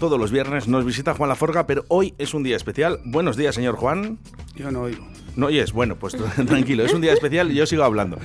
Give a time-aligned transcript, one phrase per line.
[0.00, 2.98] Todos los viernes nos visita Juan Laforga, pero hoy es un día especial.
[3.04, 4.18] Buenos días, señor Juan.
[4.56, 5.06] Yo no oigo.
[5.36, 8.18] No oyes, bueno, pues tranquilo, es un día especial y yo sigo hablando.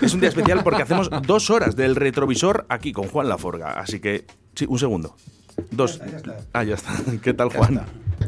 [0.00, 3.72] Es un día especial porque hacemos dos horas del retrovisor aquí con Juan Laforga.
[3.72, 5.16] Así que, sí, un segundo.
[5.72, 5.98] Dos.
[5.98, 6.44] Ya está, ya está.
[6.52, 6.92] Ah, ya está.
[7.22, 7.82] ¿Qué tal, Juan?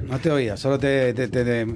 [0.08, 1.67] No te oía, solo te, te, te- te-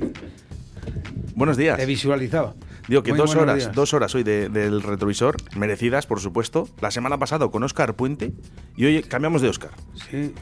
[1.36, 1.78] Buenos días.
[1.78, 2.54] te visualizaba.
[2.90, 3.72] Digo que Muy dos horas, días.
[3.72, 6.68] dos horas hoy de- del retrovisor, merecidas, por supuesto.
[6.80, 8.32] La semana pasada con Óscar Puente
[8.76, 9.70] y hoy cambiamos de Óscar.
[10.10, 10.34] Sí.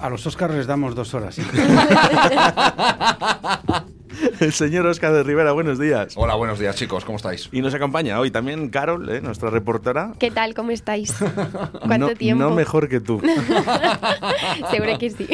[0.00, 1.36] A los Oscars les damos dos horas.
[4.40, 6.14] El señor Óscar de Rivera, buenos días.
[6.16, 7.48] Hola, buenos días chicos, ¿cómo estáis?
[7.52, 9.20] Y nos acompaña hoy también Carol, ¿eh?
[9.20, 10.12] nuestra reportera.
[10.18, 10.54] ¿Qué tal?
[10.54, 11.14] ¿Cómo estáis?
[11.86, 12.44] ¿Cuánto no, tiempo?
[12.44, 13.20] no mejor que tú.
[14.70, 15.26] Seguro que sí.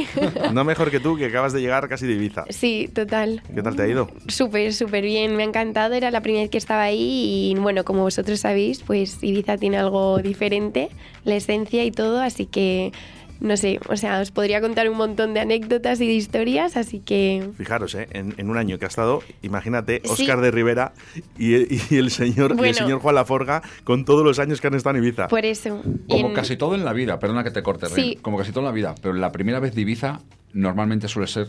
[0.53, 2.45] No mejor que tú, que acabas de llegar casi de Ibiza.
[2.51, 3.43] Sí, total.
[3.55, 4.09] ¿Qué tal te ha ido?
[4.29, 5.37] Súper, súper bien.
[5.37, 5.95] Me ha encantado.
[5.95, 9.79] Era la primera vez que estaba ahí y bueno, como vosotros sabéis, pues Ibiza tiene
[9.79, 10.91] algo diferente,
[11.25, 12.93] la esencia y todo, así que
[13.41, 17.01] no sé, o sea, os podría contar un montón de anécdotas y de historias, así
[17.01, 18.09] que Fijaros, ¿eh?
[18.13, 20.11] en, en un año que ha estado, imagínate, Sí.
[20.23, 20.93] Óscar de Rivera
[21.39, 24.75] y, y el señor y el señor Juan Laforga con todos los años que han
[24.75, 25.29] estado en Ibiza.
[25.29, 25.83] por eso.
[26.09, 28.19] Como en- casi todo en la vida, perdona que te corte, Ren, Sí.
[28.23, 30.21] como casi todo en la vida, pero la primera vez de Ibiza
[30.53, 31.49] normalmente suele ser,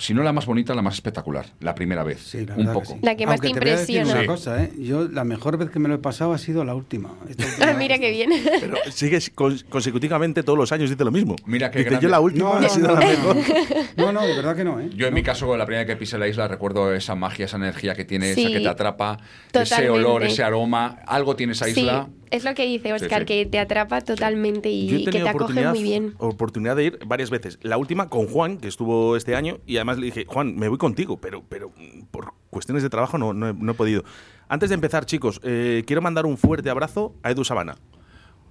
[0.00, 2.72] si no la más bonita, la más espectacular, la primera vez, Sí, la un que
[2.72, 2.86] poco.
[2.86, 2.94] sí.
[3.02, 4.12] La que más Aunque te voy a decir impresiona.
[4.12, 4.26] una Sí.
[4.26, 4.72] cosa, ¿eh?
[4.78, 7.12] Yo la mejor vez que me lo he pasado ha sido la última.
[7.28, 8.30] Última Ah, mira qué bien.
[8.60, 11.36] Pero sigues cons- consecutivamente todos los años, dice lo mismo.
[11.46, 11.98] Mira grande.
[12.00, 12.94] yo la última No, ha no, sido no.
[12.94, 13.36] la mejor.
[13.96, 14.88] No, no, de verdad que no, ¿eh?
[14.94, 15.16] Yo en No.
[15.16, 18.04] mi caso, la primera vez que pisé la isla, recuerdo esa magia, esa energía que
[18.04, 19.18] tiene, Sí, esa que te atrapa,
[19.52, 22.08] ese olor, ese aroma, algo tiene esa Sí, isla.
[22.30, 23.26] Es lo que dice Oscar, sí.
[23.26, 26.14] que te atrapa totalmente y, que te acoge muy bien.
[26.18, 27.58] oportunidad de ir varias veces.
[27.62, 30.78] La última con Juan, que estuvo este año, y además le dije, Juan, me voy
[30.78, 31.72] contigo, pero, pero
[32.10, 34.04] por cuestiones de trabajo no, no he, no he podido.
[34.48, 37.76] Antes de empezar, chicos, eh, quiero mandar un fuerte abrazo a Edu Sabana.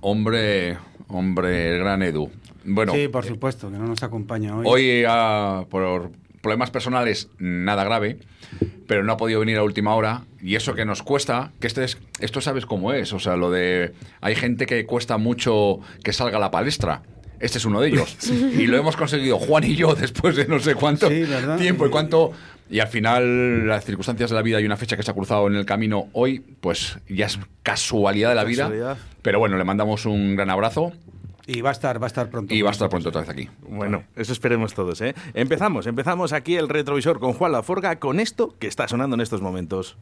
[0.02, 2.30] Hombre, hombre, el gran Edu.
[2.64, 4.66] Bueno, Sí, por supuesto, que no nos acompaña hoy.
[4.68, 6.12] Hoy, ah, por
[6.42, 8.20] problemas personales, nada grave,
[8.88, 10.24] pero no ha podido venir a última hora.
[10.42, 13.14] Y eso que nos cuesta, que este es, esto sabes cómo es.
[13.14, 13.94] O sea, lo de.
[14.22, 17.04] Hay gente que cuesta mucho que salga a la palestra.
[17.40, 18.18] Este es uno de ellos.
[18.58, 21.08] Y lo hemos conseguido Juan y yo después de no sé cuánto
[21.58, 22.32] tiempo y cuánto.
[22.70, 25.48] Y al final, las circunstancias de la vida y una fecha que se ha cruzado
[25.48, 28.98] en el camino hoy, pues ya es casualidad de la vida.
[29.22, 30.94] Pero bueno, le mandamos un gran abrazo
[31.52, 32.54] Y va a estar, va a estar pronto.
[32.54, 33.50] y va a estar pronto otra vez aquí.
[33.68, 35.16] Bueno, eso esperemos todos, ¿eh?
[35.34, 39.42] Empezamos, empezamos aquí el retrovisor con Juan Laforga con esto que está sonando en estos
[39.42, 39.98] momentos.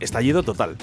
[0.00, 0.76] Estallido total.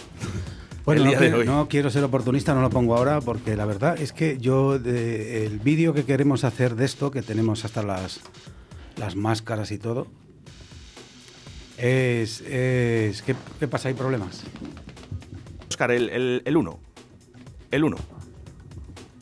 [0.85, 1.45] Bueno, el no, de quiero- hoy.
[1.45, 5.45] no quiero ser oportunista, no lo pongo ahora, porque la verdad es que yo, de-
[5.45, 8.19] el vídeo que queremos hacer de esto, que tenemos hasta las,
[8.97, 10.07] las máscaras y todo,
[11.77, 12.41] es...
[12.41, 13.87] es ¿qué, qué pasa?
[13.89, 14.43] ¿Hay problemas?
[15.69, 16.79] Oscar, el 1.
[17.71, 17.97] El 1.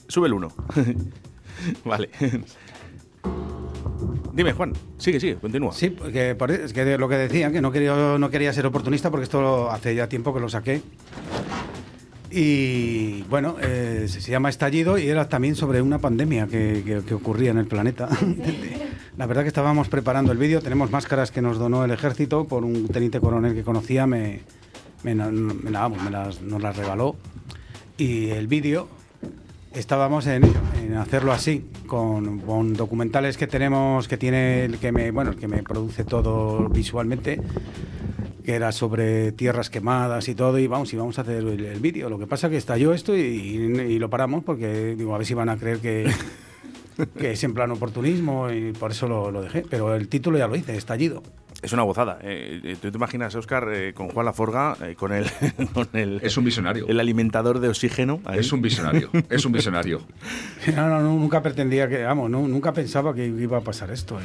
[0.07, 0.54] Sube el 1.
[1.86, 2.10] vale.
[4.34, 4.74] Dime, Juan.
[4.98, 5.74] Sigue, sigue, continúa.
[5.74, 9.12] Sí, porque por- es que lo que decía, que no quería, no quería ser oportunista
[9.12, 10.82] porque esto hace ya tiempo que lo saqué.
[12.32, 17.52] Y bueno, eh, se llama Estallido y era también sobre una pandemia que, que- ocurría
[17.52, 18.10] en el planeta.
[19.18, 22.66] La verdad que estábamos preparando el vídeo, tenemos máscaras que nos donó el ejército por
[22.66, 24.42] un teniente coronel que conocía, me
[25.04, 27.16] las, nos las regaló.
[27.96, 28.88] Y el vídeo
[29.74, 30.44] estábamos en,
[30.98, 35.48] hacerlo así, con, con documentales que tenemos, que tiene el que me, bueno, el que
[35.48, 37.42] me produce todo visualmente,
[38.44, 41.80] que era sobre tierras quemadas y todo, y vamos, y vamos a hacer el, el
[41.80, 42.10] vídeo.
[42.10, 45.34] Lo que pasa que estalló esto y, y lo paramos porque digo, a ver si
[45.34, 46.12] van a creer que,
[47.18, 49.64] que es en plan oportunismo y por eso lo, lo dejé.
[49.70, 51.24] Pero el título ya lo hice, estallido.
[51.63, 52.19] Es una gozada.
[52.21, 55.25] Eh, eh, ¿Tú te imaginas, Oscar, eh, con Juan Laforga, eh, con, el,
[55.74, 56.86] con el, Es un visionario.
[56.88, 58.19] el alimentador de oxígeno?
[58.25, 58.39] ahí?
[58.39, 59.10] Es un visionario.
[59.30, 60.01] Es un visionario.
[60.75, 64.18] No, no, no, nunca pretendía que, vamos, no, nunca pensaba que iba a pasar esto.
[64.19, 64.24] ¿eh?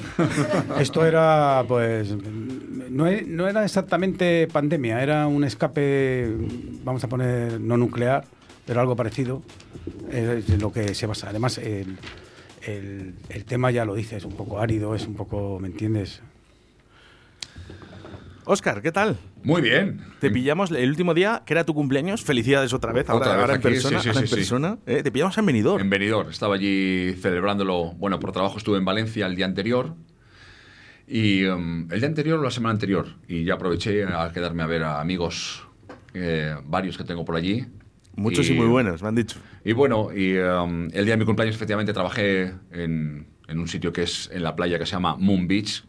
[0.81, 2.15] Esto era, pues,
[2.91, 6.29] no, e- no era exactamente pandemia, era un escape,
[6.85, 8.25] vamos a poner, no nuclear,
[8.67, 9.43] pero algo parecido,
[10.13, 11.29] es en lo que se basa.
[11.31, 11.97] Además, el,
[12.63, 16.21] el- el tema ya lo dice, es un poco árido, es un poco, ¿me entiendes?
[18.49, 19.19] Oscar, ¿qué tal?
[19.43, 20.01] Muy bien.
[20.21, 22.25] Te pillamos el último día, que era tu cumpleaños.
[22.25, 23.99] Felicidades otra vez, ahora, Otra vez ahora en persona.
[23.99, 24.79] sí, sí, ahora sí, en persona.
[24.87, 25.83] Eh, te pillamos en Benidorm.
[25.83, 26.31] En Benidorm.
[26.31, 27.93] Estaba allí celebrándolo.
[27.99, 29.97] Bueno, por trabajo estuve en Valencia el día anterior.
[31.07, 33.17] Y um, el día anterior o la semana anterior.
[33.29, 35.69] Y ya aproveché a quedarme a ver a amigos,
[36.15, 37.67] eh, varios que tengo por allí.
[38.17, 39.39] Muchos y, muy buenos, me han dicho.
[39.63, 43.93] Y bueno, y um, el día de mi cumpleaños efectivamente trabajé en, en un sitio
[43.93, 45.85] que es en la playa que se llama Moon Beach.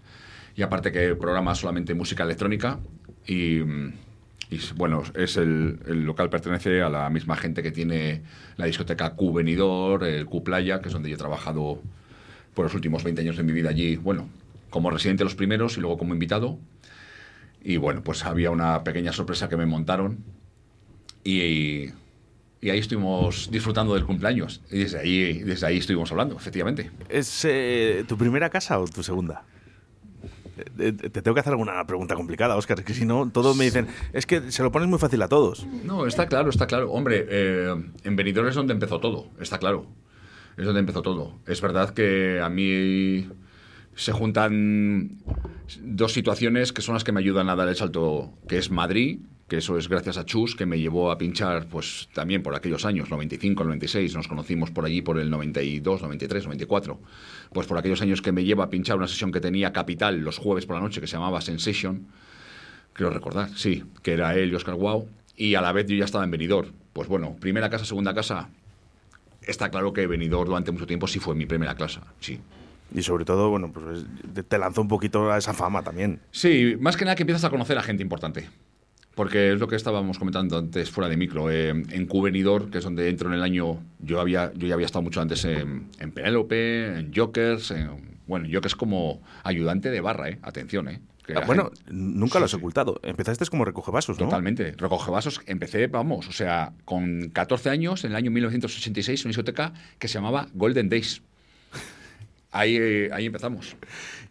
[0.60, 2.80] Y aparte que programa solamente música electrónica.
[3.26, 3.62] Y,
[4.76, 8.24] bueno, es el, el local pertenece a la misma gente que tiene
[8.58, 11.82] la discoteca Q Benidorm, el Q Playa, que es donde yo he trabajado
[12.54, 13.96] por los últimos 20 años de mi vida allí.
[13.96, 14.28] Bueno,
[14.70, 16.60] como residente los primeros y luego como invitado.
[17.64, 20.26] Y bueno, pues había una pequeña sorpresa que me montaron.
[21.24, 21.86] Y,
[22.60, 24.60] y ahí estuvimos disfrutando del cumpleaños.
[24.70, 26.92] Y desde ahí, desde ahí estuvimos hablando, efectivamente.
[27.08, 29.46] ¿Es eh, tu primera casa o tu segunda?
[30.60, 33.56] Eh, eh, Te tengo que hacer alguna pregunta complicada, Oscar, es que si no, todos
[33.56, 35.66] me dicen, es que se lo pones muy fácil a todos.
[35.84, 36.92] No, está claro, está claro.
[36.92, 39.86] Hombre, eh, en Benidorm es donde empezó todo, está claro.
[40.58, 41.40] Es donde empezó todo.
[41.48, 43.30] Es verdad que a mí
[43.96, 45.18] se juntan
[45.82, 49.20] dos situaciones que son las que me ayudan a dar el salto, que es Madrid,
[49.50, 52.86] que eso es gracias a Chus, que me llevó a pinchar, pues también por aquellos
[52.86, 57.00] años, 95, 96, nos conocimos por allí por el 92, 93, 94.
[57.52, 60.38] Pues por aquellos años que me lleva a pinchar una sesión que tenía Capital los
[60.38, 62.08] jueves por la noche, que se llamaba Sensation,
[62.94, 66.06] creo recordar, sí, que era él y Oscar Wow, y a la vez yo ya
[66.06, 66.70] estaba en Benidorm.
[66.94, 68.50] Pues bueno, primera casa, segunda casa,
[69.42, 72.40] está claro que Benidorm durante mucho tiempo sí fue mi primera casa, sí.
[72.94, 74.04] Y sobre todo, bueno, pues
[74.34, 76.20] te- te lanzó un poquito a esa fama también.
[76.32, 78.50] Sí, más que nada que empiezas a conocer a gente importante.
[79.20, 81.52] Porque es lo que estábamos comentando antes fuera de micro.
[81.52, 84.86] eh, en Cubenidor, que es donde entro en el año, yo había yo ya había
[84.86, 87.72] estado mucho antes en, en Penélope, en Jokers.
[87.72, 90.40] en- bueno, Jokers como ayudante de barra, ¿eh?
[90.42, 91.02] Atención, ¿eh?
[91.36, 93.02] Ah, bueno, gente- nunca Sí, lo has ocultado.
[93.04, 94.28] Empezaste como recoge vasos, ¿no?
[94.28, 94.72] Totalmente.
[94.78, 95.42] Recoge vasos.
[95.48, 100.14] Empecé, vamos, o sea, con 14 años, en el año 1986, una discoteca que se
[100.14, 101.22] llamaba Golden Days.
[102.52, 103.76] Ahí, eh, ahí empezamos.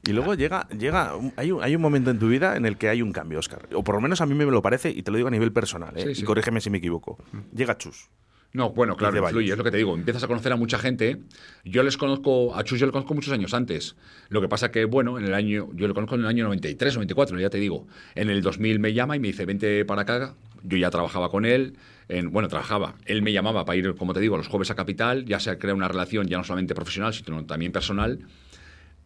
[0.07, 2.89] Y luego llega, llega hay, un, hay un momento en tu vida en el que
[2.89, 3.69] hay un cambio, Oscar.
[3.75, 5.53] O por lo menos a mí me lo parece, y te lo digo a nivel
[5.53, 6.15] personal, ¿eh?
[6.15, 7.19] Sí, y corrígeme si me equivoco.
[7.53, 8.09] Llega Chus.
[8.53, 9.95] No, bueno, claro, influye, es lo que te digo.
[9.95, 11.19] Empiezas a conocer a mucha gente.
[11.65, 13.95] Yo les conozco, a Chus yo le conozco muchos años antes.
[14.31, 16.95] Lo que pasa que, bueno, en el año, yo le conozco en el año 93,
[16.95, 17.87] 94, ya te digo.
[18.15, 20.35] En el 2000 me llama y me dice, vente para acá.
[20.63, 21.77] Yo ya trabajaba con él.
[22.09, 22.95] En, bueno, trabajaba.
[23.05, 25.27] Él me llamaba para ir, como te digo, los jueves a Capital.
[25.27, 28.21] Ya se crea una relación ya no solamente profesional, sino también personal.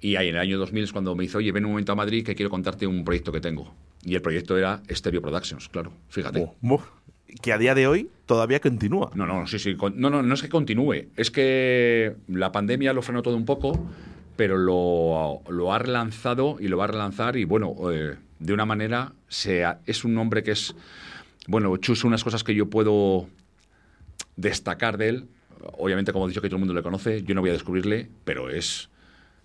[0.02, 1.94] Y ahí en el año 2000 es cuando me dice, oye, ven un momento a
[1.94, 3.73] Madrid que quiero contarte un proyecto que tengo.
[4.04, 6.50] Y el proyecto era Stereo Productions, claro, fíjate.
[6.61, 6.80] Buh.
[7.40, 9.11] Que a día de hoy todavía continúa.
[9.14, 9.75] No, no, sí, sí.
[9.94, 11.06] No, no, no es que continúe.
[11.16, 13.88] Es que la pandemia lo frenó todo un poco,
[14.37, 17.37] pero lo, lo ha relanzado y lo va a relanzar.
[17.37, 20.75] Y bueno, eh, de una manera, se ha- es un hombre que es.
[21.47, 23.28] Bueno, Chus, unas cosas que yo puedo
[24.37, 25.28] destacar de él.
[25.78, 28.09] Obviamente, como he dicho, que todo el mundo le conoce, yo no voy a descubrirle,
[28.25, 28.90] pero es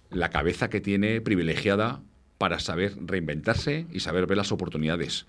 [0.09, 2.01] la cabeza que tiene privilegiada
[2.37, 5.25] para saber reinventarse y saber ver las oportunidades.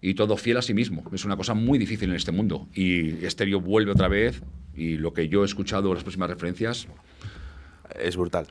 [0.00, 1.02] y todo fiel a sí mismo.
[1.12, 2.68] Es una cosa muy difícil en este mundo.
[2.72, 4.42] Y Estéreo vuelve otra vez
[4.72, 6.86] y lo que yo he escuchado, las próximas referencias,
[7.98, 8.46] Es brutal.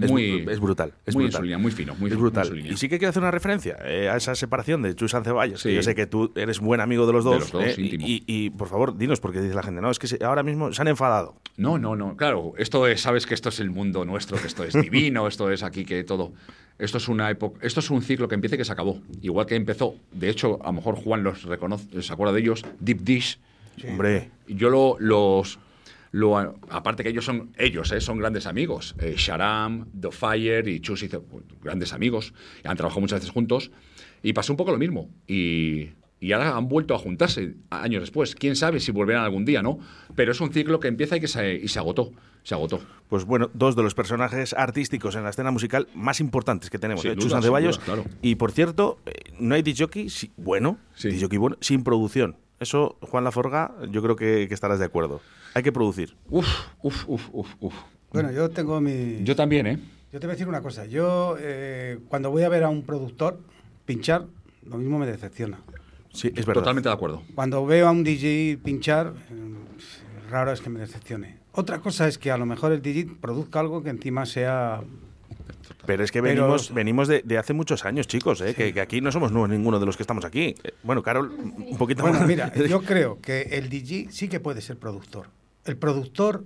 [0.00, 0.92] Es Muy- bru- es, brutal.
[1.04, 1.38] Es muy brutal.
[1.40, 2.44] su línea, muy fino, muy es brutal.
[2.44, 2.72] en su línea.
[2.72, 5.70] Y sí que quiero hacer una referencia eh, a esa separación de Chus Ceballos, que
[5.70, 5.74] Sí.
[5.74, 7.40] yo sé que tú eres buen amigo de los De dos.
[7.40, 8.06] los dos, eh, íntimo.
[8.06, 10.72] y, y, por favor, dinos, porque dice la gente, no, es que se- ahora mismo
[10.72, 11.34] se han enfadado.
[11.56, 12.16] No, no, no.
[12.16, 15.50] Claro, esto es, sabes que esto es el mundo nuestro, que esto es divino, esto
[15.50, 16.32] es aquí que todo.
[16.78, 19.00] Esto es una época, esto es un ciclo que empieza y que se acabó.
[19.20, 22.64] Igual que empezó, de hecho, a lo mejor Juan los reconoce, se acuerda de ellos,
[22.78, 23.38] Deep Dish.
[23.86, 25.58] Hombre, Yo lo, los
[26.12, 26.36] lo,
[26.68, 28.00] aparte que ellos son ellos, ¿eh?
[28.00, 28.94] son grandes amigos.
[28.98, 31.24] Eh, Sharam, The Fire y Chus hizo-
[31.62, 32.34] grandes amigos.
[32.64, 33.70] Han trabajado muchas veces juntos
[34.22, 35.08] y pasó un poco lo mismo.
[35.28, 38.34] Y, y ahora han vuelto a juntarse años después.
[38.34, 39.78] Quién sabe si volverán algún día, ¿no?
[40.16, 42.12] Pero es un ciclo que empieza y que se, y se agotó.
[42.42, 42.80] Se agotó.
[43.10, 47.02] pues bueno, dos de los personajes artísticos en la escena musical más importantes que tenemos,
[47.02, 47.14] Sin ¿eh?
[47.14, 47.78] duda, Chus Ceballos.
[47.78, 48.04] claro.
[48.22, 51.08] Y por cierto, eh, no hay disjockey si- bueno, Sí.
[51.10, 52.36] disjockey bueno, sin producción.
[52.58, 55.20] Eso, Juan Laforga, yo creo que, que estarás de acuerdo.
[55.54, 56.14] Hay que producir.
[56.28, 56.46] Uf,
[56.82, 57.74] uf, uf, uf, uf.
[58.12, 59.22] Bueno, yo tengo mi...
[59.24, 59.78] Yo también, ¿eh?
[60.12, 60.86] Yo te voy a decir una cosa.
[60.86, 63.40] Yo, eh, cuando voy a ver a un productor
[63.86, 64.26] pinchar,
[64.66, 65.60] lo mismo me decepciona.
[66.12, 66.62] Sí, es verdad.
[66.62, 67.22] Totalmente de acuerdo.
[67.34, 71.38] Cuando veo a un DJ pinchar, eh, raro es que me decepcione.
[71.52, 74.80] Otra cosa es que a lo mejor el DJ produzca algo que encima sea...
[75.86, 78.54] Pero es que Pero- venimos, venimos de, de hace muchos años, chicos, ¿eh?
[78.54, 80.54] que, que aquí no somos nuevos ninguno de los que estamos aquí.
[80.64, 82.28] Eh, Bueno, Carol, un poquito Bueno, más.
[82.28, 85.28] mira, yo creo que el DJ sí que puede ser productor.
[85.64, 86.44] El productor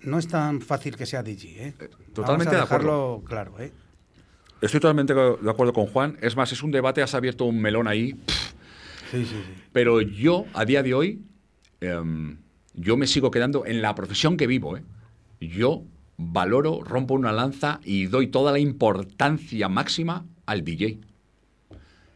[0.00, 1.74] no es tan fácil que sea DJ, ¿eh?
[2.12, 3.22] totalmente de Vamos a acuerdo.
[3.26, 3.72] claro, ¿eh?
[4.60, 6.16] Estoy totalmente de acuerdo con Juan.
[6.20, 8.12] Es más, es un debate, has abierto un melón ahí.
[9.10, 9.62] Sí, sí, sí.
[9.72, 11.22] Pero yo, a día de hoy,
[11.80, 12.38] em,
[12.74, 14.76] yo me sigo quedando en la profesión que vivo.
[14.76, 14.84] ¿eh?
[15.40, 15.82] Yo
[16.16, 21.00] valoro, rompo una lanza y doy toda la importancia máxima al DJ.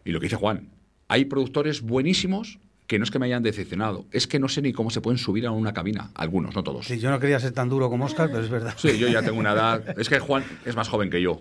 [0.05, 0.71] Y lo que dice Juan,
[1.09, 4.73] hay productores buenísimos que no es que me hayan decepcionado, es que no sé ni
[4.73, 6.11] cómo se pueden subir a una cabina.
[6.15, 6.87] Algunos, no todos.
[6.87, 8.75] Sí, yo no quería ser tan duro como Oscar, pero es verdad.
[8.77, 9.99] Sí, yo ya tengo una edad.
[9.99, 11.41] Es que Juan es más joven que yo.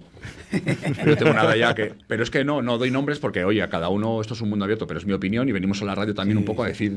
[1.05, 1.93] Yo tengo una edad ya que.
[2.07, 4.49] Pero es que no, no doy nombres porque, oye, a cada uno esto es un
[4.49, 6.63] mundo abierto, pero es mi opinión y venimos a la radio también Sí, un poco
[6.63, 6.91] a decir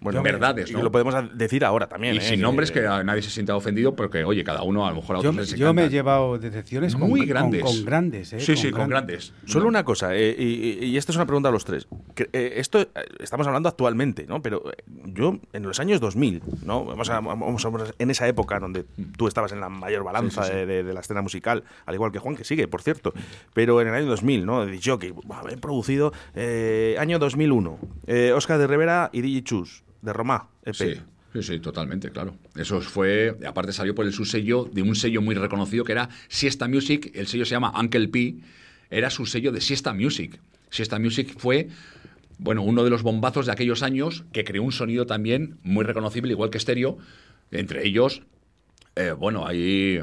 [0.00, 2.14] Bueno, verdades, y lo podemos decir ahora también.
[2.14, 2.20] y ¿eh?
[2.20, 5.16] sin nombres que a nadie se sienta ofendido porque, oye, cada uno a lo mejor
[5.16, 7.62] a Yo, otros les yo me he llevado decepciones muy con- grandes.
[7.62, 8.40] Con, grandes, ¿eh?
[8.40, 9.32] Sí, sí, con grandes.
[9.46, 9.68] Solo No.
[9.70, 10.44] una cosa, eh, y,
[10.84, 11.86] y- y esta es una pregunta a los tres.
[12.16, 12.88] Eh, esto eh,
[13.20, 13.93] estamos hablando actualmente,
[14.26, 14.42] ¿no?
[14.42, 16.84] Pero eh, yo en los años 2000, ¿no?
[16.84, 18.84] Vamos a, vamos a- en esa época donde
[19.16, 20.66] tú estabas en la mayor balanza Sí, sí, sí.
[20.66, 23.12] De, la escena musical, al igual que Juan, que sigue, por cierto.
[23.52, 24.66] Pero en el año 2000, ¿no?
[24.66, 25.12] De jockey,
[25.50, 30.70] he producido eh, año 2001, eh, Oscar de Rivera y DJ Chus, de Roma, E
[30.70, 30.74] EP.
[30.76, 30.94] Sí,
[31.32, 32.34] sí, sí, totalmente, claro.
[32.56, 36.68] Eso fue, aparte salió por el subsello de un sello muy reconocido que era Siesta
[36.68, 38.36] Music, el sello se llama Uncle P,
[38.90, 40.38] era su sello de Siesta Music.
[40.70, 41.68] Siesta Music fue,
[42.44, 46.32] bueno, uno de los bombazos de aquellos años que creó un sonido también muy reconocible,
[46.32, 46.98] igual que estéreo,
[47.50, 48.20] entre ellos,
[48.96, 50.00] eh, bueno, hay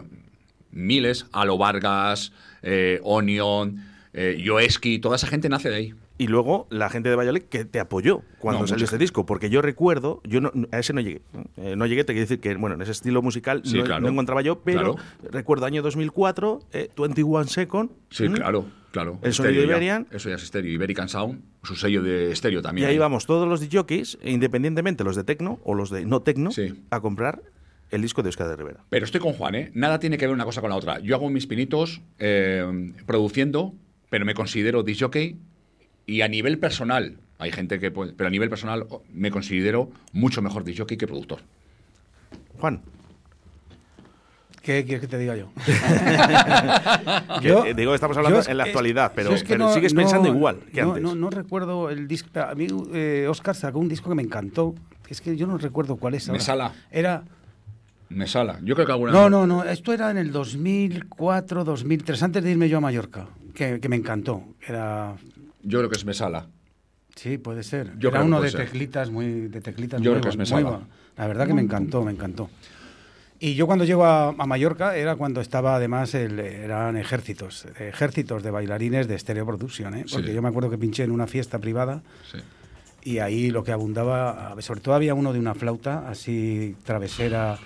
[0.72, 2.34] miles, Alo Vargas,
[2.64, 4.44] eh, Onion, eh,
[5.00, 5.94] toda esa gente nace de ahí.
[6.22, 9.50] Y luego la gente de Valladolid que te apoyó cuando No, salió este disco, porque
[9.50, 11.24] yo recuerdo, yo no- a ese no llegué,
[11.58, 14.02] eh, no llegué, te quiero decir que, bueno, en ese estilo musical Sí, no, claro.
[14.02, 14.98] no encontraba yo, pero
[15.32, 18.36] recuerdo año 2004, eh, 21 Second, Sí, ¿m?
[18.36, 19.18] claro, claro.
[19.24, 19.68] El sonido ya.
[19.70, 20.06] Iberian.
[20.12, 20.72] Eso ya es estéreo.
[20.72, 22.88] Iberican Sound, su sello de estéreo y también.
[22.88, 26.84] ahí vamos todos los jockeys, independientemente los de tecno o los de no tecno, Sí.
[26.92, 27.42] a comprar
[27.90, 28.84] el disco de Oscar de Rivera.
[28.90, 29.72] Pero estoy con Juan, ¿eh?
[29.74, 31.00] Nada tiene que ver una cosa con la otra.
[31.00, 33.74] Yo hago mis pinitos eh, produciendo,
[34.12, 35.38] pero me considero disc jockey
[36.06, 39.90] y a nivel personal, hay gente que puede, pero a nivel personal oh, me considero
[40.14, 41.40] mucho mejor disc jockey que productor.
[42.60, 42.82] Juan,
[44.62, 45.50] ¿Qué quieres que te diga yo?
[47.42, 49.66] que, Yo- eh, digo, estamos hablando es en la actualidad, pero, yo es que pero
[49.66, 51.04] no- sigues no- pensando igual que no, antes.
[51.04, 52.30] No, no recuerdo el disco.
[52.40, 54.76] A mí, eh, Oscar sacó un disco que me encantó.
[55.10, 56.30] Es que yo no recuerdo cuál es.
[56.30, 56.38] ahora.
[56.38, 56.74] Mesala.
[56.92, 57.24] Era.
[58.10, 58.60] Me sala.
[58.64, 59.64] Yo creo que alguna No, no, no.
[59.64, 63.28] Esto era en el 2004, 2003, antes de irme yo a Mallorca.
[63.56, 64.44] Que, que me encantó.
[64.66, 65.16] Era.
[65.64, 66.48] Yo creo que es Mesala.
[67.16, 67.88] Sí, puede ser.
[67.98, 68.66] Yo Era creo que uno puede de ser.
[68.68, 70.80] teclitas muy de teclitas Yo muy creo que es muy Mesala.
[71.18, 72.50] La verdad que me encantó, me encantó.
[73.40, 78.44] Y yo cuando llego a, a Mallorca era cuando estaba además el, eran ejércitos, ejércitos
[78.44, 80.06] de bailarines de Stereo Production, ¿eh?
[80.12, 80.34] porque Sí.
[80.34, 82.38] yo me acuerdo que pinché en una fiesta privada Sí.
[83.10, 87.58] y ahí lo que abundaba, sobre todo había uno de una flauta así travesera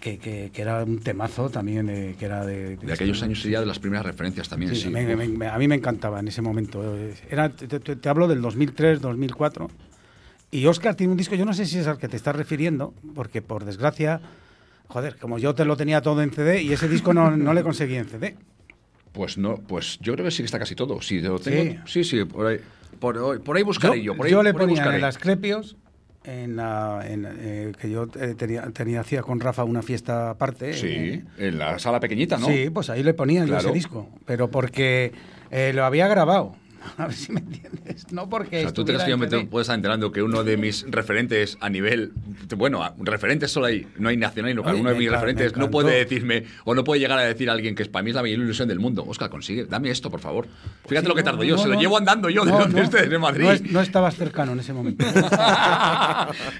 [0.00, 2.76] que, que- que era un temazo también, de- que era de...
[2.76, 4.74] De aquellos años sería de las primeras referencias también.
[4.74, 6.82] Sí, Sí, me- me- a mí me encantaba en ese momento.
[6.96, 9.68] eh, Era, te, te- te hablo del 2003, 2004.
[10.50, 12.92] Y Oscar tiene un disco, yo no sé si es al que te estás refiriendo,
[13.14, 14.20] porque por desgracia,
[14.88, 17.62] joder, como yo te lo tenía todo en CD y ese disco no, no le
[17.62, 18.36] conseguí en CD.
[19.12, 21.00] Pues no, pues yo creo que sí que está casi todo.
[21.02, 21.72] Sí, lo tengo.
[21.84, 22.02] Sí.
[22.02, 22.58] Sí, sí, por ahí.
[22.98, 24.16] Por, por ahí buscaré yo.
[24.16, 25.76] por ahí, yo le por ponía en el Asclepios,
[26.24, 30.74] en la, en, eh, que yo eh, tenía, tenía, hacía con Rafa una fiesta aparte.
[30.74, 32.46] Sí, eh, en la sala pequeñita, ¿no?
[32.46, 33.60] Sí, pues ahí le ponía Claro.
[33.68, 34.08] ese disco.
[34.26, 35.12] Pero porque
[35.50, 36.54] eh, lo había grabado.
[36.98, 38.10] A ver si me entiendes.
[38.12, 38.58] No porque.
[38.58, 40.56] O sea, tú te crees que yo me te- puedes estar enterando que uno de
[40.56, 42.12] mis referentes a nivel.
[42.56, 44.74] Bueno, referentes solo hay, no hay nacional y local.
[44.76, 47.74] Uno de mis referentes no puede decirme o no puede llegar a decir a alguien
[47.74, 49.04] que es para mí es la mayor ilusión del mundo.
[49.06, 50.46] Oscar, consigue, dame esto, por favor.
[50.86, 51.80] Fíjate Sí, lo que no, tardo yo, no, se lo no.
[51.80, 52.82] llevo andando yo de No, donde no.
[52.84, 53.44] estés, de Madrid.
[53.44, 55.04] No, es- no estabas cercano en ese momento.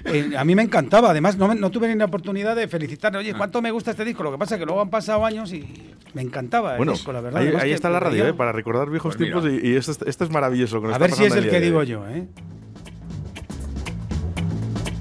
[0.05, 1.11] Eh, a mí me encantaba.
[1.11, 3.19] Además, no, tuve ni la oportunidad de felicitarle.
[3.19, 4.23] Oye, ¿cuánto me gusta este disco?
[4.23, 5.67] Lo que pasa es que luego han pasado años y
[6.13, 7.41] me encantaba Bueno, el disco, la verdad.
[7.59, 8.33] ahí, está la radio, ¿eh?
[8.33, 10.75] Para recordar viejos Pues tiempos y, y esto, es- esto es maravilloso.
[10.79, 11.87] lo que A ver si es el que digo hoy.
[11.87, 12.27] yo, ¿eh?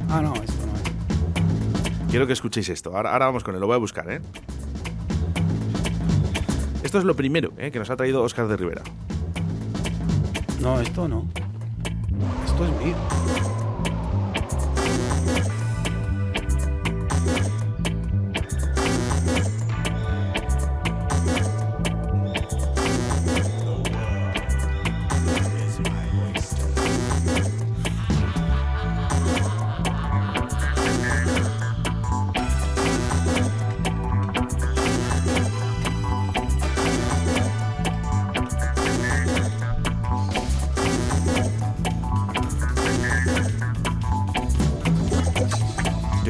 [0.09, 2.11] Ah, no, esto no es.
[2.11, 2.97] Quiero que escuchéis esto.
[2.97, 4.21] Ahora, ahora vamos con él, lo voy a buscar, ¿eh?
[6.83, 7.71] Esto es lo primero ¿eh?
[7.71, 8.83] que nos ha traído Oscar de Rivera.
[10.61, 11.27] No, esto no.
[12.47, 12.97] Esto es mío.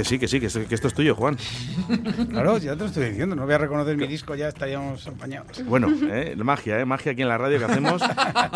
[0.00, 1.36] Que sí, que sí, que esto, que esto es tuyo, Juan.
[2.30, 3.36] Claro, ya te lo estoy diciendo.
[3.36, 5.62] No voy a reconocer mi disco, ya estaríamos apañados.
[5.66, 6.34] Bueno, ¿eh?
[6.38, 6.86] magia, ¿eh?
[6.86, 8.00] magia aquí en la radio que hacemos.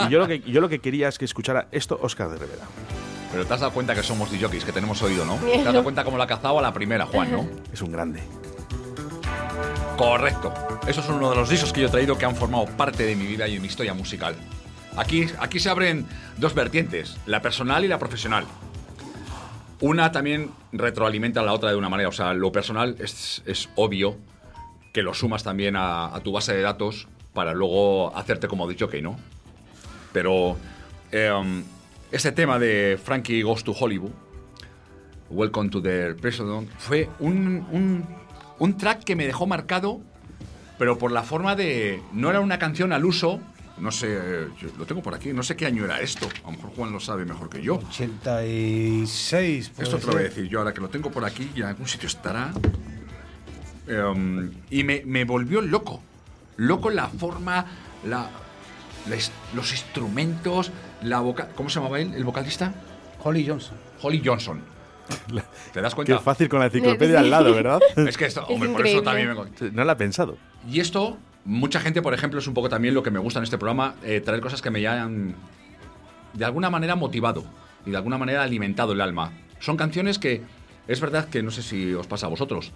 [0.07, 2.65] Y yo lo que, yo lo que quería es que escuchara esto Oscar de Rivera.
[3.31, 5.37] Pero te has dado cuenta que somos DJs, que tenemos oído, ¿no?
[5.37, 7.47] Te has dado cuenta cómo la ha cazado a la primera, Juan, ¿no?
[7.71, 8.21] Es un grande.
[9.99, 10.55] Correcto.
[10.87, 13.17] Eso es uno de los discos que yo he traído que han formado parte de
[13.17, 14.35] mi vida y de mi historia musical.
[14.97, 16.07] Aquí, aquí se abren
[16.39, 18.47] dos vertientes, la personal y la profesional.
[19.85, 22.09] Una también retroalimenta a la otra de una manera.
[22.09, 24.17] O sea, lo personal es, es obvio
[24.95, 29.03] que lo sumas también a, tu base de datos para luego hacerte como dicho que
[29.03, 29.19] no.
[30.15, 30.57] Pero
[31.13, 31.65] em,
[32.11, 34.13] ese tema de Frankie Goes to Hollywood,
[35.29, 38.07] Welcome to the President, fue un, un,
[38.59, 40.01] un track que me dejó marcado,
[40.79, 42.01] pero por la forma de...
[42.15, 43.39] No era una canción al uso,
[43.79, 46.57] no sé, yo lo tengo por aquí, no sé qué año era esto, a lo
[46.57, 47.77] mejor Juan lo sabe mejor que yo.
[47.77, 49.71] 86.
[49.71, 51.61] puede Esto te lo voy a decir yo ahora que lo tengo por aquí y
[51.61, 52.53] en algún sitio estará.
[53.87, 56.03] Em, y me, me volvió loco.
[56.57, 57.67] Loco la forma,
[58.07, 58.31] la,
[59.55, 60.71] los instrumentos,
[61.03, 61.51] la vocal.
[61.55, 62.73] ¿Cómo se llamaba él, el vocalista?
[63.23, 63.77] Holly Johnson.
[64.01, 64.63] Holly Johnson.
[65.73, 66.19] ¿Te das Qué cuenta?
[66.21, 67.81] fácil con la enciclopedia al lado, ¿verdad?
[67.97, 69.71] Es que esto, hombre, por eso también me.
[69.73, 70.39] No la he pensado.
[70.71, 73.45] Y esto, mucha gente, por ejemplo, es un poco también lo que me gusta en
[73.45, 75.35] este programa, eh, traer cosas que me hayan
[76.33, 77.45] de alguna manera motivado
[77.87, 79.33] y de alguna manera alimentado el alma.
[79.61, 80.43] Son canciones que,
[80.89, 82.73] es verdad que no sé si os pasa a vosotros,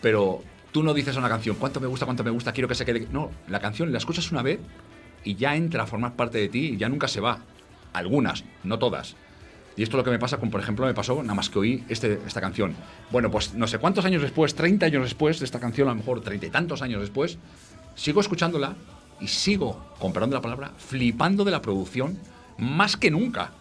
[0.00, 2.74] pero tú no dices a una canción, cuánto me gusta, cuánto me gusta, quiero que
[2.74, 3.08] se quede.
[3.10, 4.60] No, la canción la escuchas una vez
[5.24, 7.40] y ya entra a formar parte de ti y ya nunca se va.
[7.92, 9.16] Algunas, no todas.
[9.76, 11.58] Y esto es lo que me pasa con, por ejemplo, me pasó nada más que
[11.58, 12.74] oí este, esta canción.
[13.10, 15.98] Bueno, pues no sé cuántos años después, 30 años después de esta canción, a lo
[15.98, 17.38] mejor treinta y tantos años después,
[17.94, 18.74] sigo escuchándola
[19.20, 22.18] y sigo, comprando la palabra, flipando de la producción
[22.58, 23.52] más que nunca.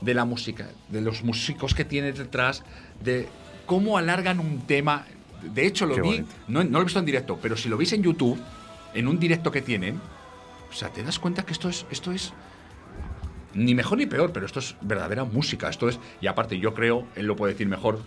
[0.00, 2.64] De la música, de los músicos que tiene detrás,
[3.04, 3.28] de
[3.66, 5.06] cómo alargan un tema.
[5.42, 7.92] De hecho, lo Qué vi, no lo he visto en directo, pero si lo veis
[7.92, 8.36] en YouTube,
[8.94, 10.00] en un directo que tienen,
[10.70, 12.32] o sea, te das cuenta que esto es, esto es
[13.54, 15.68] ni mejor ni peor, pero esto es verdadera música.
[15.68, 18.00] Esto es, y aparte, yo creo, él lo puede decir mejor,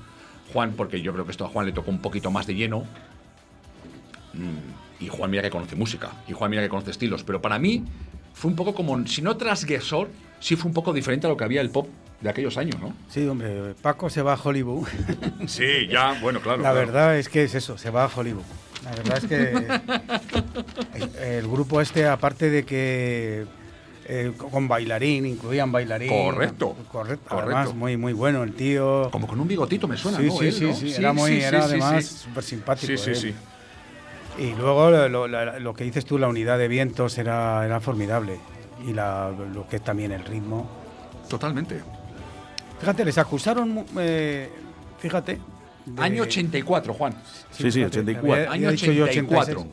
[0.51, 2.84] Juan, porque yo creo que esto a Juan le tocó un poquito más de lleno.
[4.34, 7.60] Mm, Y Juan mira que conoce música, y Juan mira que conoce estilos, pero para
[7.60, 7.84] mí
[8.34, 11.44] fue un poco como, si no transgresor, sí fue un poco diferente a lo que
[11.44, 11.88] había el pop
[12.22, 12.94] de aquellos años, ¿no?
[13.10, 14.88] Sí, hombre, Paco se va a Hollywood.
[15.48, 16.62] Sí, ya, bueno, claro.
[16.62, 18.44] La verdad es que es eso, se va a Hollywood.
[18.84, 19.52] La verdad es que
[21.22, 23.46] el, el grupo este, aparte de que
[24.08, 26.10] eh, con bailarín, incluían bailarín.
[26.10, 27.30] Correcto, Correcto.
[27.30, 27.36] correcto.
[27.36, 29.10] Además, muy, muy bueno el tío.
[29.12, 30.38] Como con un bigotito me suena, sí, ¿no?
[30.38, 30.76] sí, Él, sí, ¿no?
[30.76, 32.88] sí, era muy, sí, era sí, además súper simpático.
[32.88, 33.16] Sí, sí, eh.
[33.16, 33.36] sí.
[34.38, 37.80] Y luego lo, lo- la- lo que dices tú, la unidad de vientos era, era
[37.80, 38.39] formidable.
[38.86, 40.69] Y la- lo que es también el ritmo.
[41.30, 41.82] Totalmente.
[42.80, 44.50] Fíjate, les acusaron, mu- eh,
[45.00, 45.39] fíjate.
[45.86, 47.13] de- Año 84, Juan.
[47.52, 48.19] Sí, sí, fíjate, 84.
[48.34, 49.65] había- había Año yo 84.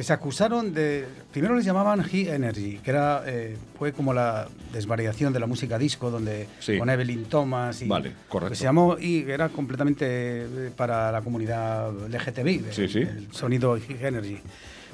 [0.00, 0.02] 86.
[0.02, 1.06] que se acusaron de...
[1.30, 5.78] Primero les llamaban He Energy, que era, eh, fue como la desvariación de la música
[5.78, 6.78] disco, donde Sí.
[6.78, 7.86] con Evelyn Thomas y...
[7.86, 8.50] Vale, correcto.
[8.50, 13.00] que se llamó y era completamente eh, para la comunidad LGTBI, Sí, sí.
[13.00, 14.38] el sonido He Energy.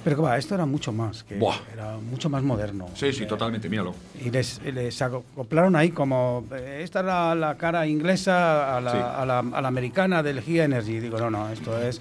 [0.05, 1.57] Pero que va, esto era mucho más, que Buah.
[1.73, 2.87] era mucho más moderno.
[2.95, 3.95] Sí, sí, Eh, totalmente, míralo.
[4.25, 8.99] y les, les acoplaron ahí como, eh, esta es la, cara inglesa a la, Sí.
[8.99, 10.99] a la- a la americana del He Energy.
[11.01, 12.01] Digo, no, no, esto es,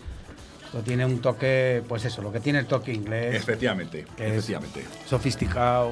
[0.76, 4.84] esto tiene un toque, pues eso, lo que tiene el toque inglés, Efectivamente, efectivamente.
[5.06, 5.92] sofisticado.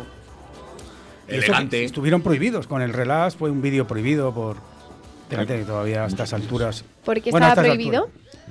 [1.26, 1.86] Eso Elegante.
[1.86, 4.58] estuvieron prohibidos, con el relax fue un vídeo prohibido por...
[5.30, 6.84] Todavía a estas alturas...
[7.06, 8.04] ¿Por qué estaba prohibido?
[8.04, 8.43] alturas.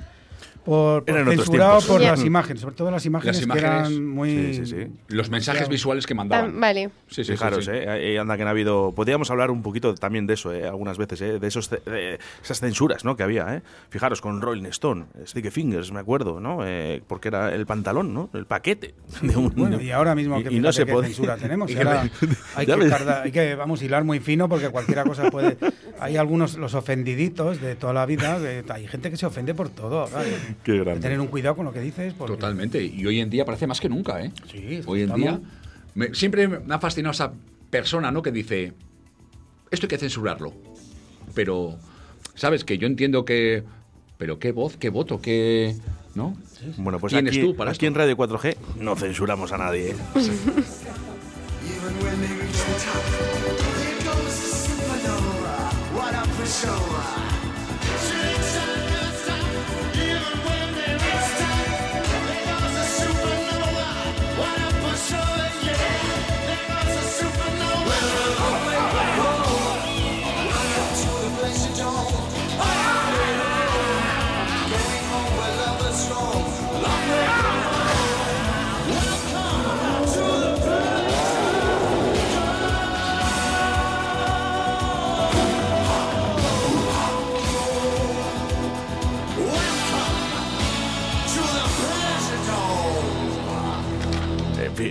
[0.65, 4.29] Por, por censurado por las imágenes, sobre todo las imágenes, Las que eran muy...
[4.29, 4.87] sí, sí, sí.
[5.09, 6.59] Los mensajes visuales que mandaban.
[6.59, 6.85] vale.
[7.07, 7.71] Sí, sí, sí, Fijaros, sí.
[7.73, 8.93] eh, eh, anda que no ha habido.
[8.95, 12.59] Podríamos hablar un poquito también de eso, eh, algunas veces, eh, de esos, de esas
[12.59, 13.17] censuras, ¿no?
[13.17, 13.61] Que había, eh.
[13.89, 16.59] Fijaros con Rolling Stone, Sticky Fingers, me acuerdo, ¿no?
[16.65, 18.29] Eh, porque era el pantalón, ¿no?
[18.33, 19.49] El paquete de un.
[19.55, 21.07] Bueno, y ahora mismo que y, y no fíjate se qué puede.
[21.07, 21.69] censura tenemos.
[21.71, 22.09] y ahora
[22.55, 25.57] hay, que tardar- hay que, vamos, hilar muy fino porque cualquiera cosa puede...
[25.99, 30.01] Hay algunos, los ofendiditos de toda la vida, hay gente que se ofende por todo.
[30.01, 30.23] ahora,
[30.63, 31.01] Qué que grande.
[31.01, 32.13] tener un cuidado con lo que dices.
[32.13, 32.83] porque- Totalmente.
[32.83, 34.31] Y hoy en día parece más que nunca, ¿eh?
[34.51, 35.39] Sí, Hoy en estamos- día.
[35.95, 37.33] me- siempre me ha fascinado esa
[37.69, 38.21] persona, ¿no?
[38.21, 38.73] Que dice.
[39.71, 40.53] Esto hay que censurarlo.
[41.33, 41.77] Pero.
[42.35, 42.63] ¿Sabes?
[42.63, 43.63] Que yo entiendo que.
[44.17, 45.75] Pero qué voz, qué voto, qué.
[46.15, 46.37] ¿No?
[46.77, 47.87] Bueno, pues ¿Quién aquí, es tú para aquí esto?
[47.87, 49.89] en Radio 4G no censuramos a nadie.
[49.89, 49.95] eh.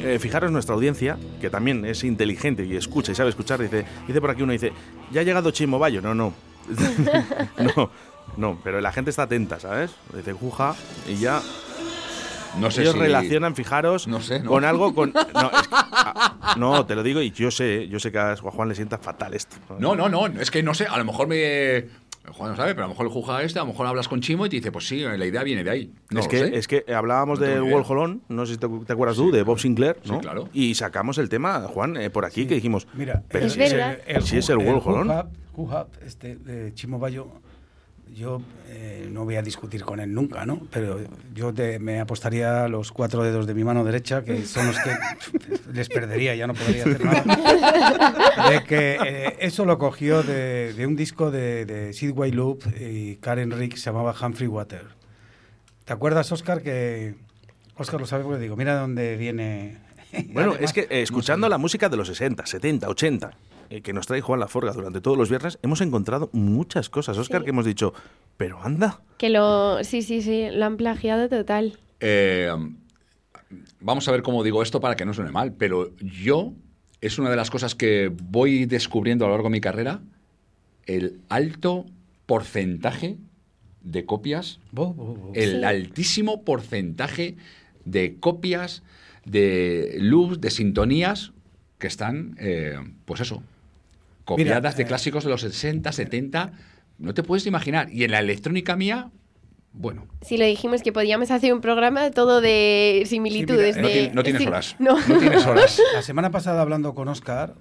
[0.03, 3.61] Eh, fi- eh, fijaros nuestra audiencia, que también es inteligente y escucha y sabe escuchar,
[3.61, 4.73] dice, dice por aquí uno, dice,
[5.11, 6.01] ya ha llegado Chimo Bayo.
[6.03, 6.33] No, no.
[7.77, 7.91] no,
[8.37, 9.91] no, pero la gente está atenta, ¿sabes?
[10.15, 10.75] Dice Juja
[11.09, 11.43] y ya
[12.59, 13.01] No sé ellos si.
[13.01, 14.51] relacionan, fijaros, No sé, ¿no?
[14.51, 15.13] con algo, con...
[15.13, 18.37] No, es que- ah, no, te lo digo y yo sé, yo sé que a
[18.37, 19.57] Juan le sienta fatal esto.
[19.79, 20.27] No, no, no.
[20.27, 20.87] Es que no sé.
[20.87, 21.87] A lo mejor me.
[22.31, 24.21] Juan no sabe, pero a lo mejor el Juja este, a lo mejor hablas con
[24.21, 25.93] Chimo y te dice, pues sí, la idea viene de ahí.
[26.11, 26.57] No es, lo que, sé.
[26.57, 27.63] es que hablábamos No ni idea.
[27.77, 30.21] Wolholón, no sé si te, te acuerdas tú, de Bob Sinclair, Sí, ¿no?
[30.21, 30.49] claro.
[30.53, 33.99] Y sacamos el tema, Juan, eh, por aquí, que dijimos, Mira, pero Es si verdad.
[34.23, 34.59] si es el.
[34.59, 37.27] Hub, Hub, este de Chimo Bayo,
[38.15, 40.61] yo eh, no voy a discutir con él nunca, ¿no?
[40.71, 41.01] Pero
[41.35, 44.91] yo te- me apostaría los cuatro dedos de mi mano derecha, que son los que
[45.73, 48.51] les perdería, ya no podría hacer nada.
[48.51, 53.17] De que eh, eso lo cogió de, de un disco de, de Sidway Loop y
[53.17, 54.87] Karen Rick, se llamaba Humphrey Water.
[55.85, 57.15] ¿Te acuerdas, Oscar, que...
[57.77, 59.79] Oscar lo sabe porque digo, mira de dónde viene...
[60.33, 63.33] Bueno, Además, es que eh, escuchando la música de los 60, 70, 80, eh,
[63.81, 67.45] que nos trae Juan Laforga durante todos los viernes, hemos encontrado muchas cosas, Oscar, Sí.
[67.45, 67.95] que hemos dicho,
[68.37, 69.01] pero anda.
[69.19, 69.83] Que lo.
[69.85, 70.49] Sí, sí, sí.
[70.53, 71.79] Lo han plagiado total.
[72.01, 72.51] Eh,
[73.81, 76.53] vamos a ver cómo digo esto para que no suene mal, pero yo
[77.01, 80.03] es una de las cosas que voy descubriendo a lo largo de mi carrera,
[80.87, 81.87] el alto
[82.27, 83.17] porcentaje
[83.83, 85.33] de copias, Bo, bo, bo.
[85.35, 85.65] el Sí.
[85.65, 87.37] altísimo porcentaje
[87.85, 88.83] de copias,
[89.25, 91.33] de luz, de sintonías
[91.79, 93.43] que están, eh, pues eso,
[94.25, 96.53] copiadas de eh, clásicos de los 60, 70,
[96.99, 97.91] no te puedes imaginar.
[97.93, 99.11] Y en la electrónica mía,
[99.73, 103.75] bueno, Si lo dijimos que podíamos hacer un programa todo de similitudes.
[103.77, 104.77] Sí, no, de- ti- no tienes sí, horas.
[104.79, 104.99] No.
[105.09, 105.81] no tienes horas.
[105.95, 107.55] La semana pasada hablando con Oscar,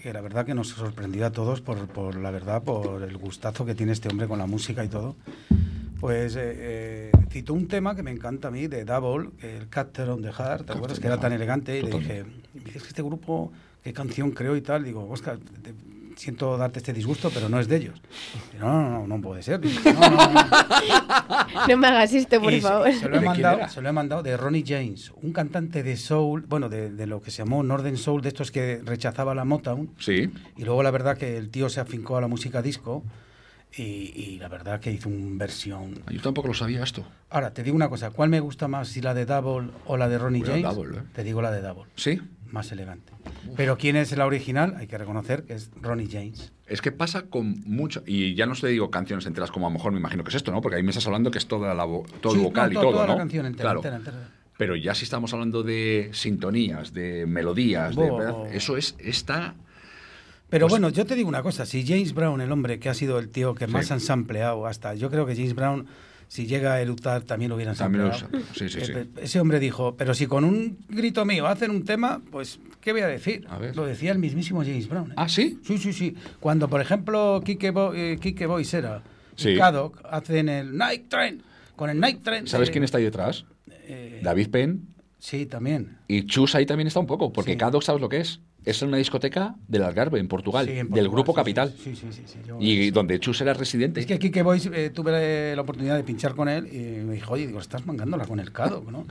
[0.00, 3.66] que la verdad que nos sorprendió a todos por, por la verdad, por el gustazo
[3.66, 5.16] que tiene este hombre con la música y todo,
[5.98, 10.10] pues eh, eh, citó un tema que me encanta a mí, de Double, el Cutter
[10.10, 11.00] on the Heart, ¿te acuerdas?
[11.00, 11.76] Que era tan elegante.
[11.78, 12.48] Y le dije, Totalmente.
[12.54, 13.50] "Dice, es que este grupo,
[13.82, 14.84] ¿qué canción creó y tal?
[14.84, 15.74] Digo, Oscar, te-
[16.16, 18.00] siento darte este disgusto, pero no es de ellos.
[18.58, 19.60] No, no, no, no puede ser.
[19.64, 20.40] "No, no, no".
[21.68, 22.92] No me hagas esto, por Y se- favor.
[22.92, 25.82] Se, lo he ¿De quién mandado, se lo he mandado de Ronnie James, un cantante
[25.82, 29.34] de soul, bueno, de, de lo que se llamó Northern Soul, de estos que rechazaba
[29.34, 29.90] la Motown.
[29.98, 30.30] Sí.
[30.56, 33.02] Y luego la verdad que el tío se afincó a la música disco
[33.76, 36.00] y, y la verdad que hizo una versión.
[36.10, 37.04] Yo tampoco lo sabía esto.
[37.30, 40.08] Ahora, te digo una cosa, ¿cuál me gusta más, si la de Double o la
[40.08, 40.62] de Ronnie la James?
[40.62, 41.02] Double, ¿eh?
[41.14, 42.20] Te digo la de Double, Sí.
[42.50, 43.12] Más elegante.
[43.56, 44.74] Pero ¿quién es la original?
[44.78, 46.52] Hay que reconocer que es Ronnie James.
[46.66, 48.02] Es que pasa con mucho.
[48.06, 50.34] Y ya no te digo canciones enteras como a lo mejor me imagino que es
[50.36, 50.60] esto, ¿no?
[50.60, 51.84] Porque ahí me estás hablando que es toda la
[52.20, 53.12] todo Sí, el vocal no, y to- todo, toda ¿no?
[53.12, 53.78] la canción entera, claro.
[53.80, 54.30] entera, entera.
[54.58, 58.54] Pero ya si estamos hablando de sintonías, de melodías, de, Bo- ¿verdad?
[58.54, 59.54] eso es está
[60.48, 62.94] Pero Pues- bueno, yo te digo una cosa, si James Brown, el hombre que ha
[62.94, 63.92] sido el tío que más Sí.
[63.94, 65.86] han sampleado hasta, yo creo que James Brown,
[66.28, 68.44] si llega a eructar, también lo hubieran También lo sampleado.
[68.46, 68.92] usa- sí, sí, sí.
[68.94, 72.92] Eh, Ese hombre dijo, pero si con un grito mío hacen un tema, pues, ¿qué
[72.92, 73.46] voy a decir?
[73.48, 73.76] A ver.
[73.76, 75.10] Lo decía el mismísimo James Brown.
[75.12, 75.14] ¿eh?
[75.16, 75.58] Ah, ¿sí?
[75.64, 76.14] Sí, sí, sí.
[76.40, 79.02] Cuando, por ejemplo, Kike, Bo eh, Kike Boisera
[79.36, 79.50] Sí.
[79.50, 81.42] y Kadok hacen el Night Train,
[81.76, 82.46] con el Night Train...
[82.46, 83.44] ¿Sabes eh, quién está ahí detrás?
[84.22, 85.98] David Penn Sí, también.
[86.08, 87.58] y Chus ahí también está un poco, porque Sí.
[87.58, 88.40] Cadok sabes lo que es.
[88.66, 91.74] Es una discoteca del Algarve, en Portugal, Sí, en del Portugal, Grupo sí, Capital.
[91.82, 92.22] Sí, sí, sí.
[92.26, 92.90] sí, yo- Y sí.
[92.90, 94.00] donde Chus era residente.
[94.00, 97.32] Es que Kike Boys eh, tuve la oportunidad de pinchar con él y me dijo,
[97.34, 99.06] oye, digo, estás mangándola con el Cadok, ¿no?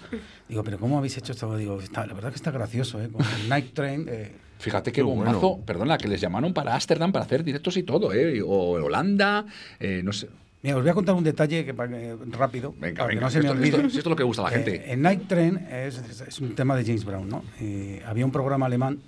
[0.49, 1.55] Digo, pero ¿cómo habéis hecho esto?
[1.55, 3.07] Digo, está, la verdad que está gracioso, ¿eh?
[3.07, 4.05] Con el Night Train.
[4.09, 5.23] eh, Fíjate qué Qué bueno.
[5.23, 8.41] bombazo, perdona, que les llamaron para Ámsterdam para hacer directos y todo, ¿eh?
[8.41, 9.45] O Holanda,
[9.79, 10.27] eh, no sé.
[10.63, 13.37] Mira, os voy a contar un detalle que, que- rápido, Venga, para que no se
[13.39, 13.67] me esto, olvide.
[13.77, 14.91] esto- si esto es lo que gusta a la Eh, gente.
[14.93, 17.43] el Night Train es, es- es un tema de James Brown, ¿no?
[17.61, 18.99] Eh, había un programa alemán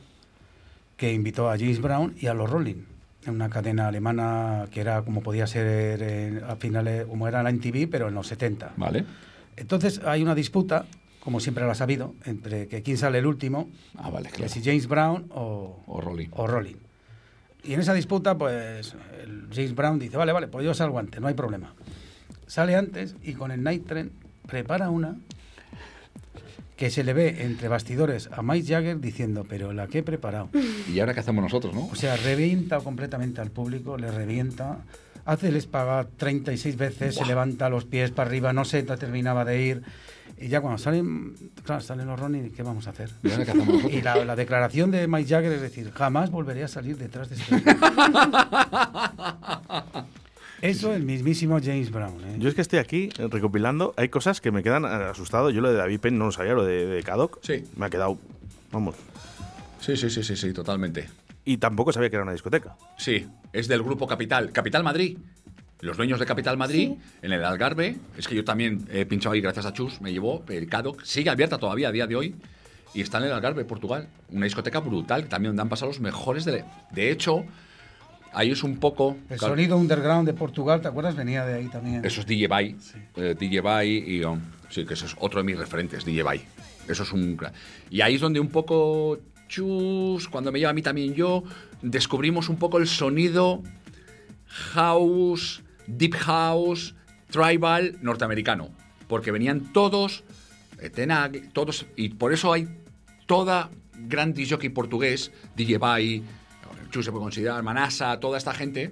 [0.98, 2.84] que invitó a James Brown y a los Rolling,
[3.26, 7.50] en una cadena alemana que era como podía ser eh, a finales, como era la
[7.52, 8.74] NTV, pero en los 70.
[8.78, 9.06] Vale.
[9.56, 10.86] Entonces hay una disputa,
[11.20, 14.62] como siempre lo ha sabido, entre que quién sale el último, Ah, vale, que si
[14.64, 16.30] James Brown o, O Rolling.
[16.32, 16.76] o Rolling.
[17.64, 21.20] Y en esa disputa, pues el James Brown dice, vale, vale, pues yo salgo antes,
[21.20, 21.74] no hay problema.
[22.46, 24.12] Sale antes y con el Night Train
[24.48, 25.18] prepara una
[26.78, 30.50] que se le ve entre bastidores a Mike Jagger diciendo, pero la que he preparado.
[30.94, 31.88] ¿Y ahora qué hacemos nosotros, no?
[31.88, 34.86] O sea, revienta completamente al público, le revienta,
[35.26, 39.62] hace el espaga 36 veces, se levanta los pies para arriba, no se terminaba de
[39.62, 39.82] ir.
[40.38, 43.10] Y ya cuando salen, claro, salen los Ronnie, ¿qué vamos a hacer?
[43.24, 43.94] ¿Y ahora qué hacemos nosotros?
[43.94, 47.38] Y la, la declaración de Mike Jagger es decir, jamás volveré a salir detrás de
[47.38, 47.56] este.
[50.62, 52.20] Eso el mismísimo James Brown.
[52.24, 52.36] ¿eh?
[52.40, 53.94] Yo es que estoy aquí eh, recopilando.
[53.98, 55.50] Hay cosas que me quedan eh, asustado.
[55.50, 57.40] Yo lo de David Penn no lo sabía, lo de, de Kadok.
[57.44, 57.64] Sí.
[57.76, 58.18] Me ha quedado.
[58.72, 58.96] Vamos.
[59.80, 61.10] Sí, sí, sí, sí, sí, totalmente.
[61.46, 62.76] Y tampoco sabía que era una discoteca.
[62.98, 64.52] Sí, es del grupo Capital.
[64.52, 65.18] Capital Madrid.
[65.80, 67.98] Los dueños de Capital Madrid, en el Algarve.
[68.18, 70.44] Es que yo también he pinchado ahí gracias a Chus, me llevó.
[70.50, 72.36] El Cadok sigue abierta todavía a día de hoy.
[72.96, 74.08] Y está en el Algarve, Portugal.
[74.32, 76.66] Una discoteca brutal, también donde han pasado los mejores de...
[76.92, 77.46] De hecho,
[78.34, 79.18] ahí es un poco...
[79.30, 81.16] El claro, sonido underground de Portugal, ¿te acuerdas?
[81.16, 82.04] Venía de ahí también.
[82.06, 82.76] Eso es DJ Bay.
[83.16, 84.24] eh, DJ Bay y...
[84.24, 86.42] um, sí, que eso es otro de mis referentes, DJ Bay.
[86.88, 87.38] Eso es un...
[87.90, 89.20] Y ahí es donde un poco...
[89.48, 91.44] Chus, cuando me lleva a mí también yo,
[91.82, 93.64] descubrimos un poco el sonido
[94.46, 96.96] house, deep house,
[97.30, 98.70] tribal norteamericano.
[99.08, 100.26] Porque venían todos,
[100.94, 102.68] Tenag, todos, y por eso hay
[103.26, 106.24] toda gran jockey portugués, DJ Bay,
[106.90, 108.92] Chus se puede considerar, Manasa, toda esta gente,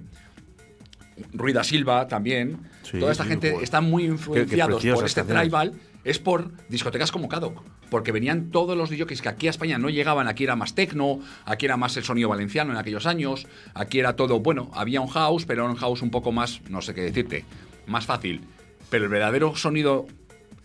[1.33, 3.63] Ruida Silva también, Sí, toda esta sí, gente joder.
[3.63, 5.43] están muy influenciados por este canciones.
[5.43, 9.77] tribal, es por discotecas como Cadok, porque venían todos los DJs que aquí a España
[9.77, 13.47] no llegaban, aquí era más tecno, aquí era más el sonido valenciano en aquellos años,
[13.73, 16.81] aquí era todo, bueno, había un house, pero era un house un poco más, no
[16.81, 17.45] sé qué decirte,
[17.87, 18.41] más fácil,
[18.89, 20.05] pero el verdadero sonido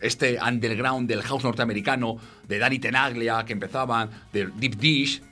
[0.00, 2.16] este underground del house norteamericano,
[2.48, 5.22] de Danny Tenaglia, que empezaban, de Deep Dish,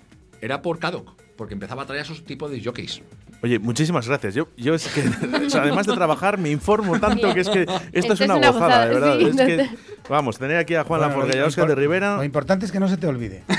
[0.41, 3.01] era por Cadok, porque empezaba a traer esos tipos de jockeys.
[3.43, 4.35] Oye, muchísimas gracias.
[4.35, 5.01] Yo, yo es que,
[5.47, 8.35] o sea, además de trabajar, me informo tanto que es que esto, Esto es una,
[8.35, 9.19] es una gozada, de verdad.
[9.19, 9.71] sí, es que,
[10.11, 12.17] vamos, tener aquí a Juan Bueno, Laforga y a lo Óscar de Rivera.
[12.17, 13.45] Lo importante es que no se te olvide.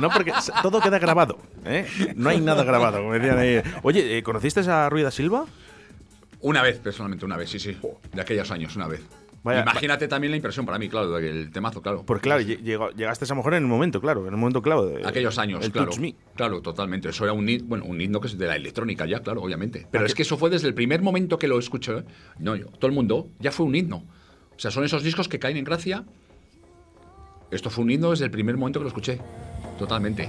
[0.00, 0.30] No, porque
[0.62, 1.38] todo queda grabado.
[1.64, 1.86] ¿eh?
[2.16, 3.62] No hay nada grabado, como decían ahí.
[3.82, 5.46] Oye, eh, ¿conociste a Ruida Silva?
[6.42, 7.78] Una vez, personalmente, una vez, sí, sí.
[8.12, 9.00] De aquellos años, una vez.
[9.46, 12.02] Vaya- Imagínate también la impresión para mí, claro, del temazo, claro.
[12.04, 14.98] Porque claro, llegó- llegaste a esa mujer en el momento, claro, en el momento clave.
[14.98, 15.88] de- Aquellos años, el claro.
[15.90, 16.14] Touch Me.
[16.34, 17.08] Claro, totalmente.
[17.10, 19.86] Eso era un hit, bueno, un himno que es de la electrónica ya, claro, obviamente.
[19.90, 22.02] Pero ¿A es que eso fue desde el primer momento que lo escuché.
[22.40, 23.98] No, yo, todo el mundo, ya fue un himno.
[24.56, 26.04] O sea, son esos discos que caen en gracia.
[27.52, 29.20] Esto fue un himno desde el primer momento que lo escuché.
[29.78, 30.28] Totalmente.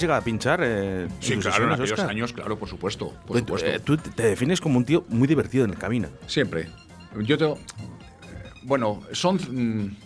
[0.00, 0.60] Has llegado a pinchar?
[0.62, 2.10] eh, Sí, claro, en aquellos Óscar?
[2.10, 3.08] años, claro, por supuesto.
[3.10, 3.68] Por Pues, supuesto.
[3.68, 6.08] eh, tú te defines como un tío muy divertido en la cabina.
[6.26, 6.68] Siempre.
[7.22, 7.58] Yo tengo.
[8.62, 9.36] Bueno, son.
[9.36, 9.96] mm,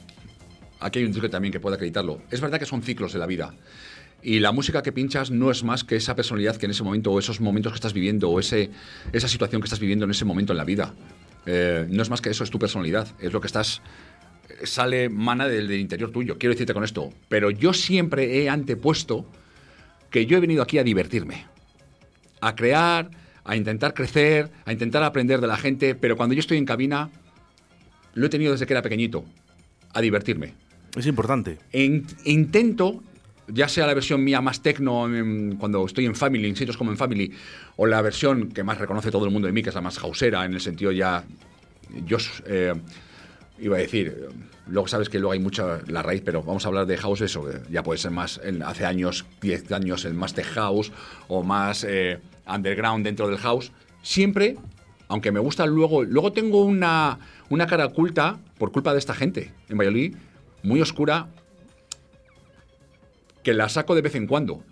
[0.80, 2.20] aquí hay un truco también que puede acreditarlo.
[2.30, 3.54] Es verdad que son ciclos de la vida.
[4.22, 7.12] Y la música que pinchas no es más que esa personalidad que en ese momento,
[7.12, 8.70] o esos momentos que estás viviendo, o ese,
[9.12, 10.94] esa situación que estás viviendo en ese momento en la vida.
[11.46, 13.06] Eh, no es más que eso, es tu personalidad.
[13.20, 13.82] Es lo que estás.
[14.62, 16.38] Sale, mana del, del interior tuyo.
[16.38, 17.10] Quiero decirte con esto.
[17.28, 19.26] Pero yo siempre he antepuesto
[20.14, 21.44] que yo he venido aquí a divertirme
[22.40, 23.10] a crear,
[23.42, 27.10] a intentar crecer, a intentar aprender de la gente, pero cuando yo estoy en cabina,
[28.14, 29.24] lo he tenido desde que era pequeñito,
[29.92, 30.54] a divertirme.
[30.96, 31.58] Es importante.
[31.72, 33.02] En- intento,
[33.48, 36.92] ya sea la versión mía más tecno en- cuando estoy en Family, en sitios como
[36.92, 37.32] en Family,
[37.74, 39.98] o la versión que más reconoce todo el mundo de mí, que es la más
[39.98, 41.24] hausera, en el sentido ya,
[42.06, 42.74] yo eh,
[43.58, 44.28] iba a decir,
[44.66, 47.44] luego sabes que luego hay mucha la raíz, pero vamos a hablar de house, eso,
[47.70, 50.92] ya puede ser más, en- hace años, 10 años, el más tech house,
[51.28, 54.56] o más eh, underground dentro del house, siempre,
[55.08, 59.52] aunque me gusta luego, luego tengo una, una cara oculta por culpa de esta gente
[59.68, 60.16] en Valladolid,
[60.62, 61.28] muy oscura,
[63.42, 64.62] que la saco de vez en cuando.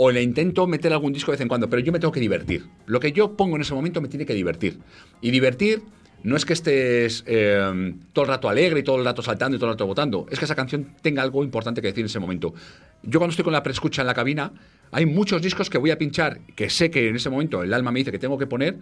[0.00, 2.20] O le intento meter algún disco de vez en cuando, pero yo me tengo que
[2.20, 2.66] divertir.
[2.86, 4.78] Lo que yo pongo en ese momento me tiene que divertir.
[5.20, 5.82] Y divertir
[6.22, 9.58] no es que estés eh, todo el rato alegre y todo el rato saltando y
[9.58, 10.26] todo el rato votando.
[10.30, 12.54] Es que esa canción tenga algo importante que decir en ese momento.
[13.02, 14.52] Yo cuando estoy con la preescucha en la cabina,
[14.90, 17.92] hay muchos discos que voy a pinchar, que sé que en ese momento el alma
[17.92, 18.78] me dice que tengo que poner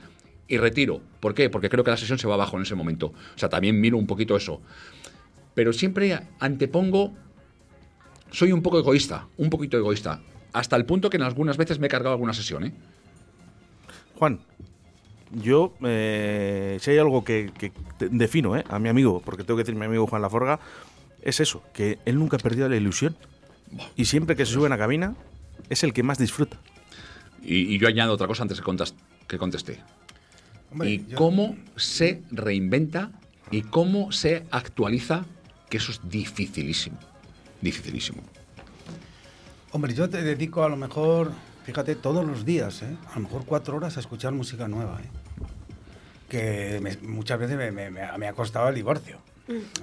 [0.49, 1.01] y retiro.
[1.21, 1.51] ¿Por qué?
[1.51, 3.09] Porque creo que la sesión se va abajo en ese momento.
[3.09, 4.61] O sea, también miro un poquito eso.
[5.55, 7.13] Pero siempre antepongo
[8.31, 10.21] soy un poco egoísta, un poquito egoísta.
[10.53, 12.73] Hasta el punto que en algunas veces me he cargado alguna sesión, ¿eh?
[14.15, 14.41] Juan,
[15.37, 17.53] yo, eh, si hay algo que,
[17.99, 20.59] defino eh, a mi amigo, porque tengo que decir mi amigo Juan Laforga,
[21.23, 23.17] es eso, que él nunca ha perdido la ilusión.
[23.97, 25.15] Y siempre que se sube a la cabina,
[25.69, 26.57] es el que más disfruta.
[27.43, 28.61] Y, y yo añado otra cosa antes
[29.27, 29.81] que, contesté.
[30.71, 33.11] Hombre, y yo- cómo se reinventa
[33.51, 35.25] y cómo se actualiza,
[35.69, 36.99] que eso es dificilísimo.
[37.61, 38.23] Dificilísimo.
[39.73, 41.33] Hombre, yo te dedico a lo mejor,
[41.65, 42.97] fíjate, todos los días, ¿eh?
[43.13, 45.01] a lo mejor cuatro horas a escuchar música nueva.
[45.03, 45.09] ¿eh?
[46.29, 49.19] Que me- muchas veces me, me- me- me ha costado el divorcio.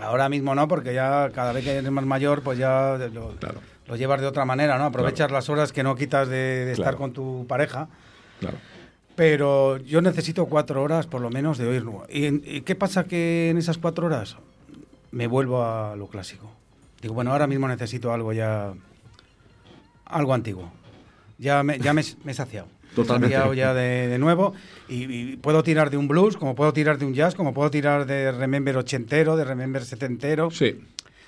[0.02, 3.62] Ahora mismo no, porque ya cada vez que eres más mayor, pues ya lo, Claro.
[3.88, 4.84] lo llevas de otra manera, ¿no?
[4.86, 7.88] Aprovechas las horas que no quitas de, de estar con tu pareja.
[8.42, 8.58] Claro.
[9.16, 12.06] Pero yo necesito cuatro horas por lo menos de oír nuevo.
[12.10, 14.36] ¿Y, y qué pasa que en esas cuatro horas
[15.12, 16.52] me vuelvo a lo clásico?
[17.02, 18.74] Digo, bueno, ahora mismo necesito algo ya...
[20.06, 20.72] algo antiguo.
[21.38, 22.68] Ya me, ya me, me he saciado.
[22.96, 23.36] Totalmente.
[23.36, 24.54] Saciado ya de, de nuevo
[24.88, 27.72] y, y puedo tirar de un blues, como puedo tirar de un jazz, como puedo
[27.72, 30.52] tirar de Remember ochentero, de Remember setentero.
[30.52, 30.80] Sí.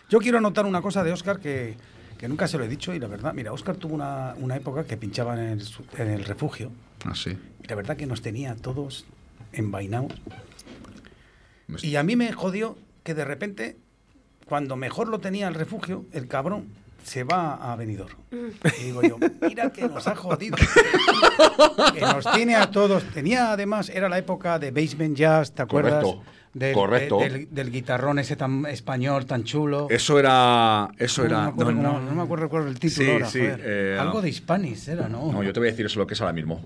[0.09, 1.75] Yo quiero anotar una cosa de Oscar que,
[2.19, 4.83] que nunca se lo he dicho y la verdad, mira, Oscar tuvo una, una época
[4.83, 5.63] que pinchaba en el,
[5.97, 6.71] en el refugio
[7.03, 7.31] Ah, sí.
[7.63, 9.05] y la verdad que nos tenía a todos
[9.51, 10.13] envainados.
[11.67, 13.77] Me- Y a mí me jodió que de repente,
[14.45, 16.67] cuando mejor lo tenía el refugio, el cabrón
[17.05, 18.15] se va a Benidorm.
[18.79, 20.57] Y digo yo, mira que nos ha jodido.
[21.93, 23.03] que nos tiene a todos.
[23.13, 26.03] Tenía además, era la época de Basement Jazz, ¿te acuerdas?
[26.03, 27.19] Correcto, Del, correcto.
[27.19, 29.87] de- del, del guitarrón ese tan español, tan chulo.
[29.89, 30.89] Eso era.
[30.97, 31.41] Eso No, era.
[31.43, 33.61] me acuerdo no, cómo- no, no me acuerdo el título Sí, ahora, sí, joder.
[33.63, 35.31] eh, Algo de Hispanis era, ¿no?
[35.31, 36.61] No, yo te voy a decir eso lo que es ahora mismo.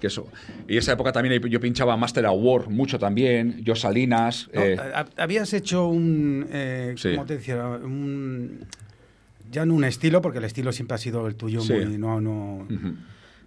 [0.00, 0.26] Que eso.
[0.68, 4.50] Y esa época también yo pinchaba Master Award mucho también, yo Salinas.
[4.52, 6.46] No, eh, ha- Habías hecho un.
[6.50, 7.12] Eh, Sí.
[7.12, 7.64] ¿Cómo te decía?
[7.66, 8.66] Un,
[9.54, 11.60] ya no un estilo, porque el estilo siempre ha sido el tuyo.
[11.60, 11.72] Sí.
[11.72, 12.96] Muy, no, no, ujú.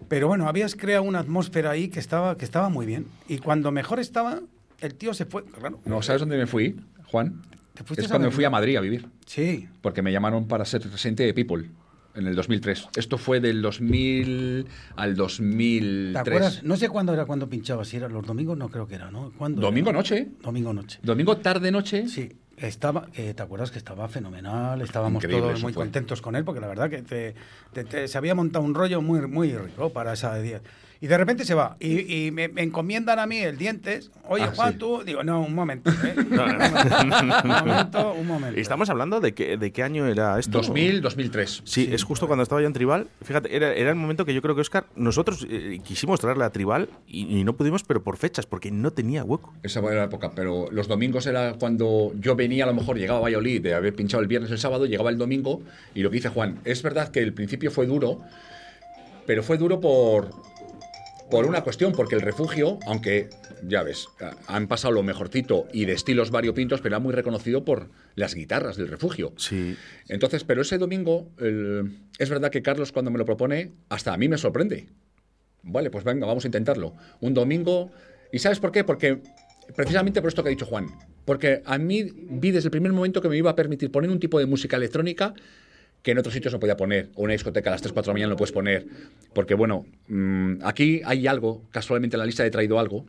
[0.08, 3.08] Pero bueno, habías creado una atmósfera ahí que estaba, que estaba muy bien.
[3.28, 4.40] Y cuando mejor estaba,
[4.80, 5.44] el tío se fue.
[5.44, 5.80] Claro.
[5.86, 7.42] No, ¿sabes dónde me fui, Juan?
[7.74, 9.08] ¿Te fuiste Es cuando me fui a Madrid a vivir.
[9.26, 9.68] Sí.
[9.82, 11.70] Porque me llamaron para ser presidente de People
[12.16, 12.90] en el 2003.
[12.96, 16.14] Esto fue del 2000 al 2003.
[16.14, 16.64] ¿Te acuerdas?
[16.64, 17.90] No sé cuándo era cuando pinchabas.
[17.90, 19.32] Si era los domingos, no creo que era, ¿no?
[19.38, 20.00] ¿Cuándo Domingo era?
[20.00, 20.30] noche.
[20.42, 21.00] Domingo noche.
[21.04, 22.08] Domingo tarde noche.
[22.08, 24.82] Sí, estaba, eh, ¿te acuerdas que estaba fenomenal?
[24.82, 25.84] Estábamos Increíble todos muy fue.
[25.84, 27.36] contentos con él, porque la verdad que te-
[27.74, 30.62] te- te- se había montado un rollo muy, muy rico para esa día.
[31.00, 31.78] Y de repente se va.
[31.80, 34.10] Y, y me, me encomiendan a mí el dientes.
[34.28, 34.80] Oye, Ah, Juan, sí.
[34.80, 35.04] tú.
[35.06, 35.92] Digo, no, un momento.
[35.92, 36.16] ¿eh?
[36.18, 38.58] un momento, un momento.
[38.58, 40.58] Y estamos hablando de, que, de qué año era esto.
[40.60, 41.62] 2000, 2003.
[41.66, 43.08] Sí, es justo cuando estaba yo en Tribal.
[43.24, 46.50] Fíjate, era, era el momento que yo creo que Oscar, nosotros eh, quisimos traerle a
[46.50, 49.54] Tribal y, y no pudimos, pero por fechas, porque no tenía hueco.
[49.64, 53.20] Esa era la época, pero los domingos era cuando yo venía, a lo mejor llegaba
[53.20, 55.62] a Valladolid de haber pinchado el viernes el sábado, llegaba el domingo
[55.94, 58.20] y lo que dice Juan, es verdad que el principio fue duro,
[59.26, 60.30] pero fue duro por
[61.30, 63.30] por una cuestión, porque el refugio, aunque
[63.68, 67.66] ya ves, ha- han pasado lo mejorcito y de estilos variopintos, pero era muy reconocido
[67.66, 69.34] por las guitarras del refugio.
[69.38, 69.76] Sí.
[70.08, 74.18] Entonces, pero ese domingo, el- es verdad que Carlos cuando me lo propone, hasta a
[74.18, 74.88] mí me sorprende.
[75.64, 76.94] Vale, pues venga, vamos a intentarlo.
[77.20, 77.92] Un domingo.
[78.32, 78.84] ¿Y sabes por qué?
[78.86, 79.22] Porque
[79.76, 80.88] precisamente por esto que ha dicho Juan.
[81.26, 84.20] Porque a mí vi desde el primer momento que me iba a permitir poner un
[84.20, 85.34] tipo de música electrónica
[86.02, 87.10] que en otros sitios no podía poner.
[87.16, 88.86] O una discoteca a las 3, 4 de la mañana no puedes poner.
[89.34, 93.06] Porque bueno, mm, aquí hay algo, casualmente en la lista he traído algo,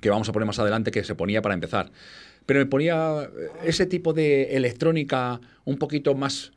[0.00, 1.90] que vamos a poner más adelante, que se ponía para empezar.
[2.46, 6.52] Pero me ponía eh, ese tipo de electrónica un poquito más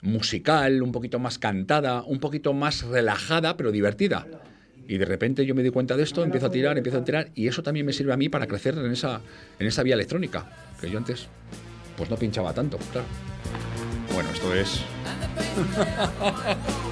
[0.00, 4.26] musical, un poquito más cantada, un poquito más relajada, pero divertida.
[4.86, 7.30] Y de repente yo me di cuenta de esto, empiezo a tirar, empiezo a tirar,
[7.34, 9.20] y eso también me sirve a mí para crecer en esa,
[9.58, 11.28] en esa vía electrónica, que yo antes
[11.96, 13.06] pues no pinchaba tanto, claro.
[14.18, 14.80] Bueno, esto es...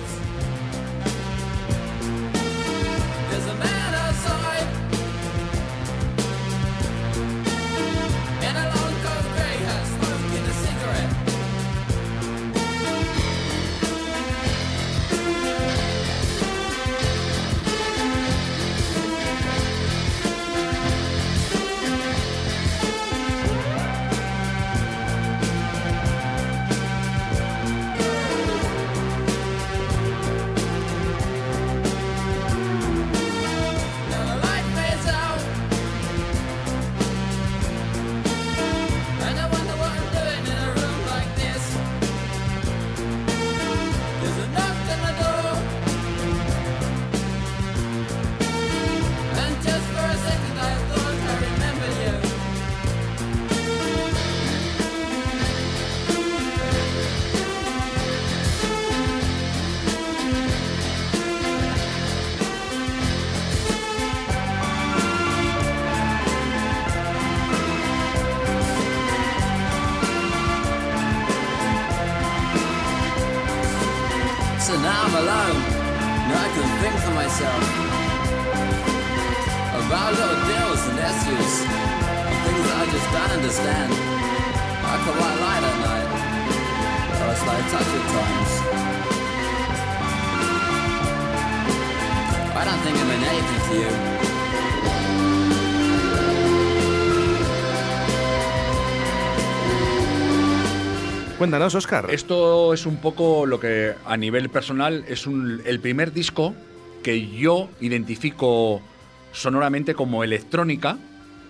[101.47, 102.09] Cuéntanos, Oscar.
[102.11, 106.57] Esto es un poco lo que a nivel personal es un- el primer disco
[107.05, 108.83] que yo identifico
[109.31, 110.99] sonoramente como electrónica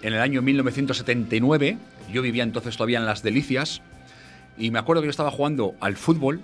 [0.03, 1.79] en el año 1979.
[2.13, 3.81] Yo vivía entonces todavía en Las Delicias
[4.59, 6.43] y me acuerdo que yo estaba jugando al fútbol,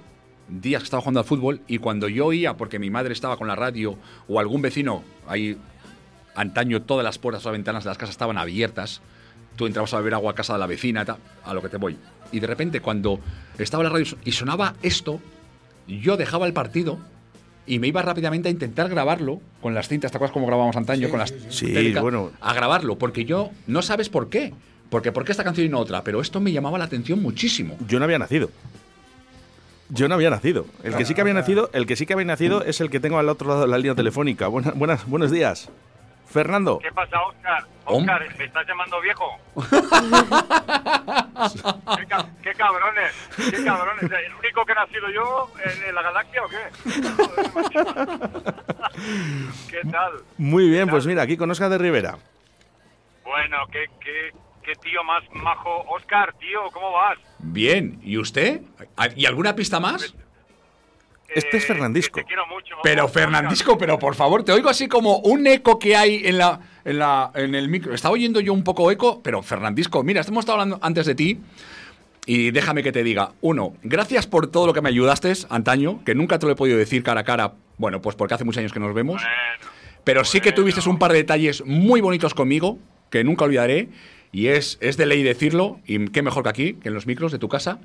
[0.48, 3.48] días que estaba jugando al fútbol y cuando yo oía, porque mi madre estaba con
[3.48, 3.98] la radio
[4.28, 5.58] o algún vecino, ahí
[6.34, 9.02] antaño todas las puertas o las ventanas de las casas estaban abiertas,
[9.56, 11.04] tú entrabas a beber agua a casa de la vecina,
[11.44, 11.98] a lo que te voy.
[12.32, 13.20] Y de repente cuando
[13.58, 15.20] estaba la radio y sonaba esto,
[15.86, 16.98] yo dejaba el partido
[17.66, 21.08] y me iba rápidamente a intentar grabarlo con las cintas, ¿te acuerdas cómo grabábamos antaño?
[21.10, 22.02] con las Sí, técnicas?
[22.02, 22.32] bueno.
[22.40, 24.52] A grabarlo, porque yo no sabes por qué.
[24.90, 27.76] Porque por qué esta canción y no otra, pero esto me llamaba la atención muchísimo.
[27.88, 28.50] Yo no había nacido.
[29.88, 30.66] Yo no había nacido.
[30.82, 32.98] El que sí que había nacido, el que sí que había nacido es el que
[33.00, 34.48] tengo al otro lado de la línea telefónica.
[34.48, 35.68] Buenas, buenas, buenos días.
[36.32, 36.78] Fernando.
[36.78, 37.64] ¿Qué pasa, Oscar?
[37.84, 39.38] Oscar, ¿me estás llamando viejo?
[41.96, 44.04] ¿Qué, ca- qué cabrones, qué cabrones.
[44.10, 46.56] ¿El único que he nacido yo en, en la galaxia o qué?
[49.70, 50.12] ¿Qué tal?
[50.38, 52.18] Muy bien, pues mira, aquí con Oscar de Rivera.
[53.24, 55.82] Bueno, qué, qué, qué tío más majo.
[55.88, 57.18] Oscar, tío, ¿cómo vas?
[57.38, 58.62] Bien, ¿y usted?
[59.16, 60.14] ¿Y alguna pista más?
[61.34, 62.20] Este es Fernandisco.
[62.20, 62.76] Te quiero mucho.
[62.82, 63.08] Pero.
[63.08, 66.98] Fernandisco, pero por favor, te oigo así como un eco que hay en la en
[66.98, 67.94] la en el micro.
[67.94, 71.38] Estaba oyendo yo un poco eco, pero Fernandisco, mira, hemos estado hablando antes de ti
[72.26, 76.14] y déjame que te diga, uno, gracias por todo lo que me ayudaste antaño, que
[76.14, 78.72] nunca te lo he podido decir cara a cara, bueno, pues porque hace muchos años
[78.72, 79.72] que nos vemos, Bueno,
[80.04, 80.62] pero sí que bueno.
[80.70, 82.78] tuviste un par de detalles muy bonitos conmigo
[83.10, 83.88] que nunca olvidaré
[84.30, 87.32] y es es de ley decirlo y qué mejor que aquí, que en los micros
[87.32, 87.78] de tu casa.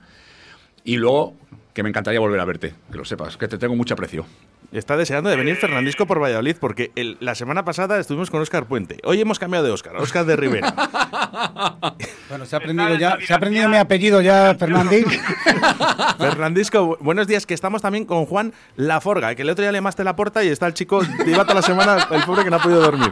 [0.83, 1.35] Y luego
[1.77, 4.25] que me encantaría volver a verte, que lo sepas, que te tengo mucho aprecio.
[4.71, 8.65] Está deseando de venir Fernandisco por Valladolid porque el- la semana pasada estuvimos con Oscar
[8.65, 8.97] Puente.
[9.03, 10.73] Hoy hemos cambiado de Oscar, Oscar de Rivera.
[12.29, 15.05] Bueno, se ha aprendido ya, se ha aprendido mi apellido ya, Fernández.
[16.17, 19.77] Fernandisco, bu- buenos días, que estamos también con Juan Laforga, que el otro día le
[19.77, 22.57] llamaste la puerta y está el chico, iba toda la semana, el pobre que no
[22.57, 23.11] ha podido dormir.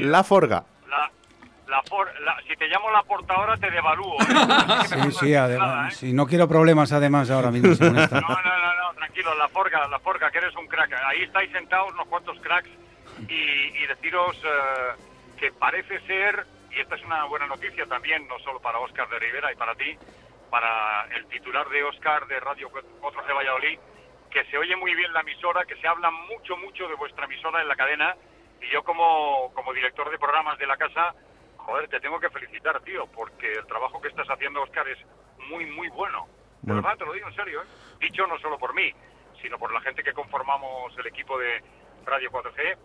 [0.00, 0.64] La Forga.
[1.72, 4.14] La, for- la- si te llamo la portadora te devalúo.
[4.20, 4.26] ¿eh?
[4.86, 5.92] Sí, sí, Nada, además.
[5.94, 5.96] ¿eh?
[5.96, 7.72] Sí, no quiero problemas además ahora mismo.
[7.80, 10.92] No, no, no, no, tranquilo, la forca, la forca, que eres un crack.
[11.06, 12.68] Ahí estáis sentados unos cuantos cracks
[13.28, 15.02] y, y deciros eh,
[15.38, 19.18] que parece ser, y esta es una buena noticia también, no solo para Óscar de
[19.18, 19.96] Rivera y para ti,
[20.50, 23.78] para el titular de Óscar de Radio 4G Valladolid,
[24.30, 27.60] que se oye muy bien la emisora, que se habla mucho, mucho de vuestra emisora
[27.62, 28.14] en la cadena,
[28.60, 31.14] y yo como, como director de programas de la casa,
[31.62, 34.98] joder, te tengo que felicitar, tío, porque el trabajo que estás haciendo, Óscar, es
[35.48, 36.26] muy, muy bueno.
[36.62, 37.66] De verdad, te lo digo en serio, ¿eh?
[38.00, 38.92] Dicho no solo por mí,
[39.40, 41.62] sino por la gente que conformamos el equipo de
[42.04, 42.76] Radio 4G.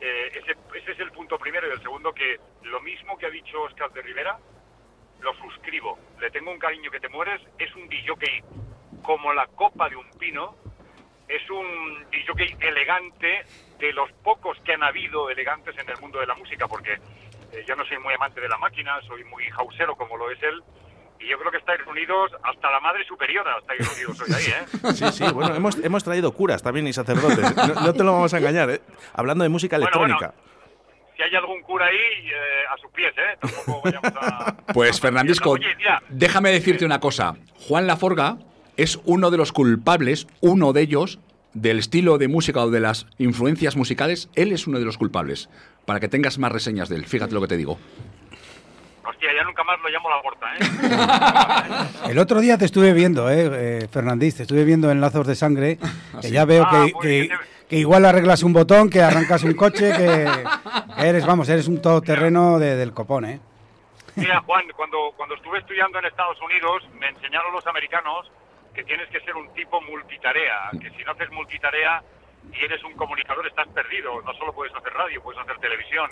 [0.00, 3.30] Eh, ese, ese es el punto primero y el segundo que lo mismo que ha
[3.30, 4.38] dicho Oscar de Rivera,
[5.20, 5.98] lo suscribo.
[6.20, 7.40] Le tengo un cariño que te mueres.
[7.58, 8.42] Es un DJ
[9.02, 10.56] como la copa de un pino.
[11.28, 13.44] Es un DJ elegante
[13.78, 16.98] de los pocos que han habido elegantes en el mundo de la música, porque
[17.52, 20.42] eh, yo no soy muy amante de la máquina, soy muy hausero como lo es
[20.42, 20.62] él.
[21.18, 24.92] Y yo creo que estáis reunidos hasta la madre superiora, estáis reunidos hoy ahí, ¿eh?
[24.92, 27.56] Sí, sí, bueno, hemos, hemos traído curas también y sacerdotes.
[27.56, 28.80] No, no te lo vamos a engañar, ¿eh?
[29.14, 30.14] Hablando de música Bueno, bueno.
[30.18, 30.46] electrónica.
[31.16, 32.34] Si hay algún cura ahí, eh,
[32.70, 33.38] a sus pies, ¿eh?
[33.40, 34.54] Tampoco vayamos a...
[34.74, 35.74] Pues Fernandisco, Oye,
[36.10, 37.36] déjame decirte una cosa.
[37.66, 38.36] Juan Laforga
[38.76, 41.18] es uno de los culpables, uno de ellos,
[41.54, 44.28] del estilo de música o de las influencias musicales.
[44.34, 45.48] Él es uno de los culpables.
[45.86, 47.06] Para que tengas más reseñas de él.
[47.06, 47.78] Fíjate lo que te digo.
[49.08, 50.46] Hostia, ya nunca más lo llamo a la puerta,
[52.04, 52.10] ¿eh?
[52.10, 53.48] El otro día te estuve viendo, eh,
[53.82, 55.78] eh, Fernández, te estuve viendo en Lazos de Sangre,
[56.20, 57.36] que ya veo Ah, que, pues, que- que-
[57.68, 60.28] que igual arreglas un botón, que arrancas un coche, que
[60.98, 63.40] eres, vamos, eres un todoterreno de- del copón, ¿eh?
[64.16, 68.30] Mira, Juan, cuando, cuando estuve estudiando en Estados Unidos, me enseñaron los americanos
[68.74, 72.02] que tienes que ser un tipo multitarea, que si no haces multitarea
[72.52, 74.20] y eres un comunicador estás perdido.
[74.22, 76.10] No solo puedes hacer radio, puedes hacer televisión,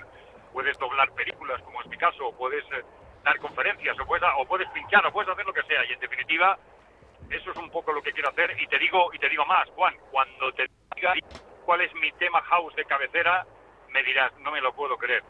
[0.53, 2.83] puedes doblar películas, como es mi caso, o puedes eh,
[3.25, 5.85] dar conferencias, o puedes, o puedes pinchar, o puedes hacer lo que sea.
[5.87, 6.59] Y en definitiva,
[7.31, 8.55] eso es un poco lo que quiero hacer.
[8.61, 10.67] Y te digo, y te digo más, Juan, cuando te
[10.97, 11.15] diga
[11.65, 13.45] cuál es mi tema house de cabecera,
[13.91, 15.23] me dirás, no me lo puedo creer.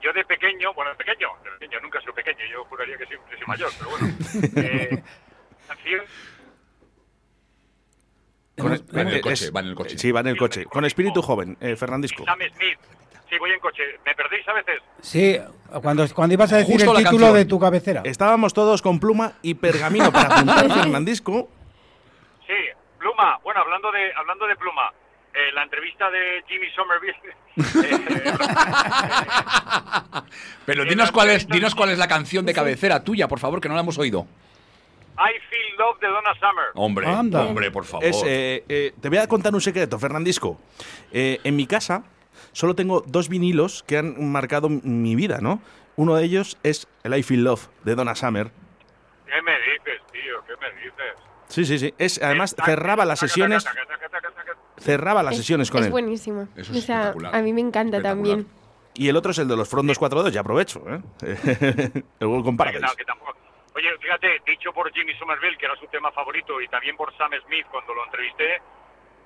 [0.00, 3.38] Yo de pequeño, bueno, de pequeño, de pequeño, nunca soy pequeño, yo juraría que siempre
[3.38, 4.06] soy mayor, pero bueno.
[4.56, 5.02] Eh,
[8.62, 9.98] canción- Con- Va en el eh, coche, es- va en el coche.
[9.98, 10.64] Sí, va en el coche.
[10.66, 12.24] Con espíritu joven, eh, Fernandisco.
[12.24, 12.78] Sam Smith.
[13.30, 13.82] Sí, voy en coche.
[14.04, 14.82] ¿Me perdéis a veces?
[15.00, 15.38] Sí,
[15.82, 17.34] cuando, cuando ibas a decir Justo el título canción.
[17.34, 18.02] de tu cabecera.
[18.04, 21.48] Estábamos todos con pluma y pergamino para apuntar Fernandisco.
[22.46, 22.52] Sí,
[22.98, 23.38] Pluma.
[23.42, 24.92] Bueno, hablando de hablando de Pluma,
[25.32, 27.16] eh, la entrevista de Jimmy Somerville.
[27.56, 28.32] eh,
[30.66, 33.68] Pero dinos cuál es, dinos cuál es la canción de cabecera tuya, por favor, que
[33.68, 34.26] no la hemos oído.
[35.18, 36.64] I Feel Love de Donna Summer.
[36.74, 37.44] Hombre, Anda.
[37.44, 38.04] hombre, por favor.
[38.04, 40.58] Es, eh, eh, te voy a contar un secreto, Fernandisco.
[41.12, 42.04] Eh, en mi casa
[42.52, 45.60] solo tengo dos vinilos que han marcado mi vida, ¿no?
[45.96, 48.50] Uno de ellos es el I Feel Love de Donna Summer.
[49.26, 50.42] ¿Qué me dices, tío?
[50.46, 51.14] ¿Qué me dices?
[51.48, 51.94] Sí, sí, sí.
[51.98, 53.64] Es, además, cerraba las sesiones,
[54.78, 55.92] cerraba las Es- sesiones con es él.
[55.92, 56.48] buenísimo.
[56.56, 57.36] Eso o es sea, espectacular.
[57.36, 58.46] a mí me encanta también.
[58.94, 61.00] Y el otro es el de los Frondos 4.2, ya aprovecho, ¿eh?
[62.20, 62.80] el World que Paradise.
[62.86, 63.32] no, que tampoco-
[63.74, 67.30] Oye, fíjate, dicho por Jimmy Somerville, que era su tema favorito, y también por Sam
[67.46, 68.60] Smith cuando lo entrevisté,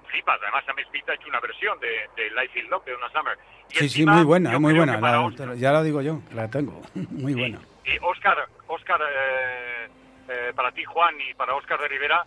[0.09, 0.38] flipas.
[0.42, 3.38] Además, Sam Smith ha hecho una versión de, de Life in Love de Donna Summer.
[3.70, 5.01] Y Sí, sí, muy buena, muy buena.
[5.01, 6.80] la- Oscar- ya la digo yo, la tengo.
[6.94, 7.59] Muy buena.
[7.84, 9.88] Y Oscar, Oscar eh,
[10.28, 12.24] eh, para ti, Juan, y para Oscar de Rivera,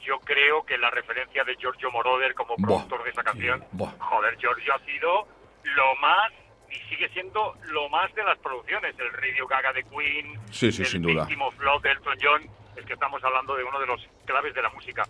[0.00, 2.66] yo creo que la referencia de Giorgio Moroder como Buah.
[2.66, 3.92] productor de esa canción, Buah.
[3.98, 5.28] joder, Giorgio ha sido
[5.62, 6.32] lo más
[6.70, 10.82] y sigue siendo lo más de las producciones, el Radio Gaga de Queen, Sí, sí,
[10.82, 11.26] el sin duda.
[11.60, 12.42] Love de Elton John,
[12.76, 15.02] es que estamos hablando de uno de los claves de la música.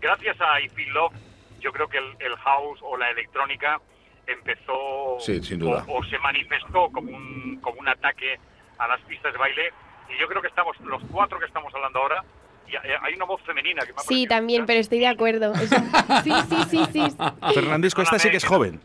[0.00, 1.12] Gracias a I Feel Love,
[1.60, 3.80] yo creo que el, el house o la electrónica
[4.26, 5.84] empezó Sí, sin duda.
[5.88, 8.38] o, o se manifestó como un, como un ataque
[8.78, 9.72] a las pistas de baile
[10.14, 12.24] y yo creo que estamos, los cuatro que estamos hablando ahora,
[12.66, 15.52] y hay hay una voz femenina que me ha Sí, también, pero estoy de acuerdo.
[16.24, 17.16] Sí, sí, sí, sí.
[17.54, 18.80] Fernandisco, esta sí que es joven.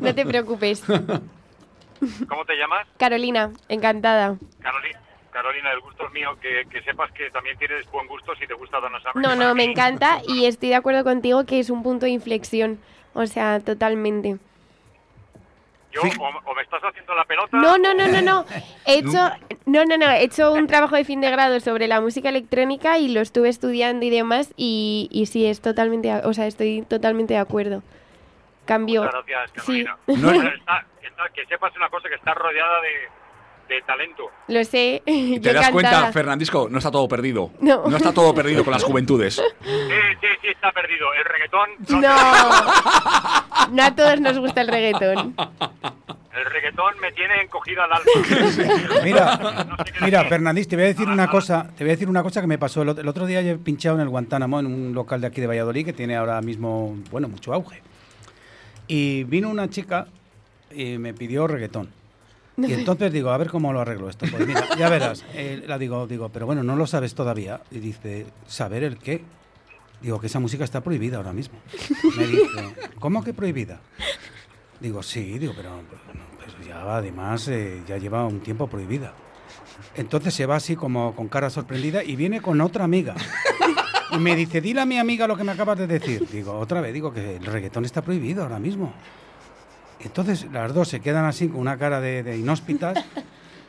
[0.00, 0.84] No te preocupes.
[2.28, 2.86] ¿Cómo te llamas?
[2.98, 4.36] Carolina, encantada.
[4.60, 5.00] Carolina.
[5.30, 8.54] Carolina, el gusto es mío, que, que sepas que también tienes buen gusto si te
[8.54, 9.16] gusta Donna Summer.
[9.16, 12.78] No, no, me encanta y estoy de acuerdo contigo que es un punto de inflexión.
[13.14, 14.38] O sea, totalmente.
[15.90, 17.56] Yo, o, o me estás haciendo la pelota.
[17.56, 18.44] No, no, no, no, no.
[18.86, 19.30] He hecho,
[19.66, 20.10] no, no, no.
[20.10, 23.48] He hecho un trabajo de fin de grado sobre la música electrónica y lo estuve
[23.48, 27.82] estudiando y demás y, y sí es totalmente, o sea, estoy totalmente de acuerdo.
[28.64, 29.02] Cambió.
[29.04, 29.84] Muchas gracias, Sí.
[29.84, 29.96] Carolina.
[30.06, 34.24] No- Bueno, está- está- que sepas una cosa, que está rodeada de, de talento.
[34.48, 35.02] Lo sé.
[35.06, 36.12] Y te das cuenta.
[36.12, 37.50] Fernandisco, no está todo perdido.
[37.60, 37.86] No.
[37.96, 39.34] está todo perdido con las juventudes.
[39.36, 41.06] Sí, sí, sí, está perdido.
[41.14, 41.70] El reggaetón.
[42.02, 42.14] No.
[43.70, 45.34] No a todos nos gusta el reggaetón.
[46.34, 49.00] El reggaetón me tiene encogida al alma.
[49.04, 50.24] Mira, No sé mira.
[50.24, 52.58] Fernández, te voy a decir una cosa, te voy a decir una cosa que me
[52.58, 53.40] pasó el otro, el otro día.
[53.42, 56.16] Yo he pinchado en el Guantánamo, en un local de aquí de Valladolid que tiene
[56.16, 57.82] ahora mismo, bueno, mucho auge.
[58.86, 60.06] Y vino una chica
[60.70, 61.88] y me pidió reggaetón.
[62.56, 64.26] Y entonces digo, a ver cómo lo arreglo esto.
[64.30, 65.24] Pues mira, ya verás.
[65.34, 67.60] Eh, la digo, digo, pero bueno, no lo sabes todavía.
[67.70, 69.22] Y dice, ¿saber el qué?
[70.00, 71.58] Digo, que esa música está prohibida ahora mismo.
[72.16, 73.80] Me dice, ¿cómo que prohibida?
[74.80, 75.80] Digo, sí, digo, pero,
[76.38, 79.12] pero ya además eh, ya lleva un tiempo prohibida.
[79.96, 83.14] Entonces se va así como con cara sorprendida y viene con otra amiga.
[84.10, 86.26] Y me dice, dile a mi amiga lo que me acabas de decir.
[86.30, 88.92] Digo, otra vez, digo que el reggaetón está prohibido ahora mismo.
[90.00, 93.02] Entonces las dos se quedan así con una cara de, de inhóspitas,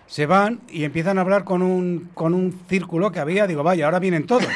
[0.08, 3.48] se van y empiezan a hablar con un, con un círculo que había.
[3.48, 4.48] Digo, vaya, ahora vienen todos.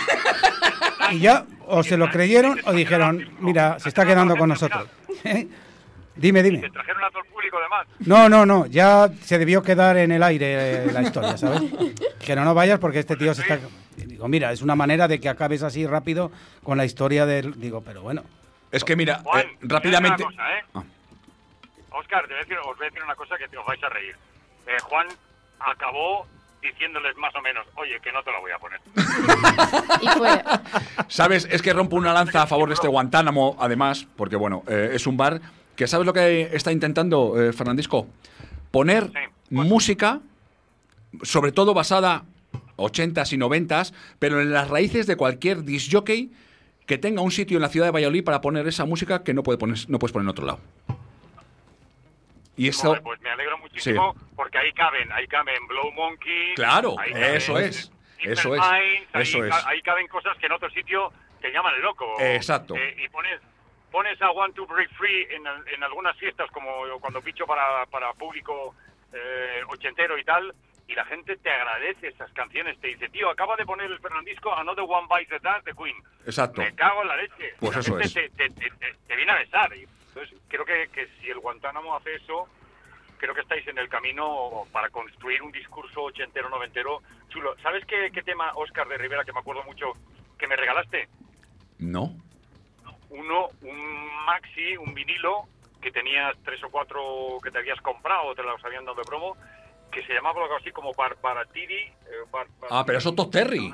[1.12, 4.88] Y ya o se lo creyeron o dijeron, mira, se está quedando con nosotros.
[5.24, 5.48] ¿Eh?
[6.20, 6.60] Dime, dime.
[6.60, 7.88] Te trajeron a todo el público además.
[8.00, 11.62] No, no, no, ya se debió quedar en el aire eh, la historia, ¿sabes?
[12.26, 13.60] Que no, no vayas porque este tío se está...
[13.96, 16.32] Digo, mira, es una manera de que acabes así rápido
[16.64, 17.60] con la historia del...
[17.60, 18.24] Digo, pero bueno.
[18.72, 20.24] Es que mira, Juan, eh, rápidamente.
[20.24, 20.64] cosa, ¿eh?
[21.92, 23.84] Oscar, te voy a decir- os voy a decir una cosa que te os vais
[23.84, 24.16] a reír.
[24.68, 25.08] Eh, Juan
[25.60, 26.28] acabó
[26.62, 28.80] diciéndoles más o menos, oye, que no te la voy a poner.
[30.02, 30.62] Y fuera.
[31.08, 31.48] ¿Sabes?
[31.50, 35.08] Es que rompo una lanza a favor de este Guantánamo, además, porque bueno, eh, es
[35.08, 35.42] un bar
[35.80, 38.06] que ¿sabes lo que está intentando eh, Fernandisco?
[38.70, 40.20] Poner Sí, pues- música,
[41.24, 42.26] sobre todo basada
[42.76, 46.34] 80s y 90s, pero en las raíces de cualquier disc jockey
[46.86, 49.42] que tenga un sitio en la ciudad de Valladolid para poner esa música que no,
[49.42, 50.60] puede poner, no puedes poner en otro lado.
[52.58, 52.90] Y eso...
[52.90, 56.56] Joder, pues me alegro muchísimo porque ahí caben, ahí caben Blow Monkey.
[56.56, 59.66] Claro, caben eso es, eso es, ahí, eso es.
[59.66, 62.20] ahí caben cosas que en otro sitio te llaman el loco.
[62.20, 62.76] Exacto.
[62.76, 63.40] Eh, y pones
[63.92, 66.70] pones a One to Break Free en, en algunas fiestas como
[67.00, 68.76] cuando picho para, para público
[69.14, 70.54] eh, ochentero y tal
[70.88, 74.52] y la gente te agradece esas canciones, te dice, tío, acaba de poner el Fernandisco
[74.56, 75.96] Another One Bites the Dust de Queen.
[76.26, 76.62] Exacto.
[76.62, 77.54] Me cago en la leche.
[77.60, 78.34] Pues La eso gente es.
[78.36, 79.72] Te, te- te- te- viene a besar.
[79.72, 82.48] Entonces, creo que, que si el Guantánamo hace eso,
[83.20, 87.56] creo que estáis en el camino para construir un discurso ochentero, noventero chulo.
[87.62, 89.92] ¿Sabes qué, qué tema, Oscar de Rivera, que me acuerdo mucho,
[90.40, 91.08] que me regalaste?
[91.78, 92.16] No.
[93.10, 95.46] Uno, un maxi, un vinilo,
[95.82, 99.36] que tenías tres o cuatro que te habías comprado te los habían dado de promo,
[99.92, 101.76] que se llamaba algo así como Barbaratiri.
[101.78, 101.94] eh,
[102.32, 103.74] Bar- Ah, pero eso es Todd Terry.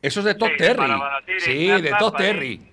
[0.00, 0.92] Eso es de Todd Sí, Terry.
[1.40, 2.70] Sí, de Todd Terry.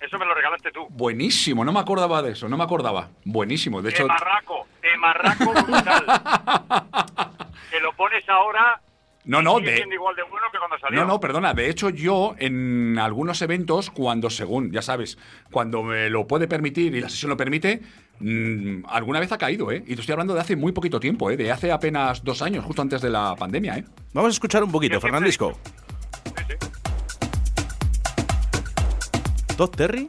[0.00, 0.86] Eso me lo regalaste tú.
[0.88, 3.10] Buenísimo, no me acordaba de eso, no me acordaba.
[3.26, 4.06] Buenísimo, de De hecho.
[4.06, 6.06] marraco, de marraco brutal.
[7.70, 8.80] Te lo pones ahora
[9.30, 9.76] No, no, de.
[9.76, 11.02] siendo igual de bueno que cuando salió.
[11.02, 11.54] No, no, perdona.
[11.54, 15.18] De hecho, yo en algunos eventos, cuando según, ya sabes,
[15.52, 17.80] cuando me lo puede permitir y la sesión lo permite,
[18.18, 19.84] mm, alguna vez ha caído, ¿eh?
[19.86, 21.36] Y te estoy hablando de hace muy poquito tiempo, ¿eh?
[21.36, 23.84] De hace apenas dos años, justo antes de la pandemia, ¿eh?
[24.12, 25.56] Vamos a escuchar un poquito, Fernandisco.
[26.24, 26.54] Sí, sí.
[29.56, 30.08] ¿Todd Terry?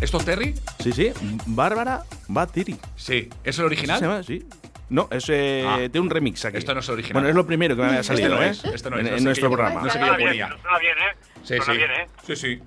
[0.00, 0.54] ¿Esto es Terry?
[0.78, 1.12] Sí, sí.
[1.44, 2.78] Bárbara Batiri.
[2.96, 3.28] Sí.
[3.44, 3.98] ¿Es el original?
[3.98, 4.22] ¿Se llama?
[4.22, 4.46] Sí.
[4.90, 5.78] No, es eh, Ah.
[5.90, 6.56] de un remix aquí.
[6.56, 7.14] Esto no es original.
[7.14, 8.48] Bueno, es lo primero que me había Este salido, no ¿eh?
[8.48, 9.82] es, este no es, en, no en sé nuestro programa.
[9.82, 10.48] no sé qué Suena yo bien, ponía.
[10.62, 11.16] suena bien, ¿eh?
[11.42, 11.72] Sí, suena sí.
[11.76, 12.06] bien, ¿eh?
[12.26, 12.62] Sí, sí.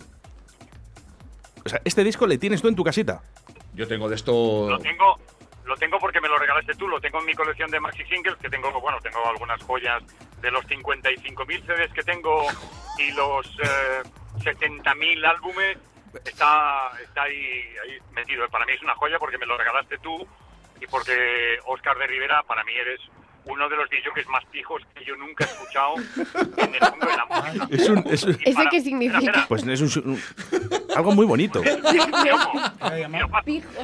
[1.65, 3.21] O sea, este disco le tienes tú en tu casita.
[3.73, 4.67] Yo tengo de esto.
[4.69, 5.19] Lo tengo,
[5.65, 8.35] lo tengo porque me lo regalaste tú, lo tengo en mi colección de maxi singles,
[8.37, 10.03] que tengo, bueno, tengo algunas joyas
[10.41, 12.45] de los 55.000 CDs que tengo
[12.97, 14.01] y los eh,
[14.43, 15.77] 70.000 álbumes.
[16.25, 17.35] Está, está ahí,
[17.83, 18.47] ahí metido.
[18.49, 20.27] Para mí es una joya porque me lo regalaste tú
[20.81, 22.99] y porque Oscar de Rivera, para mí eres
[23.45, 25.95] uno de los DJs más pijos que yo nunca he escuchado
[26.57, 27.67] en el mundo de la música.
[27.71, 29.17] Es un, es un- ¿Eso para- qué significa?
[29.17, 29.47] Espera, espera.
[29.47, 30.21] pues es un, un-
[30.95, 31.61] algo muy bonito.
[33.45, 33.75] Pijos.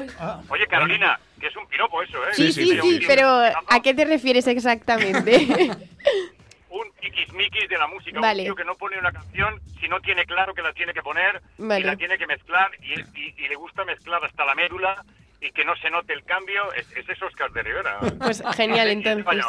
[0.49, 2.33] Oye, Carolina, que es un piropo eso, ¿eh?
[2.33, 5.47] Sí, sí, sí, pero ¿a qué te refieres exactamente?
[6.69, 8.41] un tiquismiquis de la música, Vale.
[8.43, 11.01] un tío que no pone una canción si no tiene claro que la tiene que
[11.01, 11.79] poner Vale.
[11.81, 15.03] y la tiene que mezclar y, y- y le gusta mezclar hasta la médula
[15.41, 17.99] y que no se note el cambio, es, ese es Oscar de Rivera.
[18.19, 19.45] Pues genial, es entonces.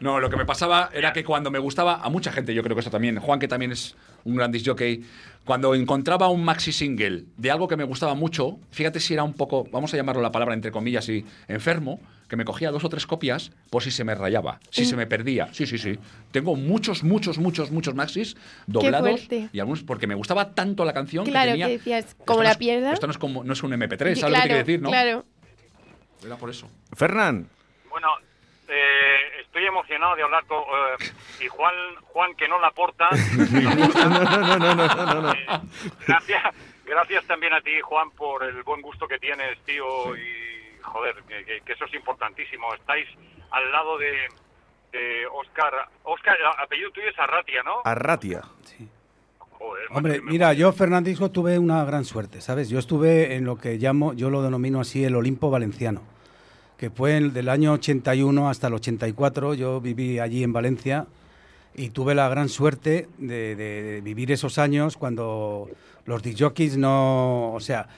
[0.00, 2.74] No, lo que me pasaba era que cuando me gustaba, a mucha gente, yo creo
[2.74, 3.96] que eso también, Juan, que también es
[4.26, 5.02] un gran disc jockey,
[5.44, 9.32] cuando encontraba un maxi single de algo que me gustaba mucho, fíjate si era un
[9.34, 12.88] poco, vamos a llamarlo la palabra entre comillas, y enfermo, que me cogía dos o
[12.88, 15.48] tres copias por si se me rayaba, si se me perdía.
[15.52, 15.96] Sí, sí, sí.
[16.32, 21.24] Tengo muchos, muchos, muchos, muchos maxis doblados y algunos porque me gustaba tanto la canción
[21.24, 21.66] Claro, que tenía.
[21.66, 22.92] que decías, como no la es- pierda.
[22.92, 24.82] Esto no es como no es un MP3, Sí, ¿sabes lo que claro, quiero decir,
[24.82, 24.88] no?
[24.90, 25.24] claro.
[26.24, 26.68] Era por eso.
[26.94, 27.46] Fernán,
[27.88, 28.08] Bueno,
[28.68, 30.58] eh, estoy emocionado de hablar con...
[30.58, 33.08] eh, y Juan, Juan, que no la aporta.
[33.50, 35.32] no, no, no, no.
[35.32, 35.46] Eh,
[36.06, 36.42] gracias,
[36.84, 40.14] gracias también a ti, Juan, por el buen gusto que tienes, tío.
[40.14, 42.74] Y, joder, que, que- eso es importantísimo.
[42.74, 43.08] Estáis
[43.50, 44.28] al lado de,
[44.92, 45.72] de Oscar.
[46.04, 47.76] Oscar, el apellido tuyo es Arratia, ¿no?
[47.84, 48.42] Arratia.
[49.38, 52.68] Joder, Hombre, mira, yo Fernandisco tuve una gran suerte, ¿sabes?
[52.68, 56.02] Yo estuve en lo que llamo, yo lo denomino así, el Olimpo valenciano.
[56.76, 59.54] Que fue el del año 81 hasta el 84.
[59.54, 61.06] Yo viví allí en Valencia
[61.74, 65.68] y tuve la gran suerte de, vivir esos años cuando
[66.06, 67.88] los disjockeys no, o sea,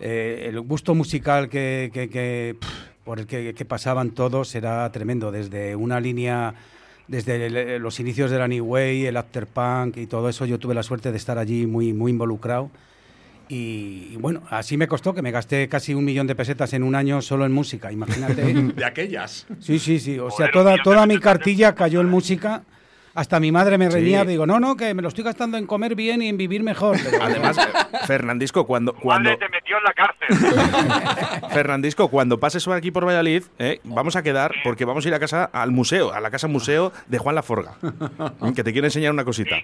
[0.00, 2.56] eh, el gusto musical que,
[3.04, 6.54] por el que, pasaban todos era tremendo, desde una línea,
[7.06, 10.82] desde los inicios de la New Way, el afterpunk y todo eso, yo tuve la
[10.82, 12.70] suerte de estar allí muy, muy involucrado.
[13.48, 16.82] Y, y bueno, así me costó que me gasté casi un millón de pesetas en
[16.82, 18.42] un año solo en música, imagínate.
[18.74, 19.46] De aquellas.
[19.60, 20.18] Sí, sí, sí.
[20.18, 22.62] O sea, toda, toda mi cartilla cayó en música.
[23.14, 23.94] Hasta mi madre me Sí.
[23.94, 24.24] reñía.
[24.24, 26.96] Digo, no, no, que me lo estoy gastando en comer bien y en vivir mejor.
[27.02, 27.56] Pero- Además,
[28.06, 31.50] Fernandisco, cuando, cuando, madre te metió en la cárcel.
[31.50, 35.14] Fernandisco, cuando pases por aquí por Valladolid, eh, vamos a quedar porque vamos a ir
[35.14, 37.74] a casa al museo, a la casa museo de Juan Laforga,
[38.54, 39.56] que te quiero enseñar una cosita.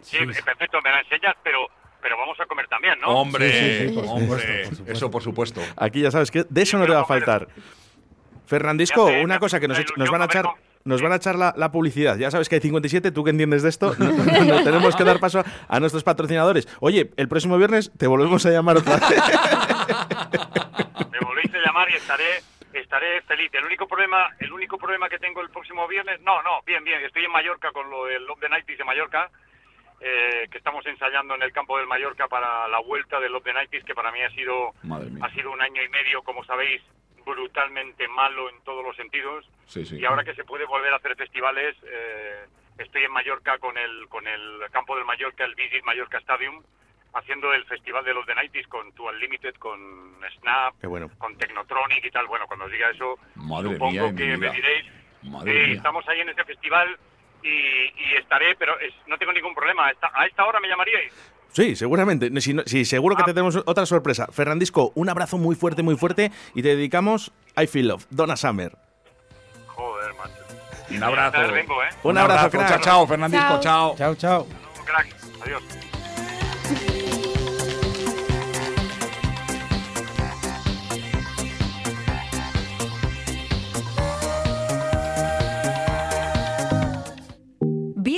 [0.00, 1.58] Sí, sí, perfecto, me la enseñas, pero,
[2.02, 3.08] pero vamos a comer también, ¿no?
[3.08, 4.92] Hombre, Sí, sí, sí, por hombre, supuesto, por supuesto.
[4.92, 5.60] eso por supuesto.
[5.76, 7.48] Aquí ya sabes que de eso no te va a faltar.
[8.46, 10.46] Fernandisco, una cosa que nos, nos van a echar,
[10.84, 12.16] nos van a echar la, la publicidad.
[12.18, 15.42] Ya sabes que hay 57, tú que entiendes de esto, nos tenemos que dar paso
[15.68, 16.68] a nuestros patrocinadores.
[16.80, 19.08] Oye, el próximo viernes te volvemos a llamar otra vez.
[21.12, 22.42] Me volvéis a llamar y estaré
[22.74, 23.50] estaré feliz.
[23.52, 27.02] El único problema el único problema que tengo el próximo viernes, no, no, bien, bien,
[27.04, 29.30] estoy en Mallorca con lo del Love the Nighties de Mallorca,
[30.04, 33.52] eh, que estamos ensayando en el campo del Mallorca para la vuelta del Love the
[33.52, 34.72] Nighties, que para mí ha sido
[35.20, 36.82] ha sido un año y medio, como sabéis,
[37.24, 39.48] brutalmente malo en todos los sentidos.
[39.66, 39.98] Sí, sí.
[40.00, 42.46] Y ahora que se puede volver a hacer festivales, eh,
[42.78, 46.64] estoy en Mallorca con el con el campo del Mallorca, el Visit Mallorca Stadium,
[47.14, 51.10] haciendo el festival de los The 90 con Two Unlimited, con Snap, bueno.
[51.16, 52.26] con Technotronic y tal.
[52.26, 54.86] Bueno, cuando os diga eso, Madre supongo mía, que me diréis.
[55.46, 56.98] Eh, estamos ahí en ese festival
[57.42, 59.86] y, y estaré, pero es- no tengo ningún problema.
[59.86, 61.12] A esta, a esta hora me llamaríais.
[61.52, 62.30] Sí, seguramente.
[62.40, 64.26] Si, sí, seguro que te tenemos otra sorpresa.
[64.32, 67.30] Fernandisco, un abrazo muy fuerte, muy fuerte y te dedicamos
[67.60, 68.72] I Feel Love, Donna Summer.
[69.66, 70.32] Joder, macho.
[70.90, 71.52] Un abrazo.
[71.52, 71.88] Vengo, ¿eh?
[72.04, 72.68] Un abrazo, crack.
[72.68, 73.94] Chao, chao, Fernandisco, chao.
[73.96, 74.46] Chao, chao.
[74.86, 75.14] Crack.
[75.42, 75.62] Adiós.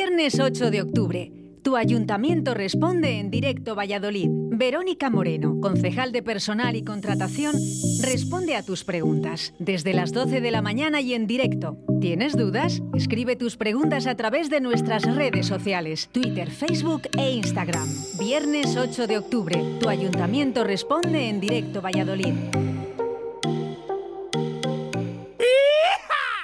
[0.06, 1.32] Viernes 8 de octubre.
[1.62, 4.28] Tu ayuntamiento responde en directo Valladolid.
[4.50, 7.54] Verónica Moreno, concejal de personal y contratación,
[8.02, 11.78] responde a tus preguntas desde las 12 de la mañana y en directo.
[12.02, 12.82] ¿Tienes dudas?
[12.94, 17.88] Escribe tus preguntas a través de nuestras redes sociales, Twitter, Facebook e Instagram.
[18.18, 19.58] Viernes 8 de octubre.
[19.80, 22.34] Tu ayuntamiento responde en directo Valladolid.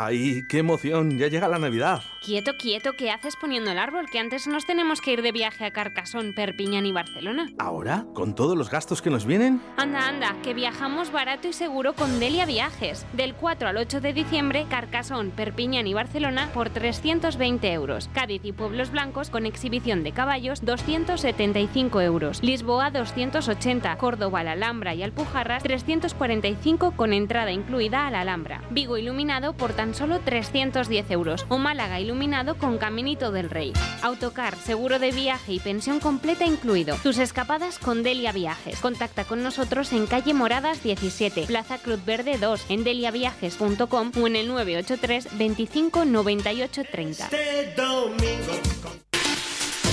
[0.00, 1.18] ¡Ay, qué emoción!
[1.18, 2.04] Ya llega la Navidad.
[2.24, 4.06] Quieto, quieto, ¿qué haces poniendo el árbol?
[4.10, 7.50] Que antes nos tenemos que ir de viaje a Carcasón, Perpiñán y Barcelona.
[7.58, 8.06] ¿Ahora?
[8.14, 9.60] ¿Con todos los gastos que nos vienen?
[9.76, 13.06] Anda, anda, que viajamos barato y seguro con Delia Viajes.
[13.12, 18.08] Del 4 al 8 de diciembre, Carcasón, Perpiñán y Barcelona por 320 euros.
[18.12, 22.42] Cádiz y Pueblos Blancos con exhibición de caballos, 275 euros.
[22.44, 23.96] Lisboa, 280.
[23.96, 28.62] Córdoba, la Alhambra y Alpujarras, 345 con entrada incluida a la Alhambra.
[28.70, 31.46] Vigo iluminado por tan tan solo 310 euros.
[31.48, 33.72] O Málaga iluminado con Caminito del Rey.
[34.02, 36.96] Autocar, seguro de viaje y pensión completa incluido.
[37.02, 38.80] Tus escapadas con Delia Viajes.
[38.80, 44.36] Contacta con nosotros en calle Moradas 17, Plaza Cruz Verde 2, en deliaviajes.com o en
[44.36, 47.30] el 983 25 98 30.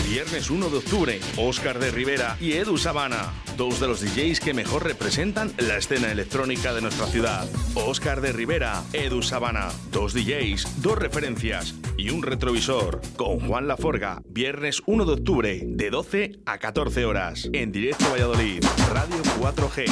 [0.08, 4.54] Viernes 1 de octubre, Óscar de Rivera y Edu Sabana, dos de los DJs que
[4.54, 7.50] mejor representan la escena electrónica de nuestra ciudad.
[7.74, 13.02] Óscar de Rivera, Edu Sabana, dos DJs, dos referencias y un retrovisor.
[13.18, 18.64] Con Juan Laforga, viernes 1 de octubre, de 12 a 14 horas, en directo Valladolid,
[18.94, 19.92] Radio 4G.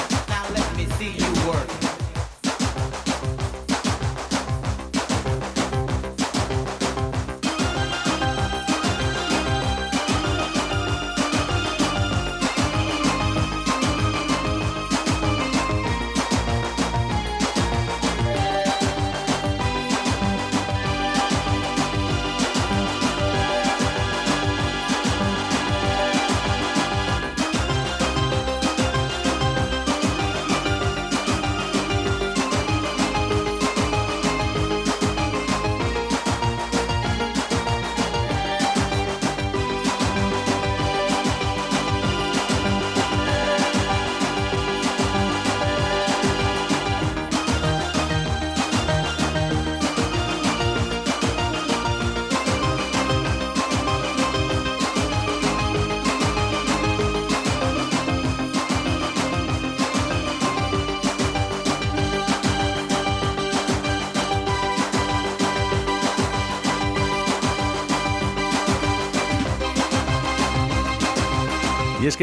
[0.77, 2.02] Y es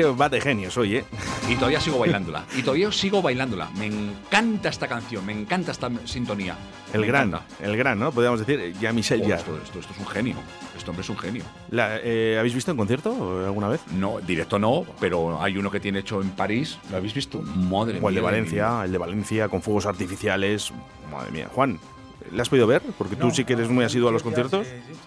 [0.01, 1.05] que va de genios hoy, ¿eh?
[1.49, 2.45] Y todavía sigo bailándola.
[2.57, 3.69] Y todavía sigo bailándola.
[3.79, 6.57] Me encanta esta canción, me encanta esta sintonía.
[6.93, 7.47] El Me gran, encanta.
[7.65, 8.11] el gran, ¿no?
[8.13, 9.37] Podríamos decir, ya Michel Oh, ya.
[9.37, 10.37] esto, esto- esto es un genio.
[10.77, 11.45] Este hombre es un genio.
[11.71, 13.81] La- eh, ¿Habéis visto en concierto alguna vez?
[13.93, 16.79] No, directo no, pero hay uno que tiene hecho en París.
[16.91, 17.43] ¿Lo habéis visto?
[17.43, 20.73] Madre O el de mía Valencia, el de Valencia con fuegos artificiales.
[21.13, 21.49] Madre mía.
[21.55, 21.79] Juan,
[22.33, 22.83] ¿le has podido ver?
[22.99, 24.67] Porque tú No, sí que eres muy asiduo a los conciertos.
[24.67, 24.99] Sí, sí,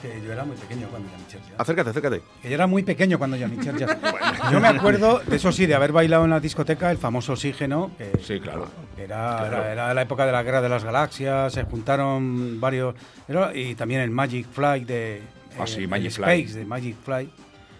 [0.00, 1.54] que yo era muy pequeño cuando Jean-Michel Jarre.
[1.58, 2.22] Acércate, acércate.
[2.42, 3.98] Que yo era muy pequeño cuando Jean-Michel Jarre.
[4.52, 7.90] Yo me acuerdo, de eso sí, de haber bailado en la discoteca el famoso Oxígeno.
[7.98, 8.68] Que Sí, claro.
[8.96, 9.06] Era,
[9.38, 9.56] Claro.
[9.64, 12.94] era, era la época de la Guerra de las Galaxias, se juntaron varios.
[13.28, 15.22] era- y también el Magic Flight de.
[15.58, 17.30] Ah, sí, Magic Space de Magic Flight,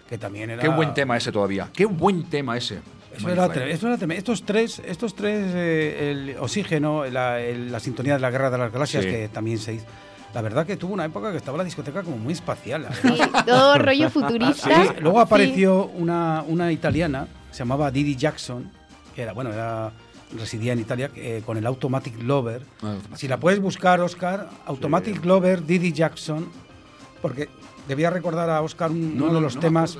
[0.07, 0.61] que también era.
[0.61, 1.69] Qué buen tema ese todavía.
[1.73, 2.79] Qué buen tema ese.
[3.15, 3.65] Eso era era.
[4.13, 8.57] Estos tres, estos tres eh, el oxígeno, la, el- la sintonía de la Guerra de
[8.57, 9.09] las Galaxias, Sí.
[9.09, 9.85] que también se hizo.
[10.33, 12.87] La verdad que tuvo una época que estaba la discoteca como muy espacial.
[13.01, 13.17] Sí,
[13.47, 14.83] todo rollo futurista.
[14.83, 15.23] Sí, Luego Sí.
[15.23, 18.71] apareció una, una italiana, se llamaba Didi Jackson,
[19.15, 19.91] que era, bueno, era,
[20.37, 22.61] residía en Italia, eh, con el Automatic Lover.
[22.83, 26.47] Ah, Si la puedes buscar, Oscar, Automatic Lover, Didi Jackson,
[27.23, 27.49] porque
[27.87, 29.97] debía recordar a Oscar un- No, uno no, de los no, temas.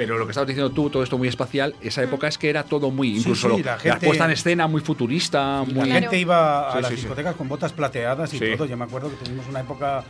[0.00, 2.62] Pero lo que estabas diciendo tú, todo esto muy espacial, esa época es que era
[2.64, 5.64] todo muy, Sí, incluso sí, lo- la la, gente- puesta en escena muy futurista, La
[5.64, 5.90] muy...
[5.90, 7.00] gente iba a Sí, las sí, sí.
[7.02, 8.44] discotecas con botas plateadas y Sí.
[8.56, 8.66] todo.
[8.66, 10.02] Yo me acuerdo que tuvimos una época.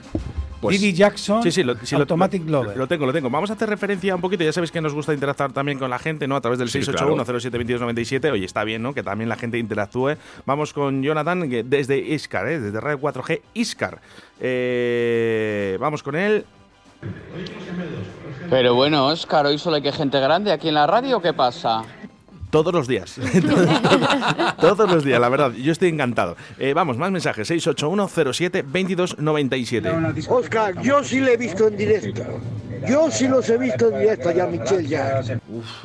[0.60, 2.76] Pues- Didi Jackson, Sí, sí, lo, sí, Automatic lo, Lover.
[2.76, 3.30] Lo tengo, lo tengo.
[3.30, 4.44] Vamos a hacer referencia un poquito.
[4.44, 6.36] Ya sabéis que nos gusta interactuar también con la gente, ¿no?
[6.36, 8.30] A través del Sí, 681-072297.
[8.30, 8.92] Oye, está bien, ¿no?
[8.92, 10.16] Que también la gente interactúe.
[10.44, 12.60] Vamos con Jonathan que desde Iscar, ¿eh?
[12.60, 14.02] Desde Radio 4G Iscar.
[14.38, 16.44] Eh, vamos con él.
[18.48, 21.84] Pero bueno, Oscar, ¿hoy solo hay que gente grande aquí en la radio qué pasa?
[22.50, 23.14] Todos los días.
[24.60, 25.52] Todos los días, la verdad.
[25.52, 26.36] Yo estoy encantado.
[26.58, 27.50] Eh, vamos, más mensajes.
[27.50, 30.26] 681-07-2297.
[30.28, 32.22] Oscar, yo sí le he visto en directo.
[32.88, 35.20] Yo sí los he visto en directo ya, Michelle, ya.
[35.20, 35.40] Eso es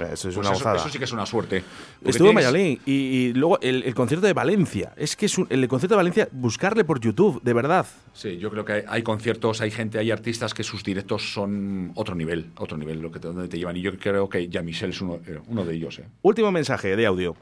[0.05, 0.77] Pues una eso, gozada.
[0.77, 1.61] eso sí que es una suerte.
[2.05, 4.93] Estuvo en Valladolid y, y luego el, el concierto de Valencia.
[4.95, 7.85] Es que es un- el concierto de Valencia, buscarle por YouTube, de verdad.
[8.13, 11.91] Sí, yo creo que hay, hay conciertos, hay gente, hay artistas que sus directos son
[11.95, 13.75] otro nivel, otro nivel, lo que te, donde te llevan.
[13.75, 15.99] Y yo creo que ya Michel es uno, eh, uno de ellos.
[15.99, 16.05] eh.
[16.21, 17.35] Último mensaje de audio.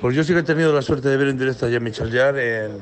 [0.00, 2.66] Pues yo sí que he tenido la suerte de ver en directo a Jean-Michel Jarre
[2.66, 2.78] en,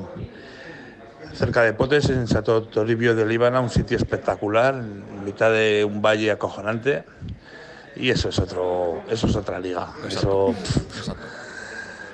[1.33, 6.01] cerca de Potes, en Sato Toribio de Líbana, un sitio espectacular, en mitad de un
[6.01, 7.03] valle acojonante.
[7.95, 9.93] Y eso es otro, eso es otra liga.
[10.07, 11.09] Eso, pff,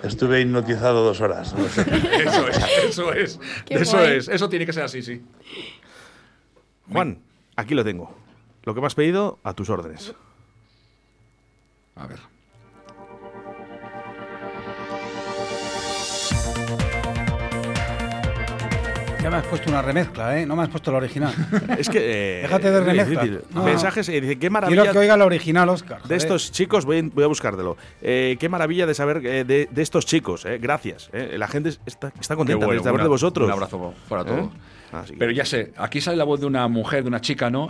[0.03, 1.53] estuve hipnotizado dos horas.
[1.53, 1.81] no sé.
[2.23, 3.39] Eso es, eso es.
[3.65, 4.17] Qué eso guay.
[4.17, 5.21] es, eso tiene que ser así, sí.
[6.91, 7.19] Juan,
[7.55, 8.13] aquí lo tengo.
[8.63, 10.13] Lo que me has pedido, a tus órdenes.
[11.95, 12.19] A ver.
[19.27, 20.45] Ya me has puesto una remezcla, ¿eh?
[20.45, 21.33] No me has puesto la original.
[21.77, 21.99] Es que.
[21.99, 23.41] eh, Déjate de difícil.
[23.53, 23.63] No.
[23.63, 24.83] Mensajes, eh, dice, qué maravilla.
[24.83, 26.01] Quiero que oiga la original, Oscar.
[26.03, 27.75] De estos chicos, voy, voy a buscártelo.
[28.01, 31.09] Eh, qué maravilla de saber eh, de, de estos chicos, eh, gracias.
[31.11, 31.35] eh.
[31.37, 33.47] La gente está, está contenta bueno, de saber un de vosotros.
[33.47, 34.25] Un abrazo para ¿Eh?
[34.25, 34.49] todos.
[34.91, 37.49] Así que- Pero ya sé, aquí sale la voz de una mujer, de una chica,
[37.49, 37.69] ¿no?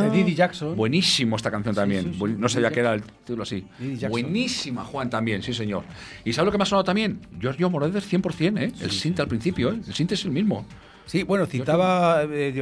[0.00, 0.76] De Didi Jackson.
[0.76, 2.12] Buenísimo esta canción también.
[2.12, 3.64] sí, Buen- sí, no sabía que era el título así.
[3.78, 4.10] Didi Jackson.
[4.10, 5.84] Buenísima, Juan, también, sí, señor.
[6.24, 7.20] ¿Y sabes lo que me ha sonado también?
[7.40, 8.72] Giorgio Moroder 100%, ¿eh?
[8.80, 9.80] El Sint al principio, ¿eh?
[9.86, 10.64] El Sint es el mismo.
[11.06, 12.52] Sí, bueno, citaba eh,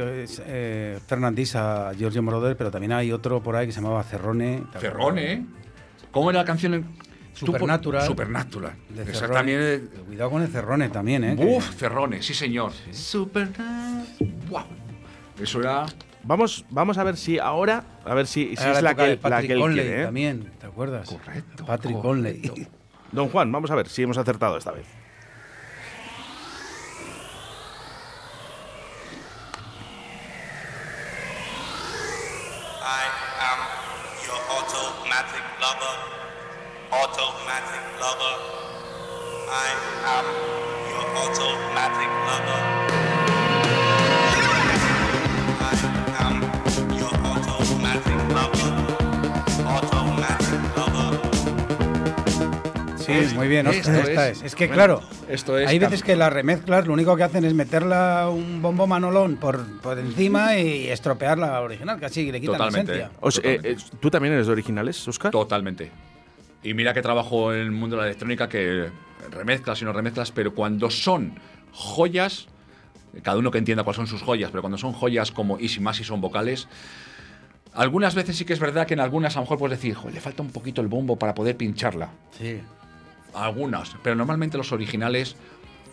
[0.47, 4.63] eh, Fernandís a Giorgio Moroder, pero también hay otro por ahí que se llamaba Cerrone.
[4.79, 5.45] Ferrone, ¿eh?
[6.11, 6.73] ¿Cómo era la canción?
[6.73, 6.85] en-
[7.45, 8.05] Supernatural.
[8.05, 8.73] Supernatural.
[8.89, 9.79] De Exactamente.
[9.79, 10.05] Cerrone.
[10.05, 11.35] Cuidado con el Cerrone también, ¿eh?
[11.37, 12.71] Uf, Ferrone, sí, señor.
[12.91, 14.07] Supernatural.
[14.49, 14.63] Wow.
[15.41, 15.85] Eso era.
[16.23, 19.53] Vamos, vamos a ver si ahora, a ver si, es la que, la Patrick que
[19.53, 20.01] él Conley quiere.
[20.01, 20.05] ¿eh?
[20.05, 21.07] también, ¿te acuerdas?
[21.09, 21.65] Correcto.
[21.65, 22.67] Patrick Conley.
[23.11, 24.85] Don Juan, vamos a ver si hemos acertado esta vez.
[32.81, 33.03] I
[33.39, 33.59] am
[34.25, 35.96] your automatic lover.
[36.91, 38.35] Automatic lover.
[39.49, 39.67] I
[40.15, 40.25] am
[40.89, 42.61] your automatic lover.
[45.59, 45.75] I
[46.23, 46.35] am
[46.97, 48.73] your automatic lover.
[49.67, 51.19] Automatic lover.
[52.97, 54.43] Sí, muy bien, Esto esta es- es.
[54.43, 57.43] Es que bueno, claro, esto es hay veces que las remezclas lo único que hacen
[57.43, 62.57] es meterla un bombo manolón por, por encima y estropear la original, casi le quitan
[62.57, 62.91] Totalmente.
[62.93, 63.17] la esencia.
[63.21, 65.31] O sea, eh, eh, ¿Tú también eres de originales, Oscar?
[65.31, 65.91] Totalmente.
[66.63, 68.89] Y mira que trabajo en el mundo de la electrónica que
[69.31, 71.39] remezclas y no remezclas, pero cuando son
[71.71, 72.47] joyas,
[73.23, 75.79] cada uno que entienda cuáles son sus joyas, pero cuando son joyas como y si
[75.79, 76.67] más si son vocales,
[77.73, 80.15] algunas veces sí que es verdad que en algunas a lo mejor puedes decir, "Joder,
[80.15, 82.09] le falta un poquito el bombo para poder pincharla.
[82.37, 82.59] Sí.
[83.33, 85.35] Algunas, pero normalmente los originales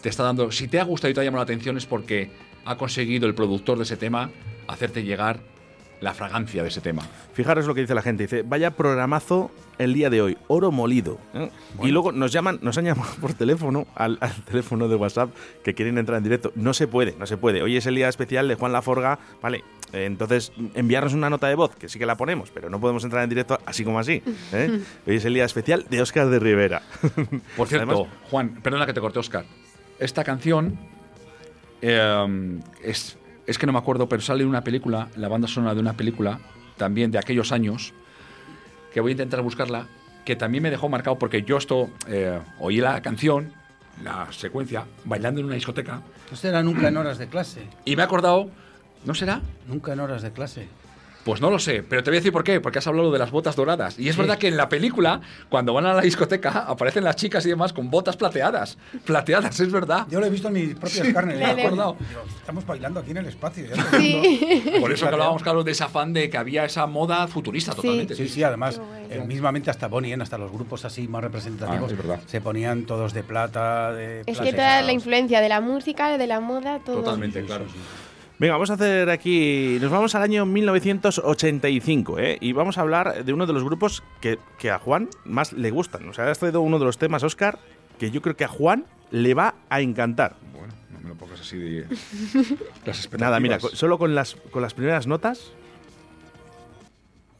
[0.00, 2.30] te está dando, si te ha gustado y te ha llamado la atención es porque
[2.64, 4.30] ha conseguido el productor de ese tema
[4.66, 5.40] hacerte llegar
[6.05, 7.02] la fragancia de ese tema.
[7.32, 8.24] Fijaros lo que dice la gente.
[8.24, 11.18] Dice, vaya programazo el día de hoy, oro molido.
[11.34, 11.50] ¿eh?
[11.82, 15.30] Y luego nos llaman, nos han llamado por teléfono, al, al teléfono de WhatsApp,
[15.64, 16.52] que quieren entrar en directo.
[16.55, 17.62] No se puede, no se puede.
[17.62, 19.64] Hoy es el día especial de Juan Laforga, ¿vale?
[19.92, 23.02] Eh, Entonces, enviarnos una nota de voz, que sí que la ponemos, pero no podemos
[23.02, 24.22] entrar en directo así como así.
[24.52, 24.80] ¿eh?
[25.07, 26.82] Hoy es el día especial de Óscar de Rivera.
[27.57, 29.44] Por cierto, Además- Juan, perdona que te corté, Oscar.
[29.98, 30.78] Esta canción
[31.82, 33.16] eh, es,
[33.47, 35.92] es que no me acuerdo, pero sale en una película, la banda sonora de una
[35.95, 36.40] película,
[36.76, 37.92] también de aquellos años,
[38.92, 39.86] que voy a intentar buscarla,
[40.24, 43.53] que también me dejó marcado porque yo esto eh, oí la canción,
[44.03, 47.62] la secuencia, bailando en una discoteca, No será nunca en horas de clase.
[47.84, 48.51] y me he acordado,
[49.05, 49.40] ¿no será?
[49.68, 50.68] Nunca en horas de clase.
[51.24, 53.18] Pues no lo sé, pero te voy a decir por qué, porque has hablado de
[53.18, 53.98] las botas doradas.
[53.98, 54.20] Y es Sí.
[54.20, 57.72] verdad que en la película, cuando van a la discoteca, aparecen las chicas y demás
[57.72, 58.76] con botas plateadas.
[59.06, 60.06] Plateadas, es verdad.
[60.10, 61.38] Yo lo he visto en mis propias carnes.
[61.38, 61.96] Me he acordado.
[62.40, 63.64] Estamos bailando aquí en el espacio.
[63.66, 64.62] ya Sí.
[64.80, 68.14] Por eso que hablábamos, claro, de ese afán de que había esa moda futurista totalmente.
[68.14, 70.18] Sí, sí, además, eh, mismamente hasta Bonnie, ¿eh?
[70.20, 72.20] hasta los grupos así más representativos, Ah, es verdad.
[72.26, 73.92] se ponían todos de plata.
[73.92, 77.02] De Es que toda la influencia de la música, de la moda, todo.
[77.46, 77.64] claro.
[78.39, 79.78] Venga, vamos a hacer aquí.
[79.80, 82.39] Nos vamos al año 1985, ¿eh?
[82.41, 85.70] Y vamos a hablar de uno de los grupos que, que a Juan más le
[85.70, 86.09] gustan.
[86.09, 87.59] O sea, has traído uno de los temas, Oscar,
[87.99, 90.35] que yo creo que a Juan le va a encantar.
[90.53, 91.87] Bueno, no me lo pongas así de.
[92.85, 93.78] las Nada, mira, expectativas.
[93.78, 95.53] solo con las, con las primeras notas,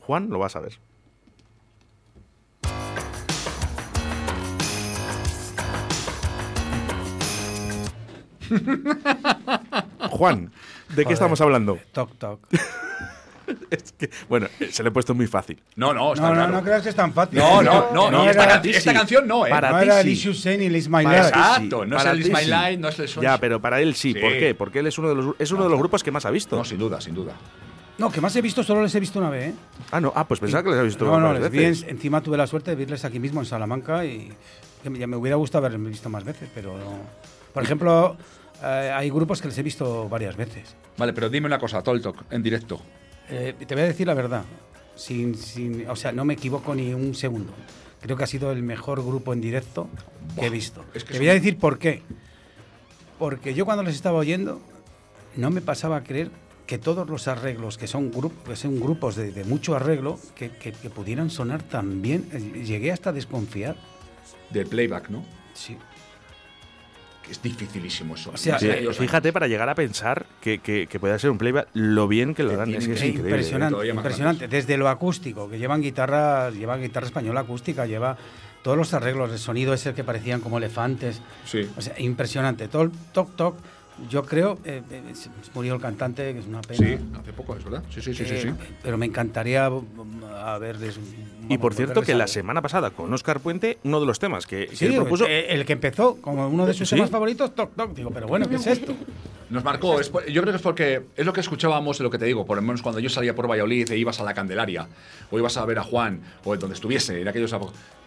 [0.01, 0.79] Juan lo vas a ver.
[10.11, 10.53] Juan,
[10.95, 11.79] ¿de qué estamos hablando?
[11.93, 12.41] Toc, toc.
[13.71, 15.61] Es que, bueno, se lo he puesto muy fácil.
[15.77, 16.53] No, no, está No, no, claro.
[16.55, 17.39] no creas que es tan fácil.
[17.39, 19.51] No, no, no, no, esta, era, can- esta canción no, ¿eh?
[19.51, 21.17] Para no ti era y Liz My Life.
[21.29, 22.45] Exacto, no es para el ti My.
[22.47, 23.09] Life, no es el.
[23.23, 24.15] Ya, pero para él sí.
[24.15, 24.19] Sí.
[24.19, 24.55] ¿Por qué?
[24.55, 26.57] Porque él es uno de los, es uno de los grupos que más ha visto.
[26.57, 27.35] No, sin duda, sin duda.
[27.99, 29.51] No, que más he visto, solo les he visto una vez.
[29.51, 29.55] ¿eh?
[29.93, 30.11] Ah, no.
[30.17, 31.87] Ah, pues pensaba que les había visto No, no, les vi en- veces.
[31.89, 34.33] encima tuve la suerte de verles aquí mismo en Salamanca y
[34.83, 36.97] que me- ya me hubiera gustado haberles visto más veces, pero no.
[37.53, 38.17] Por ejemplo,
[38.65, 40.75] hay grupos que les he visto varias veces.
[40.97, 42.81] Vale, pero dime una cosa, Toltok, en directo.
[43.31, 44.45] Eh, te voy a decir la verdad,
[44.95, 47.53] sin, sin, o sea, no me equivoco ni un segundo.
[48.01, 49.89] Creo que ha sido el mejor grupo en directo
[50.39, 50.85] que he visto.
[50.95, 52.03] es que te voy a decir por qué.
[53.19, 54.61] Porque yo cuando les estaba oyendo,
[55.37, 56.31] no me pasaba a creer
[56.67, 60.51] que todos los arreglos, que son, grup- que son grupos de, de mucho arreglo, que,
[60.51, 62.29] que- que pudieran sonar tan bien.
[62.33, 63.77] Eh, Llegué hasta a desconfiar.
[64.51, 65.25] Del playback, ¿no?
[65.55, 65.77] Sí.
[67.31, 68.37] Es dificilísimo eso.
[68.37, 71.69] sea, Sí, Aquellos fíjate para llegar a pensar que, que, que pueda ser un playback
[71.75, 72.75] lo bien que lo harán.
[72.75, 73.31] Es, que es Eh, increíble.
[73.31, 74.49] impresionante, todavía más impresionante.
[74.49, 78.17] Desde lo acústico, que llevan guitarra, lleva guitarra española acústica, lleva
[78.63, 81.21] todos los arreglos, el sonido ese que parecían como elefantes.
[81.45, 81.69] Sí.
[81.77, 82.69] O sea, impresionante.
[82.69, 83.57] Todo el toc toc.
[84.11, 85.03] Yo creo, eh, eh,
[85.55, 86.79] murió el cantante, que es una pena.
[86.87, 87.83] Sí, hace poco, es verdad.
[87.91, 88.35] Sí, sí, sí, sí.
[88.35, 88.75] Eh, sí.
[88.83, 89.83] Pero me encantaría mm,
[90.35, 90.99] a verles.
[91.49, 94.47] Y por cierto, que la la semana pasada con Oscar Puente, uno de los temas
[94.47, 95.27] que, que Sí, él propuso.
[95.27, 96.97] el que empezó como uno de sus Sí.
[96.97, 97.95] temas favoritos, toc toc.
[97.95, 98.95] Digo, pero bueno, ¿qué es esto?
[99.51, 102.19] Nos marcó, es por- yo creo que es porque es lo que escuchábamos, lo que
[102.19, 104.89] te digo, por lo menos cuando yo salía por Valladolid e ibas a la Candelaria,
[105.31, 107.55] o ibas a ver a Juan, o donde estuviese, en aquellos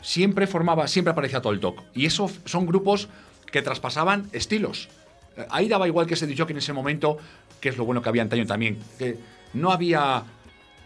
[0.02, 1.84] siempre formaba, siempre aparecía todo el toque.
[1.94, 3.08] Y eso son grupos
[3.52, 4.90] que traspasaban estilos.
[5.50, 7.18] Ahí daba igual que se dijo que en ese momento,
[7.60, 9.18] que es lo bueno que había antaño también, que
[9.54, 10.24] no había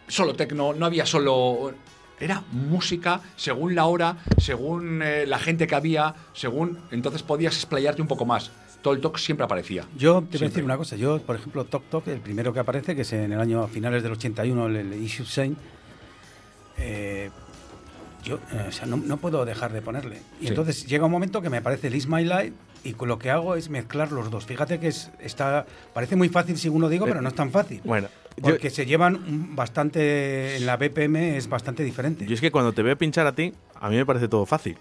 [0.08, 1.74] solo tecno, no había solo...
[2.20, 6.78] Era música según la hora, según eh, la gente que había, según...
[6.92, 8.52] Entonces podías explayarte un poco más.
[8.84, 9.86] Todo el toque siempre aparecía.
[9.98, 10.96] Yo te voy a decir una cosa.
[10.96, 14.04] Yo, por ejemplo, Tok Tok, el primero que aparece, que es en el año finales
[14.04, 15.58] del 81, el, el Issue Saint,
[16.78, 17.30] eh,
[18.24, 20.18] yo eh, o sea, no, no puedo dejar de ponerle.
[20.40, 20.48] Y Sí.
[20.50, 23.56] entonces llega un momento que me aparece el Is My Life y lo que hago
[23.56, 24.46] es mezclar los dos.
[24.46, 27.82] Fíjate que es, está, parece muy fácil si uno digo, pero no es tan fácil.
[27.84, 28.08] Bueno,
[28.38, 32.26] yo, Porque se llevan bastante, en la BPM es bastante diferente.
[32.26, 34.78] yo es que cuando te veo pinchar a ti, a mí me parece todo fácil.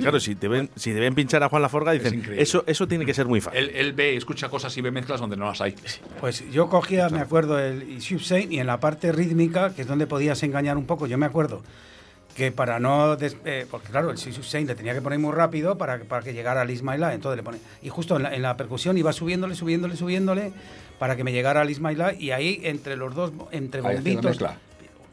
[0.00, 2.42] Claro, si te ven, si te ven pinchar a Juan Laforga, dicen, increíble.
[2.42, 3.60] eso, eso tiene que ser muy fácil.
[3.60, 5.74] Él, él ve, escucha cosas y ve mezclas donde no las hay.
[6.20, 9.88] Pues yo cogía, me acuerdo, el Issue Saint y en la parte rítmica, que es
[9.88, 11.62] donde podías engañar un poco, yo me acuerdo
[12.34, 13.16] que para no...
[13.16, 16.04] des- eh, porque claro, el Issue Saint le tenía que poner muy rápido para, que-
[16.04, 17.58] para que llegara al Ismaila, entonces le pone...
[17.82, 20.52] Y justo en la, en la percusión iba subiéndole, subiéndole, subiéndole
[20.98, 23.80] para que me llegara al Ismaila y ahí entre los dos, entre
[24.20, 24.36] bombitos...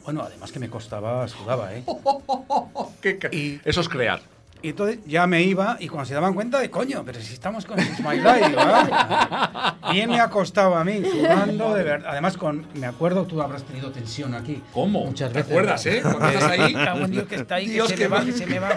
[0.03, 1.83] Bueno, además que me costaba, sudaba, ¿eh?
[3.31, 4.19] Y eso es crear.
[4.63, 7.65] Y entonces ya me iba y cuando se daban cuenta de coño, pero si estamos
[7.65, 12.09] con ah, bien me ha costado a mí, sudando de verdad.
[12.11, 14.61] Además, con, me acuerdo, tú habrás tenido tensión aquí.
[14.71, 15.05] ¿Cómo?
[15.05, 15.51] Muchas ¿Te veces.
[15.51, 16.01] acuerdas, eh?
[16.03, 16.75] Cuando estás ahí.
[17.09, 18.69] Dios que está ahí, Dios, que se que me va, que se me va.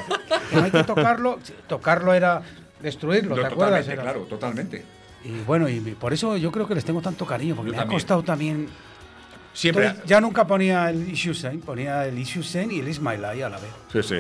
[0.51, 1.39] Que no hay que tocarlo.
[1.67, 2.41] Tocarlo era
[2.81, 3.85] destruirlo, No, ¿te acuerdas?
[3.85, 4.85] totalmente, Era- claro, totalmente.
[5.25, 7.79] Y bueno, y por eso yo creo que les tengo tanto cariño, porque Yo me
[7.79, 7.97] también.
[7.97, 8.69] ha costado también.
[9.53, 9.87] Siempre.
[9.87, 13.35] Entonces, ya nunca ponía el Issue Saint, ponía el Issue Saint y el Ismailá a
[13.49, 13.71] la vez.
[13.93, 14.17] Sí, sí.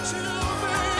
[0.00, 0.91] She'll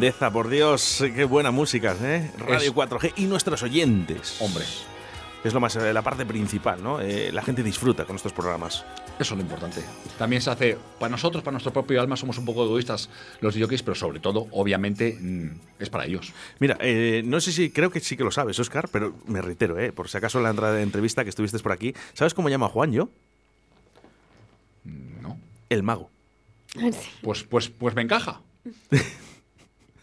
[0.00, 2.30] grandeza, por Dios, qué buena música, ¿eh?
[2.38, 4.40] Radio Es- 4G y nuestros oyentes.
[4.40, 4.64] Hombre.
[5.44, 7.00] Es lo más, eh, la parte principal, ¿no?
[7.02, 8.82] Eh, la gente disfruta con estos programas.
[9.18, 9.82] Eso es lo importante.
[10.18, 13.10] También se hace, para nosotros, para nuestro propio alma, somos un poco egoístas
[13.42, 16.32] los jockeys, pero sobre todo, obviamente, mm, es para ellos.
[16.60, 19.78] Mira, eh, no sé si, creo que sí que lo sabes, Oscar, pero me reitero,
[19.78, 19.92] ¿eh?
[19.92, 22.66] Por si acaso en la entrada de entrevista que estuviste por aquí, ¿sabes cómo llama
[22.66, 23.10] a Juan yo?
[24.84, 25.38] No.
[25.68, 26.10] El mago.
[27.22, 28.40] Pues, pues, pues me encaja.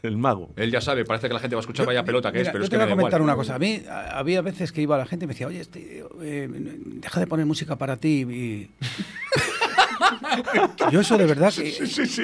[0.03, 0.52] El mago.
[0.56, 2.53] Él ya sabe, parece que la gente va a escuchar vaya pelota que Mira, es,
[2.53, 3.34] pero yo es te que voy me a comentar igual.
[3.34, 3.56] una cosa.
[3.56, 6.48] A mí a- había veces que iba la gente y me decía, oye, este, eh,
[6.52, 8.22] deja de poner música para ti.
[8.30, 8.72] Y...
[10.91, 11.74] yo eso de verdad que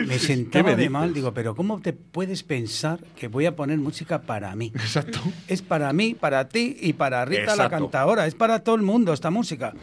[0.05, 1.13] me sentaba ¿Qué me de mal.
[1.13, 4.71] Digo, pero ¿cómo te puedes pensar que voy a poner música para mí?
[4.75, 5.19] Exacto.
[5.47, 8.27] Es para mí, para ti y para Rita la cantadora.
[8.27, 9.73] Es para todo el mundo esta música.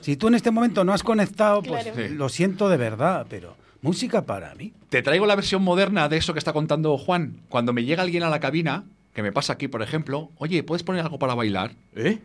[0.00, 2.14] Si tú en este momento no has conectado, pues Claro.
[2.14, 4.72] lo siento de verdad, pero Música para mí.
[4.90, 7.40] Te traigo la versión moderna de eso que está contando Juan.
[7.48, 8.84] Cuando me llega alguien a la cabina,
[9.14, 11.72] que me pasa aquí, por ejemplo, oye, ¿puedes poner algo para bailar?
[11.96, 12.18] ¿Eh?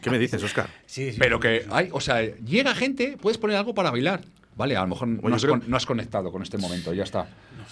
[0.00, 0.68] ¿Qué me dices, Oscar?
[0.86, 1.18] Sí, sí.
[1.18, 4.22] Pero que hay, o sea, llega gente, puedes poner algo para bailar.
[4.56, 7.04] Vale, a lo mejor no, has, creo- con- no has conectado con este momento, ya
[7.04, 7.26] está.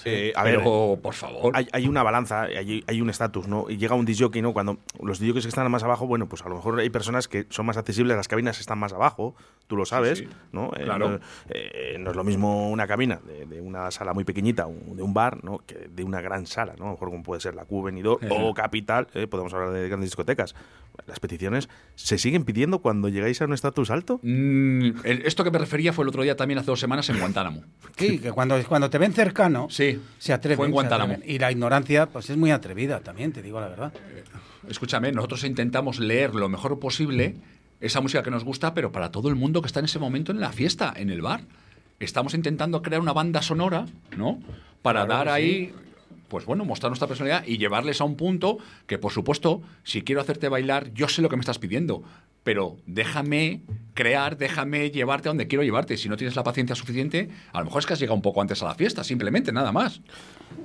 [0.04, 1.50] Eh, a Pero, ver, por favor.
[1.54, 3.66] Hay, hay una balanza, hay, hay un estatus, ¿no?
[3.68, 4.52] Y llega un disjockey, ¿no?
[4.52, 7.46] Cuando los disjockeys que están más abajo, bueno, pues a lo mejor hay personas que
[7.50, 9.34] son más accesibles, las cabinas están más abajo,
[9.66, 10.28] tú lo sabes, sí.
[10.52, 10.70] ¿no?
[10.76, 11.10] Eh, Claro.
[11.10, 14.96] no, eh, no es lo mismo una cabina de, de una sala muy pequeñita, un-
[14.96, 15.58] de un bar, ¿no?
[15.58, 16.84] Que de una gran sala, ¿no?
[16.84, 19.26] A lo mejor como puede ser la Q Benidorm o Capital, ¿eh?
[19.26, 20.54] podemos hablar de grandes discotecas.
[21.06, 24.20] Las peticiones se siguen pidiendo cuando llegáis a un estatus alto.
[24.22, 27.62] Mm, esto que me refería fue el otro día también hace dos semanas en Guantánamo.
[27.96, 30.56] Sí, que cuando, cuando te ven cercano, Sí, se atreven.
[30.56, 31.14] fue en Guantánamo.
[31.14, 31.34] atreven.
[31.34, 33.92] Y la ignorancia, pues es muy atrevida también, te digo la verdad.
[34.68, 37.36] Escúchame, nosotros intentamos leer lo mejor posible
[37.80, 40.32] esa música que nos gusta, pero para todo el mundo que está en ese momento
[40.32, 41.42] en la fiesta, en el bar.
[42.00, 44.40] Estamos intentando crear una banda sonora, ¿no?
[44.82, 45.72] Para Claro dar ahí,
[46.28, 50.20] pues bueno, mostrar nuestra personalidad y llevarles a un punto que, por supuesto, si quiero
[50.20, 52.02] hacerte bailar, yo sé lo que me estás pidiendo.
[52.48, 53.60] Pero déjame
[53.92, 55.98] crear, déjame llevarte a donde quiero llevarte.
[55.98, 58.40] Si no tienes la paciencia suficiente, a lo mejor es que has llegado un poco
[58.40, 60.00] antes a la fiesta, simplemente, nada más.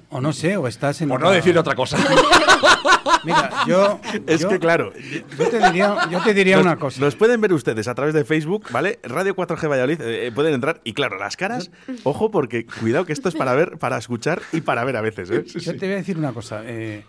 [0.09, 1.09] O no sé, o estás en.
[1.09, 1.97] Por no decir otra cosa.
[3.25, 3.99] Mira, yo.
[4.27, 4.93] Es yo- que claro.
[5.37, 7.01] Yo te diría, yo te diría Nos- una cosa.
[7.01, 8.99] Nos pueden ver ustedes a través de Facebook, ¿vale?
[9.03, 10.79] Radio 4G Valladolid, eh, eh, pueden entrar.
[10.85, 11.69] Y claro, las caras,
[12.03, 15.29] ojo, porque cuidado que esto es para ver, para escuchar y para ver a veces,
[15.31, 15.43] ¿eh?
[15.59, 16.61] Yo te voy a decir una cosa.
[16.63, 17.03] eh,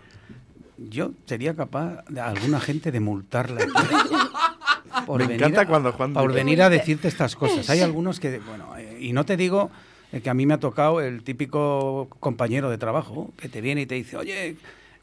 [0.77, 3.61] yo sería capaz de alguna gente de multarla.
[5.05, 7.69] por Me venir encanta a- cuando Juan Por venir a decirte estas cosas.
[7.69, 9.71] Hay algunos que, bueno, eh, y no te digo
[10.11, 13.81] eh, que a mí me ha tocado el típico compañero de trabajo que te viene
[13.81, 14.55] y te dice, oye,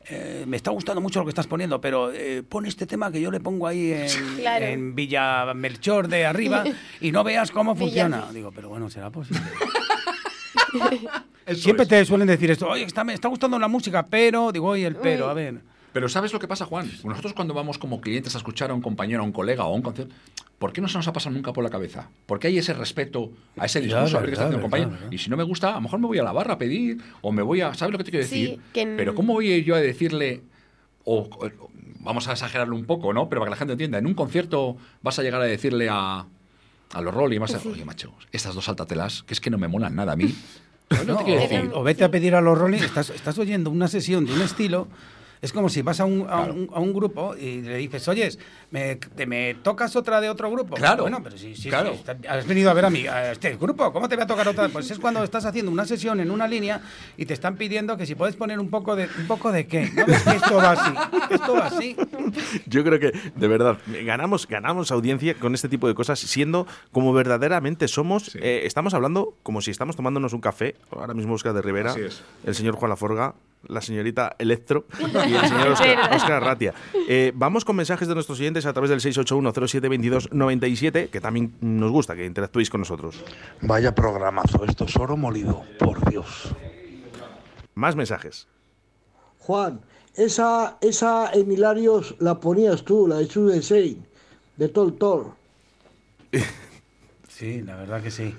[0.08, 3.20] eh, me está gustando mucho lo que estás poniendo, pero eh, pon este tema que
[3.20, 4.08] yo le pongo ahí en,
[4.38, 4.64] Claro.
[4.64, 6.64] en Villa Melchor de arriba
[7.00, 8.32] y no veas cómo Villa- funciona.
[8.32, 9.40] Digo, pero bueno, será posible.
[11.46, 11.88] Eso Siempre es.
[11.88, 14.94] te suelen decir esto, oye, está, me está gustando la música, pero, digo, oye, el
[14.96, 15.60] pero, a ver.
[15.92, 16.90] Pero ¿sabes lo que pasa, Juan?
[17.04, 19.76] Nosotros cuando vamos como clientes a escuchar a un compañero, a un colega o a
[19.76, 20.14] un concierto,
[20.58, 22.08] ¿por qué no se nos ha pasado nunca por la cabeza?
[22.26, 24.86] ¿Por qué hay ese respeto a ese discurso a ver qué está haciendo el verdad,
[24.86, 24.90] compañero?
[24.90, 25.12] verdad.
[25.12, 26.98] Y si no me gusta, a lo mejor me voy a la barra a pedir
[27.20, 27.74] o me voy a...
[27.74, 28.60] ¿Sabes lo que te quiero Sí, decir?
[28.72, 30.42] que en- Pero ¿cómo voy yo a decirle...
[31.04, 31.50] O, o-
[32.00, 33.28] vamos a exagerarlo un poco, ¿no?
[33.28, 36.24] Pero para que la gente entienda, en un concierto vas a llegar a decirle a,
[36.94, 39.68] a los Rolling, vas a oye, macho, estas dos saltatelas, que es que no me
[39.68, 40.32] molan nada a mí.
[40.90, 41.70] ¿Sabes lo que quiero decir?
[41.74, 44.42] o, o vete a pedir a los Rolling, estás, estás oyendo una sesión de un
[44.42, 44.88] estilo.
[45.42, 48.30] Es como si vas a un, a, un, a un grupo y le dices, oye,
[48.70, 50.76] ¿me, te, me tocas otra de otro grupo?
[50.76, 51.02] Claro.
[51.02, 51.94] Bueno, pero si, si- Claro.
[51.96, 54.46] si has venido a ver a mí, a este grupo, ¿cómo te voy a tocar
[54.46, 54.68] otra?
[54.68, 56.80] Pues es cuando estás haciendo una sesión en una línea
[57.16, 59.08] y te están pidiendo que si puedes poner un poco de...
[59.18, 59.90] ¿Un poco de qué?
[59.96, 60.94] ¿No ves que esto va así?
[61.30, 61.96] Esto va así.
[62.66, 67.12] Yo creo que, de verdad, ganamos, ganamos audiencia con este tipo de cosas, siendo como
[67.12, 68.36] verdaderamente somos.
[68.36, 70.76] Eh, estamos hablando como si estamos tomándonos un café.
[70.92, 71.94] Ahora mismo Oscar de Rivera,
[72.44, 73.34] el señor Juan Laforga,
[73.68, 76.74] la señorita Electro y el señor Oscar, Ratia.
[77.08, 82.14] Eh, vamos con mensajes de nuestros oyentes a través del 681-0722-97, que también nos gusta
[82.16, 83.22] que interactuéis con nosotros.
[83.60, 86.50] Vaya programazo, esto es oro molido, por Dios.
[87.74, 88.46] Más mensajes.
[89.38, 89.80] Juan,
[90.14, 94.06] esa, esa en Hilarios la ponías tú, la de Sude Sein,
[94.56, 95.32] de Tol Tol.
[97.28, 98.32] Sí, la verdad que sí.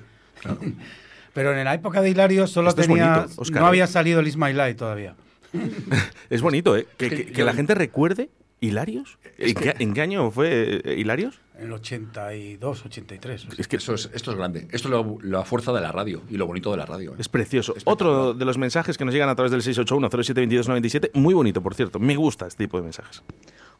[1.33, 3.25] Pero en la época de Hilario solo Esto tenía...
[3.35, 3.67] bonito, no ¿eh?
[3.67, 5.15] había salido el Is My Life todavía.
[6.29, 6.87] Es bonito, ¿eh?
[6.97, 8.29] Que, la gente recuerde
[8.65, 9.17] Hilarios.
[9.37, 11.39] ¿En, qué, en qué año fue eh, Hilarios?
[11.57, 13.47] En el 82, 83.
[13.57, 14.67] Es que Eso es, esto es grande.
[14.71, 17.11] Esto es lo- la fuerza de la radio y lo bonito de la radio.
[17.11, 17.17] ¿eh?
[17.19, 17.75] Es precioso.
[17.85, 21.99] Otro de los mensajes que nos llegan a través del 681-072297, muy bonito, por cierto.
[21.99, 23.21] Me gusta este tipo de mensajes.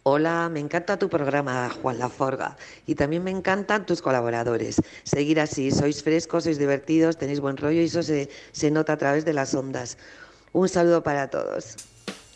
[0.06, 2.58] Hola, me encanta tu programa, Juan Laforga.
[2.86, 4.82] Y también me encantan tus colaboradores.
[5.04, 8.98] Seguir así, sois frescos, sois divertidos, tenéis buen rollo y eso se, se nota a
[8.98, 9.98] través de las ondas.
[10.52, 11.78] Un saludo para todos.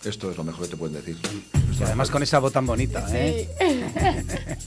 [0.03, 1.17] Esto es lo mejor que te pueden decir.
[1.79, 3.47] Y además con esa voz tan bonita, ¿eh?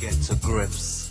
[0.00, 1.10] Get to grips.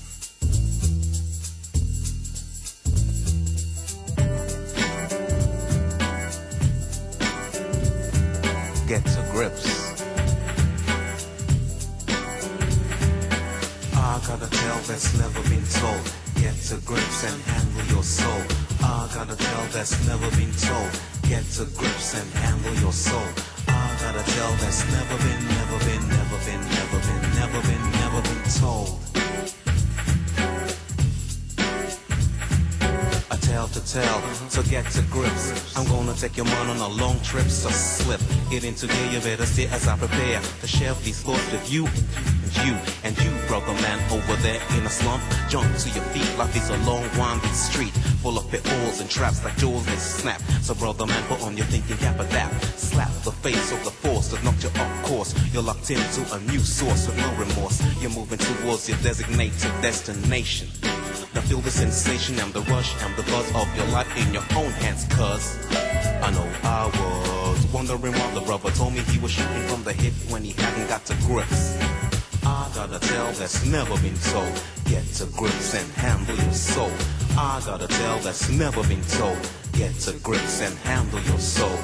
[8.87, 9.65] Get to grips.
[13.95, 16.01] I got a tale that's never been told.
[16.35, 18.43] Get to grips and handle your soul.
[18.81, 21.14] I got a tale that's never been told.
[21.27, 23.23] Get to grips and handle your soul.
[23.67, 27.91] I got a tale that's never been, never been, never been, never been, never been,
[27.91, 29.14] never been told.
[33.55, 35.77] Tale to tell, so get to grips.
[35.77, 38.19] I'm gonna take your mind on a long trip, so slip
[38.51, 39.11] it into gear.
[39.11, 41.85] You better sit as I prepare to share these thoughts with you.
[41.85, 42.75] And you,
[43.05, 45.23] and you, brother man, over there in a slump.
[45.49, 49.43] Jump to your feet, life is a long, winding street full of pitfalls and traps
[49.45, 50.41] like jaws they snap.
[50.61, 52.51] So, brother man, put on your thinking cap of that.
[52.75, 55.31] Slap the face of the force that knocked you off course.
[55.53, 57.77] You're locked into a new source with no remorse.
[58.01, 60.67] You're moving towards your designated destination.
[61.35, 64.45] Now feel the sensation and the rush and the buzz of your life in your
[64.55, 65.59] own hands, cuz
[66.23, 69.91] I know I was wondering why the brother told me he was shooting from the
[69.91, 71.77] hip when he hadn't got to grips.
[72.45, 74.55] I got a tale that's never been told.
[74.85, 76.91] Get to grips and handle your soul.
[77.37, 79.39] I got a tale that's never been told.
[79.73, 81.79] Get to grips and handle your soul.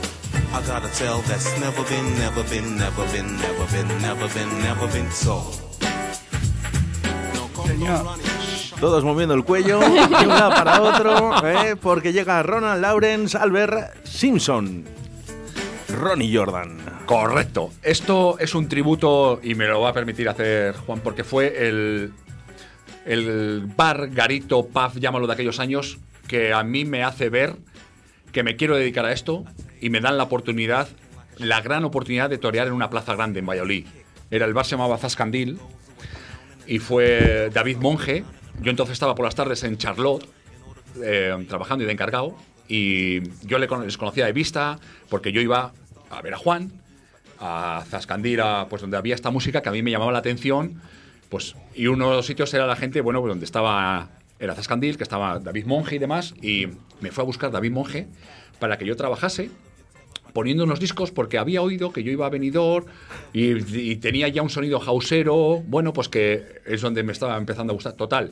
[0.53, 4.49] I got a tale that's never been, never been, never been, never been, never been,
[4.63, 5.59] never been told.
[8.81, 11.75] Todos moviendo el cuello de un lado para otro, ¿eh?
[11.79, 14.85] porque llega Ronald Lawrence Albert Simpson.
[15.87, 16.79] Ronnie Jordan.
[17.05, 17.69] Correcto.
[17.83, 22.11] Esto es un tributo, y me lo va a permitir hacer Juan, porque fue el,
[23.05, 27.57] el bar, garito, pub, llámalo de aquellos años, que a mí me hace ver
[28.31, 29.45] que me quiero dedicar a esto
[29.79, 30.87] y me dan la oportunidad,
[31.37, 33.85] la gran oportunidad de torear en una plaza grande en Valladolid.
[34.31, 35.59] Era el bar se llamaba Zascandil
[36.65, 38.23] y fue David Monge.
[38.61, 40.23] Yo entonces estaba por las tardes en Charlotte
[41.03, 42.35] eh, trabajando y de encargado
[42.67, 44.79] y yo les conocía de vista
[45.09, 45.73] porque yo iba
[46.11, 46.71] a ver a Juan,
[47.39, 50.79] a Zascandil, a, pues donde había esta música que a mí me llamaba la atención,
[51.29, 54.09] pues y uno de los sitios era la gente, bueno, pues donde estaba
[54.39, 56.67] era Zascandil, que estaba David Monge y demás y
[56.99, 58.07] me fue a buscar David Monge
[58.59, 59.49] para que yo trabajase
[60.33, 62.85] poniendo unos discos porque había oído que yo iba a venidor
[63.33, 67.75] y, tenía ya un sonido hausero, bueno, pues que es donde me estaba empezando a
[67.75, 67.93] gustar.
[67.93, 68.31] Total,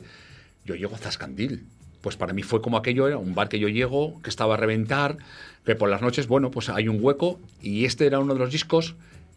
[0.64, 1.64] yo llego a Zascandil.
[2.00, 4.56] Pues para mí fue como aquello, era un bar que yo llego, que estaba a
[4.56, 5.18] reventar,
[5.66, 8.50] que por las noches, bueno, pues hay un hueco y este era uno de los
[8.50, 8.94] discos.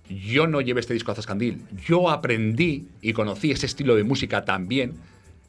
[0.10, 1.62] Yo no llevé este disco a Zascandil.
[1.86, 4.94] Yo aprendí y conocí ese estilo de música también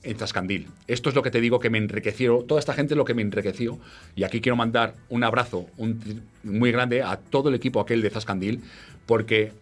[0.05, 0.68] en Zascandil.
[0.86, 3.14] Esto es lo que te digo que me enriqueció, toda esta gente es lo que
[3.14, 3.78] me enriqueció.
[4.14, 5.66] Y aquí quiero mandar un abrazo
[6.43, 8.60] muy grande a todo el equipo aquel de Zascandil,
[9.06, 9.52] porque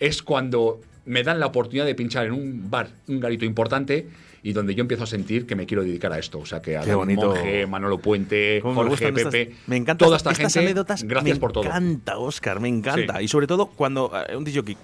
[0.00, 4.06] es cuando me dan la oportunidad de pinchar en un bar, un garito importante,
[4.44, 6.38] y donde yo empiezo a sentir que me quiero dedicar a esto.
[6.38, 7.34] O sea, que a bonito.
[7.66, 10.66] Manolo Puente, Cómo me Jorge, gustan estas- Pepe, me encanta toda estas, esta estas gente.
[10.66, 11.02] anécdotas.
[11.02, 11.64] gracias me por todo.
[11.64, 13.18] encanta, Oscar, me encanta.
[13.18, 13.24] Sí.
[13.24, 14.76] Y sobre todo cuando eh, un DJ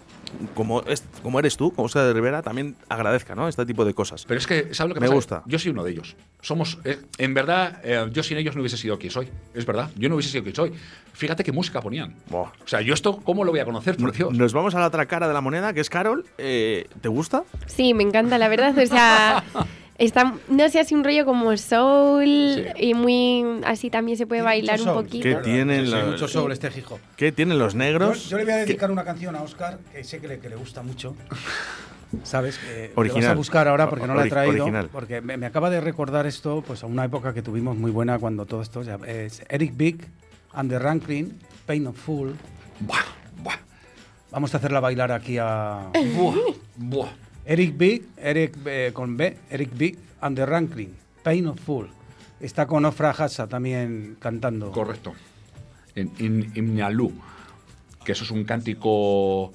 [0.55, 3.49] como, es, como eres tú, como Oscar de Rivera, también agradezca ¿no?
[3.49, 4.25] este tipo de cosas.
[4.27, 5.15] Pero es que, ¿sabes lo que Me pasa?
[5.15, 5.43] gusta.
[5.47, 6.17] Yo soy uno de ellos.
[6.41, 9.29] Somos, eh, en verdad, eh, yo sin ellos no hubiese sido quien soy.
[9.55, 10.73] Es verdad, yo no hubiese sido quien soy.
[11.13, 12.15] Fíjate qué música ponían.
[12.31, 13.97] O sea, yo esto, ¿cómo lo voy a conocer?
[13.97, 14.33] Por Dios.
[14.33, 16.25] Nos vamos a la otra cara de la moneda, que es Carol.
[16.39, 17.43] Eh, ¿Te gusta?
[17.67, 18.77] Sí, me encanta, la verdad.
[18.79, 19.45] O sea,
[19.99, 22.25] está, no sé, así un rollo como soul
[22.77, 23.45] y muy.
[23.65, 25.05] Así también se puede bailar un soul.
[25.05, 25.23] poquito.
[25.23, 26.99] ¿Qué tienen, Sí, los- mucho soul este hijo.
[27.17, 28.29] ¿Qué tienen los Yo, negros?
[28.29, 30.49] yo le voy a ¿Qué- dedicar una canción a Oscar que sé que le, que
[30.49, 31.15] le gusta mucho.
[32.25, 32.59] ¿Sabes?
[32.59, 33.23] Que Original.
[33.23, 34.65] vas a buscar ahora porque no la he traído.
[34.65, 34.89] original.
[34.91, 38.19] Porque me, me acaba de recordar esto pues a una época que tuvimos muy buena
[38.19, 38.83] cuando todo esto.
[38.83, 40.09] ya- es Eric Big
[40.53, 42.35] and the Rankin, Pain of Fool.
[44.33, 45.89] Vamos a hacerla bailar aquí a.
[47.51, 50.95] Eric Big, Eric eh, con B, Eric Big and the Rankin,
[51.25, 51.89] Pain of Fool.
[52.39, 54.71] Está con Ofra Hassa también cantando.
[54.71, 55.15] Correcto.
[55.97, 57.13] En in, Imnalú,
[58.05, 59.53] que eso es un cántico.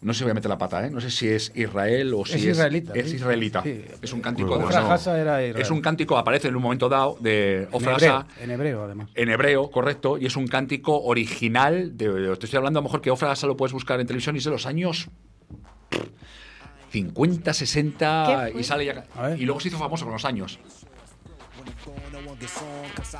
[0.00, 0.90] No sé si voy a meter la pata, ¿eh?
[0.90, 2.50] No sé si es Israel o si Es es.
[2.56, 3.14] israelita, Es sí.
[3.16, 3.62] israelita.
[3.62, 3.80] Sí.
[4.02, 4.64] Es un cántico bueno.
[4.64, 5.40] Ofra Hassa era.
[5.40, 8.82] Es un cántico, aparece en un momento dado de en, Ofra hebreo, Hassa, en hebreo,
[8.82, 9.08] además.
[9.14, 11.96] en hebreo, correcto, y es un cántico original.
[11.96, 12.08] De,
[12.38, 14.38] te estoy hablando a lo mejor que Ofra Hassa lo puedes buscar en televisión y
[14.38, 15.08] es de los años
[17.00, 19.04] 50, 60 y sale ya.
[19.36, 20.58] Y luego se hizo famoso con los años.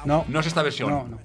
[0.04, 0.24] No.
[0.28, 0.90] No es esta versión.
[0.90, 1.18] No, no.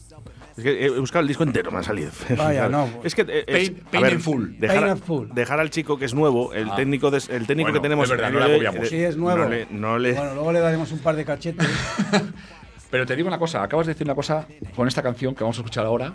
[0.57, 2.11] Es que he buscado el disco entero, me ha salido.
[2.37, 2.89] Vaya, no.
[3.05, 4.45] Es que eh, es- Pain- a Pain ver, and Full.
[4.59, 5.27] Dejar, Pain and Full.
[5.33, 6.75] dejar al chico que es nuevo, el Ah.
[6.75, 8.05] técnico, de- el técnico Bueno, que tenemos.
[8.05, 8.85] es verdad, no le.
[8.87, 9.37] Sí, es nuevo.
[9.43, 11.67] No le, no le- Bueno, luego le daremos un par de cachetes.
[12.91, 14.45] Pero te digo una cosa, acabas de decir una cosa
[14.75, 16.13] con esta canción que vamos a escuchar ahora,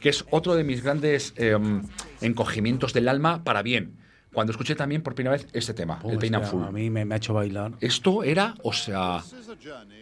[0.00, 1.54] que es otro de mis grandes eh,
[2.22, 3.97] encogimientos del alma para bien.
[4.32, 6.68] Cuando escuché también por primera vez este tema, el Pain and Hostia, Full.
[6.68, 7.72] A mí me, me ha hecho bailar.
[7.80, 9.22] Esto era, o sea,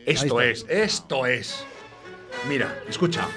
[0.04, 1.64] esto es, esto es.
[2.48, 3.28] Mira, escucha.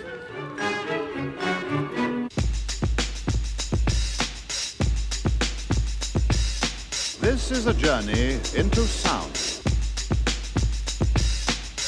[7.22, 9.36] This is a journey into sound.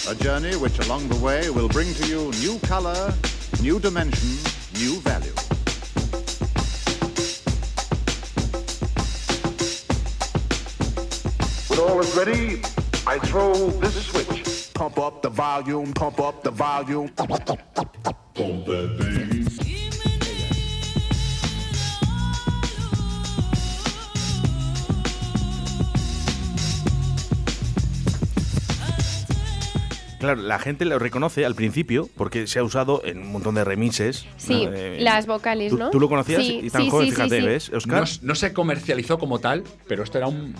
[0.07, 3.13] A journey which along the way will bring to you new color,
[3.61, 4.29] new dimension,
[4.79, 5.33] new value.
[11.81, 12.61] All is ready,
[13.07, 14.71] I throw this switch.
[14.73, 17.09] pump up the volume, pump up the volume.
[17.09, 19.57] Pump that bass.
[30.19, 33.63] Claro, la gente lo reconoce al principio porque se ha usado en un montón de
[33.63, 34.27] remixes.
[34.37, 34.71] Sí, ¿no?
[34.71, 35.89] Eh, las vocales, ¿tú- ¿no?
[35.89, 36.45] ¿Tú lo conocías?
[36.45, 37.45] Sí, y tan sí, joven, sí, sí, fíjate, sí.
[37.47, 38.03] ¿ves, Oscar?
[38.03, 40.53] No, no se comercializó como tal, pero esto era un,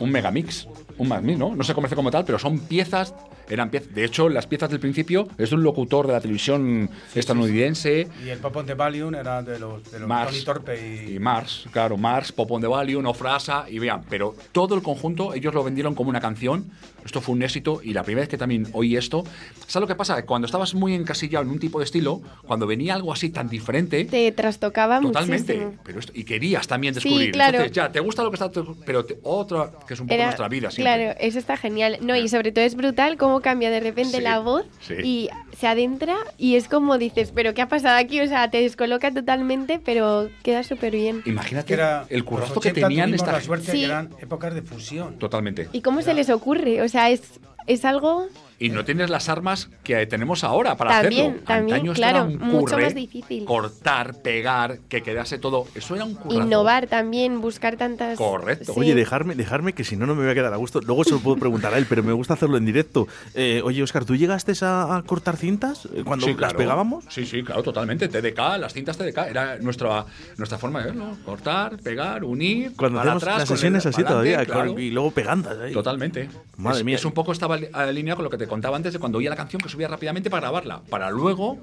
[0.00, 0.66] un megamix.
[0.98, 1.54] Un magmix, ¿no?
[1.54, 3.14] No se comerció como tal, pero son piezas.
[3.48, 3.94] Eran piezas.
[3.94, 8.08] De hecho, las piezas del principio es de un locutor de la televisión estadounidense.
[8.24, 10.32] Y el Pop on the Valium era de los, de los Mars.
[10.32, 11.14] Tony Torpe y...
[11.16, 15.34] Y Mars, claro, Mars, Popon de Valium, No Frasa, y vean, pero todo el conjunto
[15.34, 16.70] ellos lo vendieron como una canción.
[17.04, 19.24] Esto fue un éxito y la primera vez que también oí esto,
[19.66, 20.26] ¿sabes lo que pasa?
[20.26, 24.04] Cuando estabas muy encasillado en un tipo de estilo, cuando venía algo así tan diferente,
[24.04, 25.80] Te trastocaba totalmente, muchísimo.
[25.84, 27.32] pero esto- y querías también Sí, descubrir.
[27.32, 27.58] claro.
[27.58, 28.50] Entonces, ya, te gusta lo que está,
[28.84, 30.87] pero te- otra, que es un poco Era- nuestra vida siempre.
[30.96, 31.98] Claro, eso está genial.
[32.00, 34.94] No, y sobre todo es brutal cómo cambia de repente Sí, la voz sí.
[35.02, 38.20] y se adentra y es como dices, pero ¿qué ha pasado aquí?
[38.20, 41.22] O sea, te descoloca totalmente, pero queda súper bien.
[41.26, 43.78] Imagínate Que era, el currazo que 80 tenían esta la suerte Sí.
[43.80, 45.18] que eran épocas de fusión.
[45.18, 45.68] Totalmente.
[45.72, 46.82] ¿Y cómo se les ocurre?
[46.82, 48.26] O sea, es, es algo
[48.60, 51.42] Y no tienes las armas que tenemos ahora para También, hacerlo.
[51.46, 53.44] también, Antaño esto claro, era un mucho más difícil.
[53.44, 55.66] Cortar, pegar, que quedase todo.
[55.76, 56.42] Eso era un currazo.
[56.42, 58.18] innovar también, buscar tantas...
[58.18, 58.72] Correcto.
[58.74, 58.80] Sí.
[58.80, 60.80] Oye, dejarme, dejarme que si no, no me voy a quedar a gusto.
[60.80, 63.06] Luego se lo puedo preguntar a él, pero me gusta hacerlo en directo.
[63.34, 67.04] Eh, oye, Oscar, ¿tú llegaste a, a cortar cintas eh, cuando Sí, las pegábamos?
[67.10, 68.08] Sí, sí, claro, totalmente.
[68.08, 70.04] TDK, las cintas TDK, era nuestra,
[70.36, 71.16] nuestra forma de verlo.
[71.24, 72.72] Cortar, pegar, unir.
[72.76, 74.78] Cuando atrás, las sesiones el- así adelante, todavía, claro.
[74.80, 75.72] y luego pegandas ahí.
[75.72, 76.28] Totalmente.
[76.56, 76.96] Madre es, mía.
[76.96, 79.30] es un poco estaba ali- alineado con lo que te contaba antes de cuando oía
[79.30, 80.82] la canción que subía rápidamente para grabarla.
[80.90, 81.58] Para luego.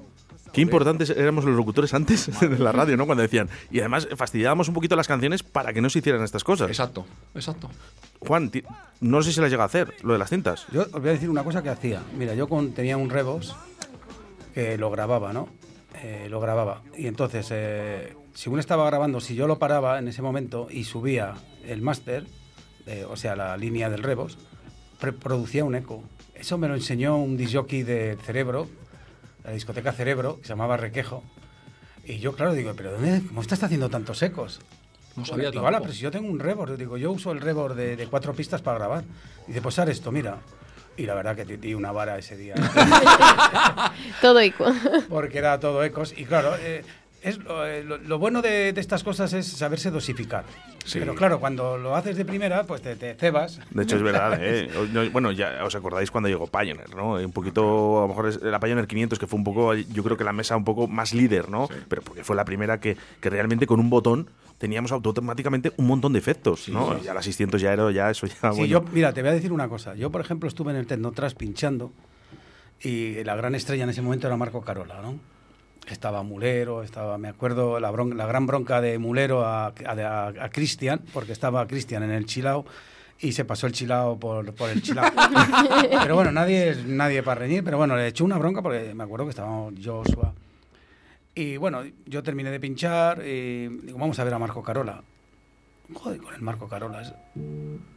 [0.52, 3.04] Qué importantes éramos los locutores antes de la radio, ¿no?
[3.04, 3.48] Cuando decían.
[3.70, 6.68] Y además fastidiábamos un poquito las canciones para que no se hicieran estas cosas.
[6.70, 7.04] Exacto,
[7.34, 7.68] exacto.
[8.20, 8.50] Juan,
[9.00, 10.66] no sé si las llega a hacer, lo de las cintas.
[10.72, 12.00] Yo os voy a decir una cosa que hacía.
[12.16, 13.54] Mira, yo con- tenía un Rebos
[14.54, 15.48] que lo grababa, ¿no?
[16.02, 16.82] Eh, lo grababa.
[16.96, 21.34] Y entonces, eh, según estaba grabando, si yo lo paraba en ese momento y subía
[21.66, 22.26] el máster,
[22.86, 24.38] eh, o sea, la línea del Rebos,
[25.20, 26.02] producía un eco.
[26.38, 28.68] Eso me lo enseñó un disjockey de Cerebro,
[29.44, 31.22] la discoteca Cerebro, que se llamaba Requejo.
[32.04, 34.60] Y yo, claro, digo, ¿pero dónde, cómo estás haciendo tantos ecos?
[35.16, 35.82] No sabía Digo, "Ala, tampoco.
[35.84, 38.60] pero si yo tengo un Rebor, digo, yo uso el Rebor de, de cuatro pistas
[38.62, 39.04] para grabar.
[39.46, 40.38] Dice, pues haz esto, mira.
[40.98, 42.54] Y la verdad que te di una vara ese día.
[44.20, 44.66] Todo eco.
[45.08, 46.14] Porque era todo ecos.
[46.16, 46.84] Y claro, eh,
[47.22, 50.44] es lo, eh, lo- lo bueno de, de estas cosas es saberse dosificar.
[50.84, 51.00] Sí.
[51.00, 53.58] Pero claro, cuando lo haces de primera, pues te, te cebas.
[53.70, 54.68] De hecho, es verdad, ¿eh?
[55.12, 57.14] Bueno, ya os acordáis cuando llegó Pioneer, ¿no?
[57.14, 60.16] Un poquito, a lo mejor es la Pioneer 500, que fue un poco, yo creo
[60.16, 61.68] que la mesa un poco más líder, ¿no?
[61.88, 66.12] Pero porque fue la primera que, que realmente con un botón teníamos automáticamente un montón
[66.12, 67.02] de efectos, ¿no?
[67.02, 68.66] Ya la 600 ya era, ya eso ya, Sí, Ah, bueno.
[68.66, 69.94] yo, mira, te voy a decir una cosa.
[69.96, 71.92] Yo, por ejemplo, estuve en el Tecnotras pinchando
[72.80, 75.18] y la gran estrella en ese momento era Marco Carola, ¿no?
[75.88, 81.00] Estaba Mulero, estaba, me acuerdo, la, bron- la gran bronca de Mulero a, a, Cristian,
[81.12, 82.64] porque estaba Cristian en el Chilao
[83.20, 85.10] y se pasó el Chilao por, por el Chilao.
[86.02, 89.04] pero bueno, nadie es nadie para reñir, pero bueno, le echó una bronca porque me
[89.04, 90.34] acuerdo que estábamos Joshua.
[91.34, 95.02] Y bueno, yo terminé de pinchar y digo, vamos a ver a Marco Carola.
[95.94, 97.14] Joder, con el Marco Carola.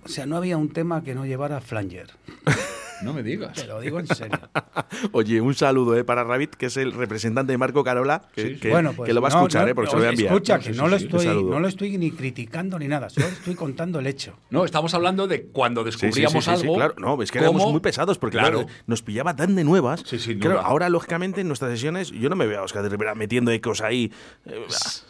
[0.03, 2.11] O sea, no había un tema que no llevara flanger.
[3.01, 3.53] No me digas.
[3.53, 4.39] Te lo digo en serio.
[5.13, 6.03] Oye, un saludo ¿eh?
[6.03, 8.59] para Rabbit, que es el representante de Marco Carola, que, Sí, sí.
[8.59, 9.75] que- Bueno, pues que lo va a no, escuchar, no, ¿eh?
[9.75, 10.33] Porque se lo voy a enviar.
[10.33, 13.27] Escucha, No, que no, sí, lo estoy, no lo estoy ni criticando ni nada, solo
[13.27, 14.35] estoy contando el hecho.
[14.49, 16.75] No, estamos hablando de cuando Sí, sí, sí, descubríamos algo.
[16.75, 16.95] claro.
[16.97, 18.63] No, es que éramos muy pesados porque Claro.
[18.63, 20.03] claro, nos pillaba tan de nuevas.
[20.39, 23.51] Claro, ahora, lógicamente, en nuestras sesiones, yo no me veo a Oscar de Rivera metiendo
[23.51, 24.11] ecos ahí.
[24.45, 24.65] eh,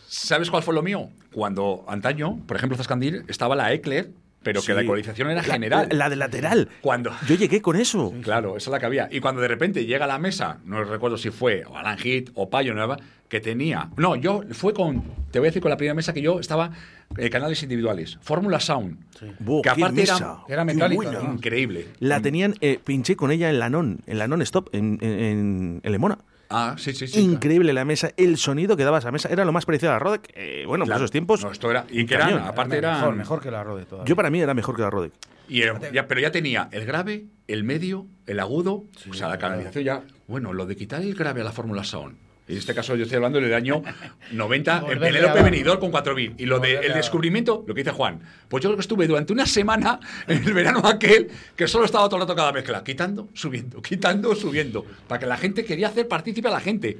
[0.07, 1.09] ¿Sabes cuál fue lo mío?
[1.31, 4.09] Cuando antaño, por ejemplo, Zascandil, estaba la Ecler,
[4.43, 4.73] pero que Sí.
[4.73, 5.87] la ecualización era La- general.
[5.91, 6.69] La, la de lateral.
[6.81, 7.11] Cuando.
[7.27, 8.13] Yo llegué con eso.
[8.21, 9.07] Claro, esa es la que había.
[9.11, 12.29] Y cuando de repente llega a la mesa, no recuerdo si fue o Alan Hit
[12.35, 12.97] o Payo Nueva,
[13.27, 13.89] que tenía.
[13.97, 15.03] No, yo fue con.
[15.31, 16.71] Te voy a decir con la primera mesa que yo estaba.
[17.17, 18.19] eh, canales individuales.
[18.21, 18.97] Fórmula Sound.
[19.39, 20.37] Buah, que aparte era.
[20.47, 20.63] Era
[21.33, 21.87] increíble.
[21.99, 25.91] La tenían, eh, pinché con ella en la non, en la non-stop, en, en- en
[25.91, 26.19] Lemona.
[26.49, 27.19] Ah, sí, sí, sí.
[27.19, 29.99] Increíble la mesa, el sonido que daba esa mesa era lo más parecido a la
[29.99, 30.31] Rodec.
[30.33, 30.97] eh, bueno, Claro.
[30.97, 31.43] por esos tiempos.
[31.43, 31.85] No, esto era.
[31.91, 32.95] Y un que eran, aparte eran.
[32.99, 34.07] Mejor, mejor que la Rode todavía.
[34.09, 35.13] Yo para mí era mejor que la Rodec.
[35.47, 39.37] Y era- ya- pero ya tenía el grave, el medio, el agudo, o sea, la
[39.37, 40.03] canalización ya.
[40.27, 42.17] Bueno, lo de quitar el grave a la Fórmula Sound.
[42.49, 43.83] En este caso yo estoy hablando del año
[44.31, 46.41] 90 en Penélope Benidorm con 4 bit.
[46.41, 48.19] Y lo del descubrimiento, lo que dice Juan.
[48.47, 52.05] Pues yo creo que estuve durante una semana en el verano aquel que solo estaba
[52.07, 54.83] todo el rato cada mezcla, quitando, subiendo, quitando, subiendo.
[55.07, 56.97] Para que la gente quería hacer partícipe a la gente.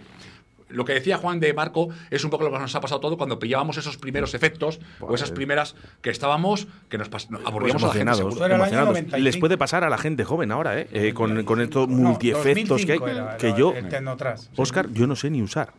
[0.70, 3.18] Lo que decía Juan de Marco es un poco lo que nos ha pasado todo
[3.18, 7.84] cuando pillábamos esos primeros efectos o esas primeras que estábamos, que nos nos Pues aburríamos
[7.84, 8.12] a la gente.
[8.12, 9.20] emocionados.
[9.20, 10.88] Les puede pasar a la gente joven ahora, ¿eh?
[10.92, 13.74] Eh, con, con estos multiefectos que hay, 2005 era, que era yo.
[14.56, 15.74] Oscar, yo no sé ni usar.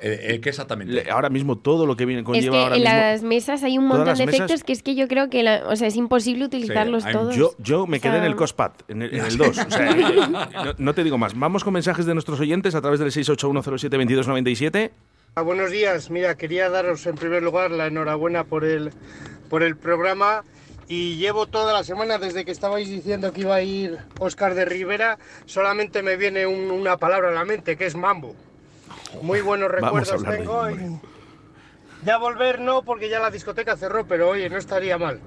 [0.00, 1.10] Eh, ¿Qué exactamente?
[1.10, 2.96] Ahora mismo todo lo que viene Es conlleva que ahora en mismo.
[2.96, 5.62] las mesas hay un montón de mesas- efectos que es que yo creo que la-
[5.68, 7.34] o sea, es imposible utilizarlos todos.
[7.36, 9.48] Yo, yo me O quedé sea, en el COSPAD, en el, en el 2.
[9.58, 11.38] O sea, no, no te digo más.
[11.38, 14.90] Vamos con mensajes de nuestros oyentes a través del 681072297.
[15.36, 18.90] Ah, buenos días, mira, quería daros en primer lugar la enhorabuena por el,
[19.50, 20.44] por el programa
[20.86, 24.64] y llevo toda la semana desde que estabais diciendo que iba a ir Oscar de
[24.64, 28.36] Rivera, solamente me viene un- una palabra a la mente, que es mambo.
[29.22, 31.00] Muy buenos recuerdos tengo y
[32.04, 35.20] ya volver no, porque ya la discoteca cerró, pero oye, no estaría mal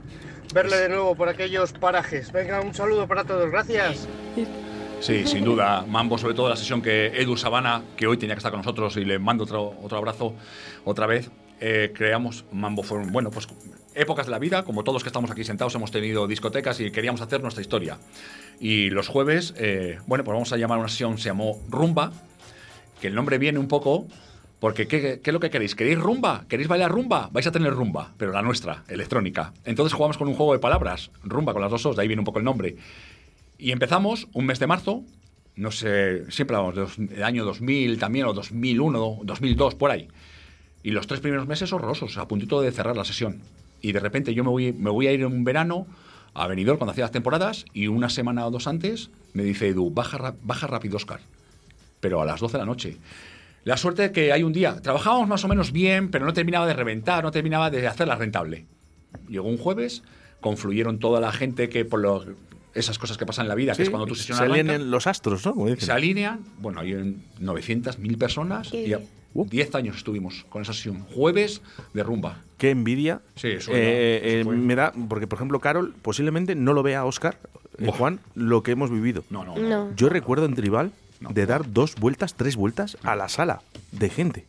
[0.53, 2.31] verle de nuevo por aquellos parajes.
[2.31, 4.07] Venga, un saludo para todos, gracias.
[4.99, 5.85] Sí, sin duda.
[5.87, 8.97] Mambo, sobre todo la sesión que Edu Sabana, que hoy tenía que estar con nosotros
[8.97, 10.33] y le mando otro, otro abrazo
[10.85, 13.47] otra vez, eh, creamos Mambo fueron, bueno, pues
[13.93, 17.21] épocas de la vida, como todos que estamos aquí sentados hemos tenido discotecas y queríamos
[17.21, 17.97] hacer nuestra historia.
[18.59, 22.11] Y los jueves, eh, bueno, pues vamos a llamar una sesión, se llamó Rumba,
[23.01, 24.07] que el nombre viene un poco
[24.59, 25.75] porque ¿qué, es lo que queréis?
[25.75, 26.45] ¿Queréis rumba?
[26.47, 27.29] ¿Queréis bailar rumba?
[27.31, 29.53] Vais a tener rumba, pero la nuestra, electrónica.
[29.65, 32.21] Entonces jugamos con un juego de palabras, rumba con las dos os, de ahí viene
[32.21, 32.75] un poco el nombre.
[33.59, 35.03] Y empezamos un mes de marzo,
[35.55, 40.07] no sé, siempre hablamos del año 2000 también, o 2001, 2002, por ahí.
[40.81, 43.41] Y los tres primeros meses horrorosos, a puntito de cerrar la sesión.
[43.81, 45.85] Y de repente yo me voy, me voy a ir en un verano
[46.33, 49.91] a Benidorm cuando hacía las temporadas y una semana o dos antes me dice Edu,
[49.91, 51.19] baja, baja rápido, Oscar.
[51.99, 52.97] Pero a las 12 de la noche.
[53.63, 56.65] La suerte de que hay un día, trabajábamos más o menos bien, pero no terminaba
[56.67, 58.65] de reventar, no terminaba de hacerla rentable.
[59.27, 60.03] Llegó un jueves,
[60.39, 62.35] confluyeron toda la gente que por
[62.73, 65.07] esas cosas que pasan en la vida, que es cuando sesión se arranca, alinean los
[65.07, 65.53] astros, ¿no?
[65.53, 65.85] Como dicen.
[65.85, 69.01] se alinean, bueno, hay en 900, 1000 personas Qué y a-
[69.33, 71.01] 10 años estuvimos con esa sesión.
[71.13, 71.61] Jueves
[71.93, 72.41] de rumba.
[72.57, 73.21] Qué envidia.
[73.35, 74.55] Sí, eso Eh, eso eh, fue.
[74.55, 77.37] me da, porque por ejemplo, Carol posiblemente no lo vea Oscar,
[77.79, 79.23] eh, Juan, lo que hemos vivido.
[79.29, 79.55] No, no.
[79.57, 79.93] No.
[79.95, 83.61] Yo recuerdo en Tribal de dar dos vueltas, tres vueltas a la sala
[83.91, 84.45] de gente.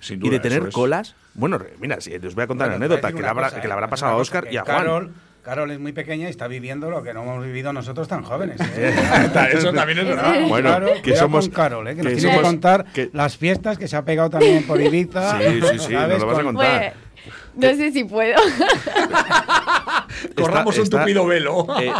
[0.00, 0.74] Sin y de tener es.
[0.74, 1.14] colas.
[1.34, 3.66] Bueno, mira, si os voy a contar Bueno, una anécdota que, le habrá, cosa, que
[3.68, 3.72] le ¿eh?
[3.74, 5.14] habrá Una pasado a Oscar y a Carol, Juan.
[5.42, 8.60] Carol es muy pequeña y está viviendo lo que no hemos vivido nosotros tan jóvenes.
[8.76, 8.94] ¿eh?
[9.52, 10.48] Eso también es verdad.
[10.48, 11.96] Bueno, Carol, que somos- con Carol, ¿eh?
[11.96, 15.38] que, nos tiene que contar que- las fiestas que se ha pegado también por Ibiza.
[15.38, 16.08] Sí, sí, sí, ¿sabes?
[16.18, 16.92] nos lo vas a Con- contar.
[16.92, 17.09] Pues,
[17.56, 18.36] no sé si puedo.
[20.36, 21.66] Corramos un tupido velo.
[21.80, 21.92] eh,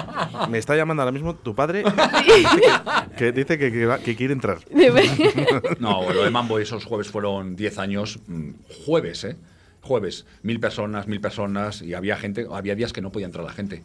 [0.49, 4.33] me está llamando ahora mismo tu padre que, que dice que, que va- que quiere
[4.33, 4.59] entrar.
[5.79, 8.51] No, lo de Mambo esos jueves fueron 10 años, mm,
[8.85, 9.37] jueves, ¿eh?
[9.83, 13.53] Jueves, mil personas, mil personas, y había gente, había días que no podía entrar la
[13.53, 13.83] gente.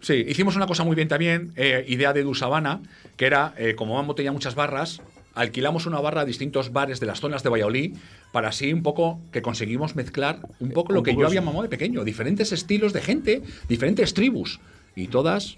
[0.00, 2.80] Sí, hicimos una cosa muy bien también, eh, idea de Edu Sabana,
[3.16, 5.00] que era, eh, como Mambo tenía muchas barras,
[5.34, 7.96] alquilamos una barra a distintos bares de las zonas de Valladolid
[8.32, 11.42] para así un poco que conseguimos mezclar un poco lo un que poco yo había
[11.42, 14.60] mamado de pequeño, diferentes estilos de gente, diferentes tribus,
[14.94, 15.56] y todas...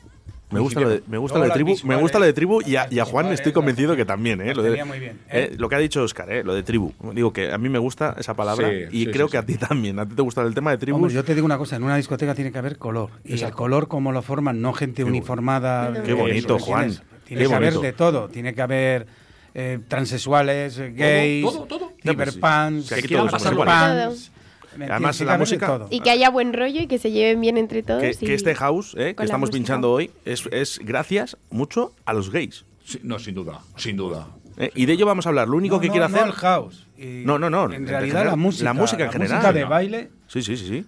[0.50, 2.76] Me gusta lo de, me gusta lo de tribu, me gusta lo de tribu y
[2.76, 4.54] a, y a Juan visuales, estoy convencido que también, ¿eh?
[4.54, 4.84] Lo, de- eh,
[5.30, 5.54] ¿eh?
[5.58, 6.44] lo que ha dicho Oscar, ¿eh?
[6.44, 6.92] Lo de tribu.
[7.12, 9.42] Digo que a mí me gusta esa palabra Sí, y sí, creo sí, que a
[9.44, 9.98] ti también.
[9.98, 11.00] A ti te gusta el tema de tribus.
[11.00, 13.10] Hombre, yo te digo una cosa, en una discoteca tiene que haber color.
[13.24, 13.56] Y el Exacto.
[13.56, 16.04] color como lo forman, no gente uniformada.
[16.04, 16.94] Qué eh, bonito, Juan.
[17.24, 18.28] Tiene que haber de todo.
[18.28, 19.06] Tiene que haber
[19.54, 21.92] eh, transexuales, eh, gays, todo, todo.
[22.02, 24.04] cyberpans, Sí, aquí quieran todos pasarlo somos iguales.
[24.06, 24.30] pans.
[24.76, 25.86] ¿me Además, la música- todo.
[25.90, 28.00] y que haya buen rollo y que se lleven bien entre todos.
[28.02, 29.56] que, y- que este house eh, que la estamos música.
[29.58, 32.64] pinchando hoy es, es gracias mucho a los gays.
[32.84, 34.26] Sí, no, sin duda, sin duda.
[34.58, 34.70] ¿eh?
[34.74, 35.46] Y de ello vamos a hablar.
[35.48, 36.26] Lo único No, que no, quiero no hacer.
[36.28, 36.86] el house.
[36.98, 37.72] Y No, no, no.
[37.72, 38.64] En realidad la música.
[38.64, 39.36] La música en general.
[39.38, 40.10] música de baile.
[40.26, 40.86] Sí, sí, sí, sí.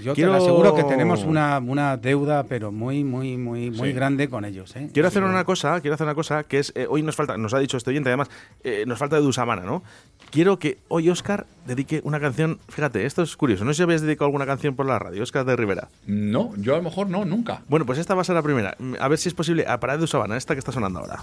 [0.00, 3.88] Yo Quiero- te lo aseguro que tenemos una, una deuda, pero muy, muy, muy, muy
[3.90, 3.94] Sí.
[3.94, 4.74] grande con ellos.
[4.76, 4.88] ¿eh?
[4.92, 7.52] Quiero hacer una cosa, quiero hacer una cosa que es eh, hoy nos falta, nos
[7.54, 8.28] ha dicho este oyente además,
[8.64, 9.82] eh, nos falta de Dusamana, ¿no?
[10.30, 14.00] Quiero que hoy Oscar dedique una canción, fíjate, esto es curioso, no sé si habéis
[14.00, 15.88] dedicado alguna canción por la radio, Oscar de Rivera.
[16.06, 17.62] No, yo a lo mejor no, nunca.
[17.68, 18.76] Bueno, pues esta va a ser la primera.
[19.00, 21.20] A ver si es posible, a para de Dusamana, esta que está sonando ahora.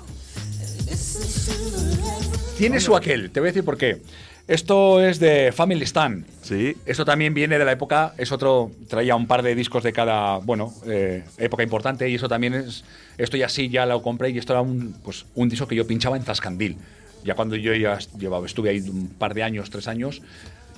[2.57, 4.01] Tiene su aquel, te voy a decir por qué.
[4.49, 6.25] Esto es de Family Stan.
[6.41, 6.75] Sí.
[6.87, 10.39] Esto también viene de la época, es otro, traía un par de discos de cada,
[10.39, 12.83] bueno, eh, época importante y eso también es,
[13.19, 15.85] esto ya sí, ya lo compré y esto era un, pues, un disco que yo
[15.85, 16.77] pinchaba en Zascandil.
[17.23, 20.23] Ya cuando yo ya llevaba, estuve ahí un par de años, tres años,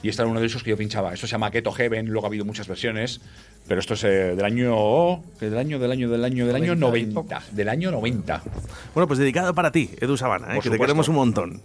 [0.04, 1.14] y este era uno de esos que yo pinchaba.
[1.14, 3.22] Esto se llama Keto Heaven, luego ha habido muchas versiones,
[3.70, 7.44] pero esto es eh, del año, del año, del año, del año, del año 90,
[7.52, 8.44] del año 90.
[8.94, 10.60] Bueno, pues dedicado para ti, Edu Sabana, ¿eh?
[10.62, 11.62] Que te queremos un montón.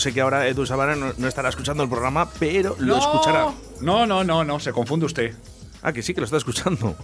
[0.00, 3.52] Yo sé que ahora Edu Sabana no, no estará escuchando el programa, pero lo escuchará.
[3.82, 5.34] No, no, no, no, se confunde usted.
[5.82, 6.96] Ah, que sí, que lo está escuchando.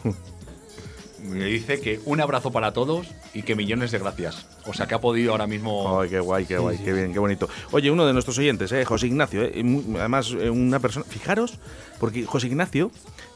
[1.23, 4.47] Me dice que un abrazo para todos y que millones de gracias.
[4.65, 6.01] O sea, que ha podido ahora mismo.
[6.01, 7.51] Ay, qué guay, qué guay, qué bien, qué bonito.
[7.71, 9.63] Oye, uno de nuestros oyentes, eh, José Ignacio, eh,
[9.99, 11.59] además eh, una persona, fijaros,
[12.01, 12.91] porque José Ignacio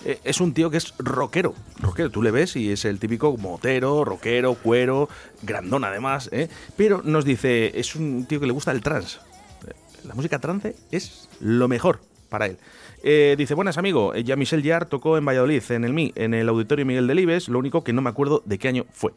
[0.05, 3.37] eh, es un tío que es rockero, rockero, tú le ves y es el típico
[3.37, 5.11] motero, rockero, cuero,
[5.43, 9.19] grandón además, eh, pero nos dice, es un tío que le gusta el trance.
[10.07, 12.59] La música trance es lo mejor para él.
[13.03, 16.35] Eh, dice, buenas amigo, eh, ya Michel Yar tocó en Valladolid, en el MI, en
[16.35, 19.13] el Auditorio Miguel Delibes, lo único que no me acuerdo de qué año fue.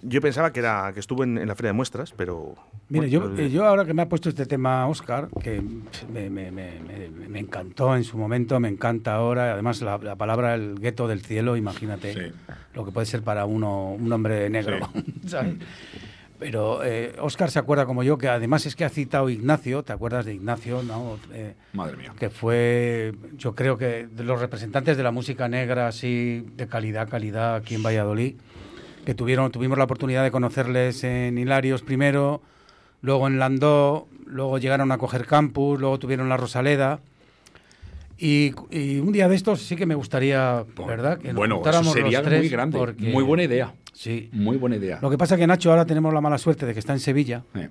[0.00, 2.54] Yo pensaba que era que estuvo en, en la feria de muestras, pero.
[2.88, 5.60] Mire, bueno, yo, eh, yo ahora que me ha puesto este tema Oscar, que
[6.10, 10.16] me, me- me- me- me encantó en su momento, me encanta ahora, además la, la
[10.16, 12.32] palabra el gueto del cielo, imagínate
[12.72, 14.88] lo que puede ser para uno un hombre negro,
[15.26, 15.56] ¿sabes?
[16.38, 19.92] Pero eh, Oscar se acuerda como yo, que además es que ha citado Ignacio, ¿te
[19.92, 20.82] acuerdas de Ignacio?
[20.82, 21.18] No?
[21.32, 22.12] Eh, Madre mía.
[22.18, 27.08] que fue, yo creo que de los representantes de la música negra así de calidad,
[27.08, 28.34] calidad aquí en Valladolid,
[29.06, 32.42] que tuvieron, tuvimos la oportunidad de conocerles en Hilarios primero,
[33.00, 37.00] luego en Landó, luego llegaron a coger campus, luego tuvieron la Rosaleda.
[38.18, 41.18] Y, y un día de estos sí que me gustaría, ¿verdad?
[41.18, 42.78] Que nos Bueno, eso sería los tres, muy grande.
[42.78, 43.74] porque- Muy buena idea.
[43.92, 44.28] Sí.
[44.32, 44.98] Muy buena idea.
[45.02, 47.44] Lo que pasa que Nacho ahora tenemos la mala suerte de que está en Sevilla.
[47.54, 47.68] Eh,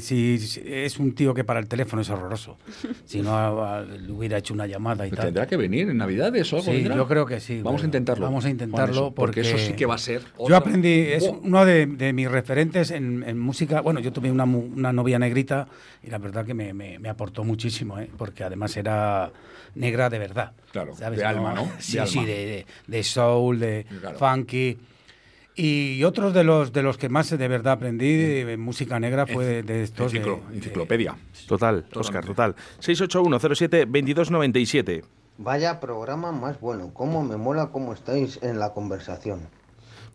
[0.00, 2.56] si, si- es un tío que para el teléfono es horroroso.
[3.04, 5.26] Si no a- a- le hubiera hecho una llamada y Pues tal.
[5.28, 6.66] Tendrá que venir en Navidades o algo.
[6.70, 6.96] Sí, vendrá?
[6.96, 7.60] yo creo que sí.
[7.62, 8.24] Vamos a intentarlo.
[8.24, 10.22] Vamos a intentarlo eso, porque eso sí que va a ser.
[10.48, 11.38] Yo aprendí, es Buah.
[11.42, 13.80] uno de, de mis referentes en, en música.
[13.80, 15.68] Bueno, yo tuve una, una novia negrita
[16.02, 18.08] y la verdad que me, me- me aportó muchísimo, ¿eh?
[18.16, 19.30] porque además era
[19.74, 20.52] negra de verdad.
[20.72, 21.18] Claro, ¿sabes?
[21.18, 21.64] de alma, ¿no?
[21.76, 22.10] De Sí, alma.
[22.10, 24.18] sí, de, de- de soul, de Claro.
[24.18, 24.78] funky.
[25.58, 29.44] Y otros de los de los que más de verdad aprendí de música negra fue
[29.46, 30.12] de, de estos.
[30.12, 31.16] de- Enciclo- enciclopedia.
[31.48, 32.54] Total, Oscar, total.
[32.80, 35.02] 681072297.
[35.38, 36.92] Vaya programa más bueno.
[36.94, 39.40] Cómo me mola cómo estáis en la conversación.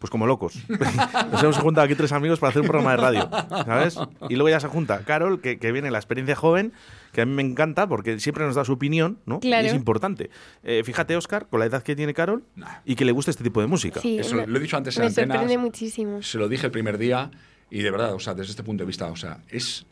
[0.02, 0.56] Pues como locos.
[1.32, 4.00] Nos hemos juntado aquí tres amigos para hacer un programa de radio, ¿sabes?
[4.30, 6.74] Y luego ya se junta Carol, que, que viene la experiencia joven,
[7.12, 9.40] que a mí me encanta porque siempre nos da su opinión, ¿no?
[9.40, 9.64] Claro.
[9.64, 10.32] Y es importante.
[10.64, 12.44] Eh, fíjate, Oscar, con la edad que tiene Carol
[12.84, 14.00] y que le gusta este tipo de música.
[14.00, 15.38] Sí, Eso lo he dicho antes en Me antenas.
[15.38, 16.24] sorprende muchísimo.
[16.24, 17.30] Se lo dije el primer día
[17.70, 19.86] y de verdad, o sea, desde este punto de vista, o sea, es.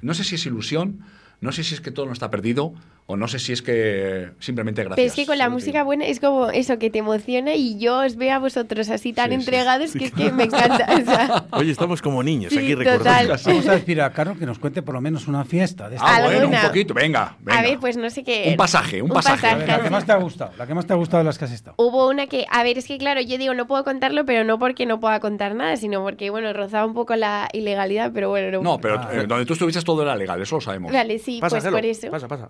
[0.00, 1.00] No sé si es ilusión,
[1.40, 2.72] no sé si es que todo no está perdido
[3.06, 4.96] o no sé si es que simplemente gracias.
[4.96, 7.98] Pero es que con la música buena es como eso que te emociona y yo
[8.00, 9.40] os veo a vosotros así tan Sí, sí.
[9.40, 10.86] entregados que es que me encanta.
[10.90, 12.86] o sea, Oye, estamos como niños Sí, aquí total.
[12.86, 13.34] recordando.
[13.46, 15.90] Vamos a decir a Carol que nos cuente por lo menos una fiesta.
[15.90, 17.58] De Ah, esta- bueno, un poquito, venga, venga.
[17.58, 18.46] a ver, pues no sé qué.
[18.48, 19.46] Un pasaje, un pasaje.
[19.48, 21.24] A ver, la que más te ha gustado, la que más te ha gustado de
[21.26, 21.74] las que has estado.
[21.78, 24.58] Hubo una que, a ver, es que claro, yo digo, no puedo contarlo, pero no
[24.58, 28.62] porque no pueda contar nada, sino porque, bueno, rozaba un poco la ilegalidad, pero bueno,
[28.62, 29.10] No, pero Ah.
[29.12, 30.90] eh, donde tú estuviste todo era legal, eso lo sabemos.
[30.90, 32.10] Vale, sí, Pasa, pues por eso.
[32.10, 32.48] Pasa, pasa.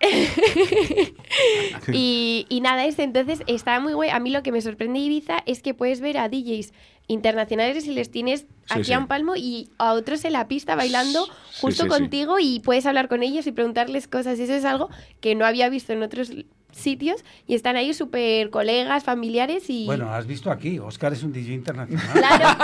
[1.92, 4.10] Y, y nada, este entonces está muy guay.
[4.10, 6.72] A mí lo que me sorprende de Ibiza es que puedes ver a DJs
[7.06, 8.92] internacionales y les tienes aquí sí.
[8.92, 11.26] a un palmo y a otros en la pista bailando
[11.60, 11.88] justo sí.
[11.88, 14.38] contigo y puedes hablar con ellos y preguntarles cosas.
[14.38, 14.88] Eso es algo
[15.20, 16.32] que no había visto en otros
[16.72, 19.86] sitios y están ahí súper colegas, familiares y...
[19.86, 22.06] Bueno, has visto aquí, Oscar es un DJ internacional.
[22.12, 22.58] Claro,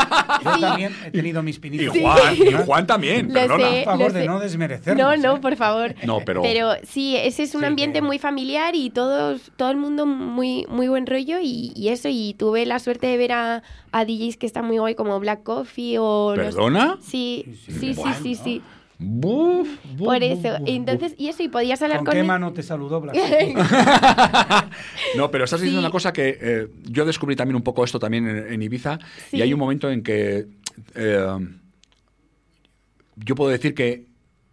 [0.45, 0.61] Yo sí.
[0.61, 1.97] también he tenido mis Y pinitos.
[1.99, 3.69] Juan, y Juan también, Lo perdona.
[3.69, 4.27] sé, Por favor de sé.
[4.27, 5.07] no desmerecernos.
[5.07, 5.41] No, no, ¿eh?
[5.41, 5.95] por favor.
[6.05, 6.43] No, pero-
[6.85, 10.67] sí, ese es un Sí, ambiente que- muy familiar y todos, todo el mundo muy,
[10.69, 12.09] muy buen rollo y, y eso.
[12.11, 13.63] Y tuve la suerte de ver a,
[13.93, 16.35] a DJs que están muy guay como Black Coffee o...
[16.37, 16.97] los- ¿Perdona?
[17.01, 18.63] Sí, sí, sí, sí, sí, sí.
[19.01, 20.59] Buf, buf, Por eso.
[20.59, 22.27] buf, Entonces, y eso, y podías hablar ¿Con con qué él.
[22.27, 23.17] mano te saludó Black?
[25.17, 25.85] No, pero estás diciendo Sí.
[25.85, 28.99] una cosa que eh, yo descubrí también un poco esto también en, en Ibiza
[29.31, 29.37] Sí.
[29.37, 30.47] y hay un momento en que
[30.97, 31.27] eh,
[33.17, 34.08] yo puedo decir que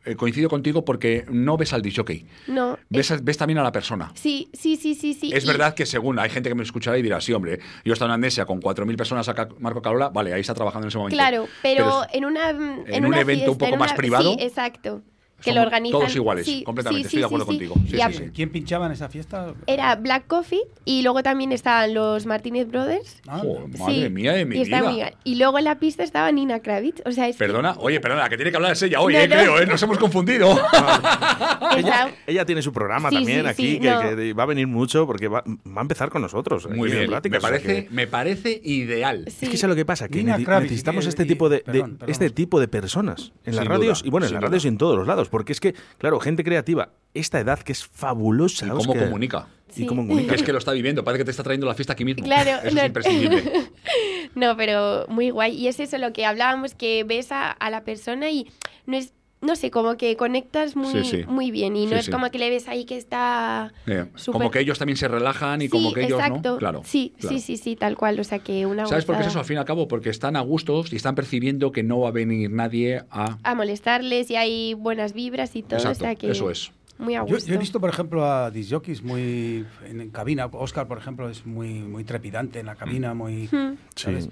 [0.05, 2.77] eh, coincido contigo porque no ves al disjockey, No.
[2.89, 4.11] ves, a- ves también a la persona.
[4.15, 5.31] Sí, sí, sí, sí, sí.
[5.33, 7.93] Es y- verdad que según hay gente que me escuchará y dirá, sí, hombre, yo
[7.93, 10.97] estaba en Amnesia con 4.000 personas acá, Marco Carola, vale, ahí está trabajando en ese
[10.97, 11.15] momento.
[11.17, 15.01] Claro, pero, en una en, en un evento un poco más una- privado, Sí, exacto.
[15.45, 15.99] Que somos lo organizan.
[15.99, 17.75] todos iguales, Sí, completamente, sí, estoy de acuerdo contigo.
[17.89, 18.23] Sí, Y a- sí, sí.
[18.33, 19.53] ¿Quién pinchaba en esa fiesta?
[19.67, 23.21] Era Black Coffee y luego también estaban los Martínez Brothers.
[23.27, 23.41] Ah,
[23.79, 24.81] madre mía de mi y vida.
[24.83, 25.01] muy.
[25.23, 27.01] Y luego en la pista estaba Nina Kravitz.
[27.05, 29.13] O sea, es que Perdona, oye, perdona, la que tiene que hablar es ella hoy,
[29.13, 29.35] No, eh, no.
[29.35, 30.59] creo, eh, nos hemos confundido.
[32.27, 33.99] Ella tiene su programa Sí, también sí, aquí, sí, que, no.
[34.15, 36.67] que va a venir mucho porque va, va a empezar con nosotros.
[36.69, 39.23] Muy aquí en bien, me parece, que- me parece ideal.
[39.27, 40.07] Es que ¿sabes lo que pasa?
[40.07, 41.63] Que Nina nece- Kravitz, necesitamos este tipo de,
[42.07, 44.95] este tipo de personas en las radios y bueno, en las radios y en todos
[44.97, 48.65] los lados, porque es que, claro, gente creativa, esta edad que es fabulosa.
[48.65, 49.47] ¿Y cómo comunica?
[49.71, 49.85] Y Sí.
[49.85, 50.35] cómo Que comunica.
[50.35, 52.23] es que lo está viviendo, parece que te está trayendo la fiesta aquí mismo.
[52.23, 53.43] Claro, Eso no- es imprescindible.
[54.35, 55.53] no, pero muy guay.
[55.57, 58.49] Y es eso lo que hablábamos, que ves a, a la persona y
[58.85, 59.11] no es
[59.45, 61.23] no sé, como que conectas muy, Sí, sí.
[61.27, 62.11] muy bien y no Sí, es sí.
[62.11, 63.71] como que le ves ahí que está...
[63.87, 66.53] Eh, como que ellos también se relajan y como que ellos exacto.
[66.53, 66.57] no.
[66.57, 66.81] Claro.
[66.85, 67.35] Sí, claro.
[67.37, 68.19] sí, sí, sí, tal cual.
[68.19, 69.87] O sea que una ¿Sabes por qué es eso al fin y al cabo?
[69.87, 73.37] Porque están a gustos y están percibiendo que no va a venir nadie a.
[73.43, 75.75] A molestarles y hay buenas vibras y todo.
[75.77, 76.71] Exacto, o sea que eso es.
[76.97, 77.49] Muy a Yo, gusto.
[77.49, 80.45] yo he visto, por ejemplo, a disjockeys muy en, en cabina.
[80.45, 83.49] Oscar, por ejemplo, es muy, muy trepidante en la cabina, muy.
[83.51, 83.77] Mm.
[83.95, 84.29] ¿sabes?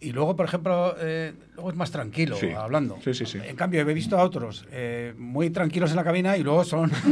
[0.00, 2.50] Y luego, por ejemplo, eh, luego es más tranquilo Sí.
[2.50, 2.98] hablando.
[3.02, 3.38] Sí, sí, sí.
[3.44, 6.90] En cambio, he visto a otros eh, muy tranquilos en la cabina y luego son.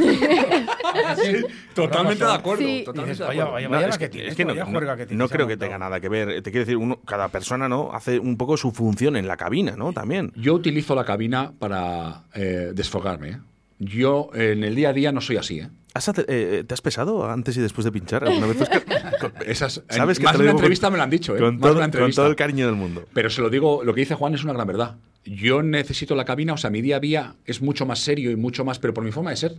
[1.74, 2.62] Totalmente de acuerdo.
[2.64, 2.82] Sí.
[2.84, 3.52] Totalmente Dices, de vaya, acuerdo.
[3.70, 6.00] vaya, No, es que, es no, vaya no- que tiene, no creo que tenga nada
[6.00, 6.28] que ver.
[6.42, 9.74] Te quiero decir, uno, cada persona no hace un poco su función en la cabina,
[9.76, 9.92] ¿no?
[9.92, 10.32] También.
[10.36, 13.40] Yo utilizo la cabina para eh, desfogarme.
[13.80, 13.84] ¿Eh?
[13.84, 15.60] Yo en el día a día no soy así.
[15.60, 15.68] ¿eh?
[15.94, 18.60] ¿Has hace- eh, ¿Te has pesado antes y después de pinchar alguna vez?
[18.60, 18.84] Oscar?
[19.20, 21.34] Con- Esas, en- ¿Sabes que más te una con- entrevista me lo han dicho.
[21.36, 21.40] ¿eh?
[21.40, 22.22] Con Más todo, una con entrevista.
[22.22, 23.06] todo el cariño del mundo.
[23.14, 24.96] Pero se lo digo, lo que dice Juan es una gran verdad.
[25.24, 28.36] Yo necesito la cabina, o sea, mi día a día es mucho más serio y
[28.36, 29.56] mucho más, pero por mi forma de ser.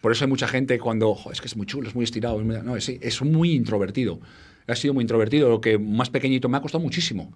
[0.00, 2.40] Por eso hay mucha gente cuando, "Jo, es que es muy chulo, es muy estirado.
[2.40, 2.62] es muy-".
[2.62, 4.18] No, es, es muy introvertido.
[4.66, 7.32] Ha sido muy introvertido, lo que más pequeñito me ha costado muchísimo.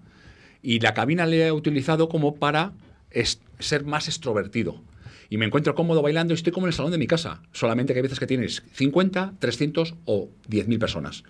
[0.61, 2.73] Y la cabina le he utilizado como para
[3.11, 4.81] es- ser más extrovertido.
[5.29, 7.41] Y me encuentro cómodo bailando y estoy como en el salón de mi casa.
[7.51, 11.23] Solamente que hay veces que tienes 50, 300 o 10.000 personas.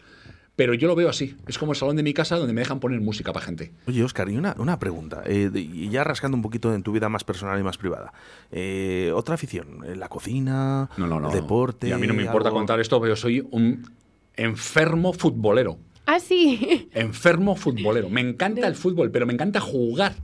[0.58, 1.36] Pero yo lo veo así.
[1.48, 3.72] Es como el salón de mi casa donde me dejan poner música para gente.
[3.86, 7.10] Oye, Oscar, y una, una pregunta, eh, y ya rascando un poquito en tu vida
[7.10, 8.12] más personal y más privada.
[8.52, 9.84] Eh, ¿Otra afición?
[9.86, 10.90] ¿Eh, ¿La cocina?
[10.98, 11.30] No, no, no.
[11.30, 11.90] ¿El deporte?
[11.90, 12.60] Y a mí no me importa algo?
[12.60, 13.88] contar esto, pero yo soy un
[14.36, 15.78] enfermo futbolero.
[16.08, 16.90] Ah, sí.
[16.94, 18.10] Enfermo futbolero.
[18.10, 20.16] Me encanta el fútbol, pero me encanta jugar.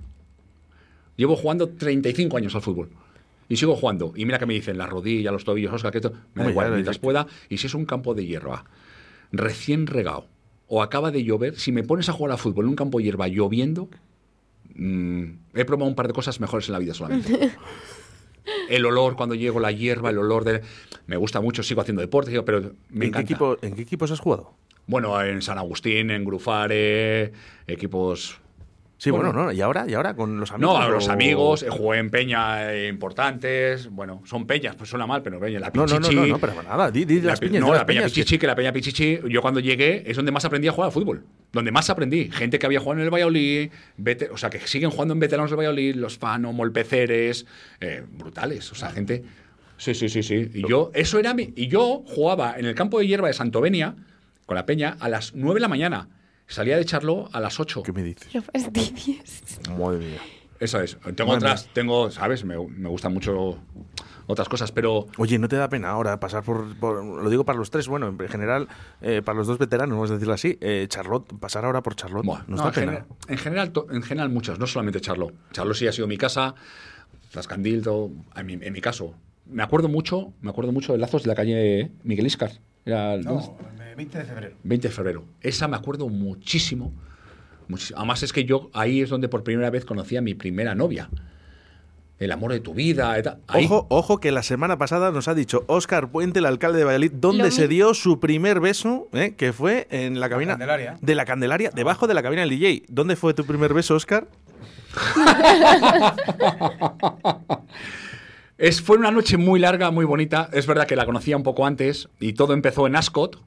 [1.16, 2.90] Llevo jugando 35 años al fútbol.
[3.54, 4.14] Y sigo jugando.
[4.16, 6.12] Y mira que me dicen las rodillas, los tobillos, Oscar, que esto.
[6.34, 7.28] Me da igual, mientras pueda.
[7.50, 8.66] Y si es un campo de hierba
[9.32, 10.26] recién regado
[10.66, 13.04] o acaba de llover, si me pones a jugar al fútbol en un campo de
[13.04, 13.90] hierba lloviendo,
[14.74, 15.24] mm,
[15.54, 17.52] he probado un par de cosas mejores en la vida solamente.
[18.70, 20.64] El olor cuando llego, la hierba, el olor de...
[21.06, 23.22] Me gusta mucho, sigo haciendo deporte, pero me ¿En qué, encanta.
[23.22, 24.56] equipo, ¿En qué equipos has jugado?
[24.88, 27.34] Bueno, en San Agustín, en Grufare,
[27.68, 28.40] equipos...
[29.04, 29.86] Sí, bueno, no, ¿y ahora?
[29.86, 30.74] ¿Y ahora con los amigos?
[30.76, 34.90] No, a los o- amigos, eh, jugué en peña eh, importantes, bueno, son peñas, pues
[34.90, 36.16] suena mal, pero peña, la No, no, Pichichi...
[36.16, 37.60] no, no, no, pero nada, di, di la las piñas.
[37.62, 40.32] no, las la Peña que- Pichichi, que la Peña Pichichi, yo cuando llegué es donde
[40.32, 41.26] más aprendí a jugar al fútbol.
[41.52, 42.32] Donde más aprendí.
[42.32, 45.52] Gente que había jugado en el Valladolid, vete- o sea, que siguen jugando en veteranos
[45.52, 47.46] del Valladolid, los Fano, Molpeceres,
[47.82, 48.72] eh, brutales.
[48.72, 49.24] O sea, gente.
[49.78, 50.50] Sí, sí, sí, sí.
[50.54, 51.52] Y yo, eso era mi.
[51.58, 53.96] Y yo jugaba en el campo de hierba de Santovenia
[54.46, 56.08] con la Peña a las 9 de la mañana.
[56.48, 57.84] Salía de Charlo a las 8.
[57.84, 58.28] ¿Qué me dices?
[58.32, 59.60] Qué fastidies.
[59.78, 60.20] Madre mía.
[60.60, 60.98] Eso es.
[61.16, 62.46] Tengo Madre otras, tengo, ¿sabes?
[62.46, 63.58] Me, me gustan mucho
[64.28, 65.08] otras cosas, pero.
[65.18, 68.08] Oye, ¿no te da pena ahora pasar por, por- lo digo para los tres, bueno,
[68.08, 68.68] en general,
[69.02, 72.24] eh, para los dos veteranos, vamos a decirlo así, eh, Charlotte, pasar ahora por Charlotte,
[72.26, 72.86] ¿nos No, da en, pena?
[72.92, 75.32] general, en, general, to- en general muchas, no solamente Charlo.
[75.52, 76.56] Charlo sí ha sido mi casa,
[77.32, 79.16] Trascandil, todo, en, mi, en mi caso.
[79.48, 82.52] Me acuerdo mucho, me acuerdo mucho de Lazos de la calle Miguel Iscar.
[82.86, 83.42] Era el No, eh,
[83.96, 84.56] 20 de febrero.
[84.64, 85.24] 20 de febrero.
[85.42, 86.92] Esa me acuerdo muchísimo,
[87.68, 88.00] muchísimo.
[88.00, 91.10] Además es que yo ahí es donde por primera vez conocí a mi primera novia.
[92.20, 93.22] El amor de tu vida.
[93.22, 93.40] tal.
[93.48, 96.86] Ahí- Ojo, ojo, que la semana pasada nos ha dicho Óscar Puente, el alcalde de
[96.86, 100.54] Valladolid, donde Lo se mi- dio su primer beso, eh, que fue en la cabina
[100.54, 100.98] Candelaria.
[101.02, 102.84] de la Candelaria, debajo de la cabina del DJ.
[102.88, 104.28] ¿Dónde fue tu primer beso, Óscar?
[108.58, 110.50] Es, fue una noche muy larga, muy bonita.
[110.54, 113.42] Es verdad que la conocía un poco antes y todo empezó en Ascot.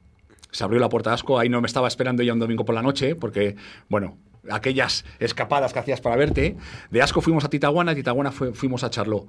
[0.51, 1.39] Se abrió la puerta de Ascot.
[1.41, 3.57] Ahí no me estaba esperando ya un domingo por la noche porque,
[3.89, 4.17] bueno,
[4.51, 6.57] aquellas escapadas que hacías para verte.
[6.91, 9.27] De Ascot fuimos a Titaguana, de Titaguana fue- fuimos a Charlot.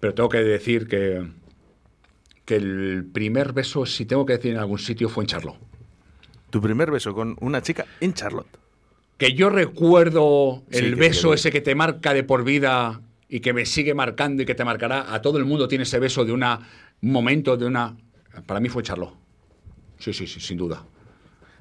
[0.00, 1.26] Pero tengo que decir que,
[2.44, 5.56] que el primer beso, si tengo que decir en algún sitio, fue en Charlot.
[6.50, 8.46] Tu primer beso con una chica en Charlotte.
[9.18, 13.52] Que yo recuerdo el beso que- ese que te marca de por vida y que
[13.52, 15.12] me sigue marcando y que te marcará.
[15.12, 16.60] A todo el mundo tiene ese beso de una,
[17.02, 17.96] un momento, de una...
[18.46, 19.14] Para mí fue Charlo.
[19.98, 20.84] Sí, sí, sí, sin duda.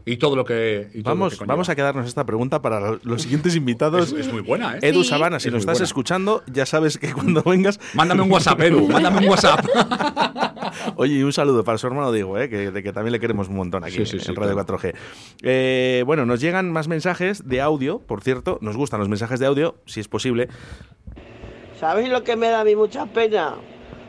[0.06, 0.88] Y todo lo que...
[0.94, 4.14] y todo lo Vamos, que vamos a quedarnos esta pregunta para lo- los siguientes invitados.
[4.14, 4.80] Es, es muy buena, ¿eh?
[4.84, 5.10] Edu Sí.
[5.10, 5.86] Sabana, si Es nos estás buena.
[5.86, 7.78] escuchando, ya sabes que cuando vengas.
[7.94, 9.66] Mándame un WhatsApp, Edu, mándame un WhatsApp.
[10.96, 12.48] Oye, y un saludo para su hermano Diego, ¿eh?
[12.48, 14.78] que, de que también le queremos un montón aquí Sí, sí, sí, en Radio claro.
[14.80, 14.96] 4G.
[15.42, 18.60] Eh, bueno, nos llegan más mensajes de audio, por cierto.
[18.62, 20.48] Nos gustan los mensajes de audio, si es posible.
[21.82, 23.56] ¿Sabéis lo que me da a mí mucha pena?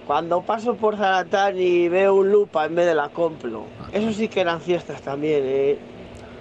[0.08, 3.66] Cuando paso por Zaratán y veo un lupa en vez de la compro.
[3.92, 5.78] Eso sí que eran fiestas también, ¿eh?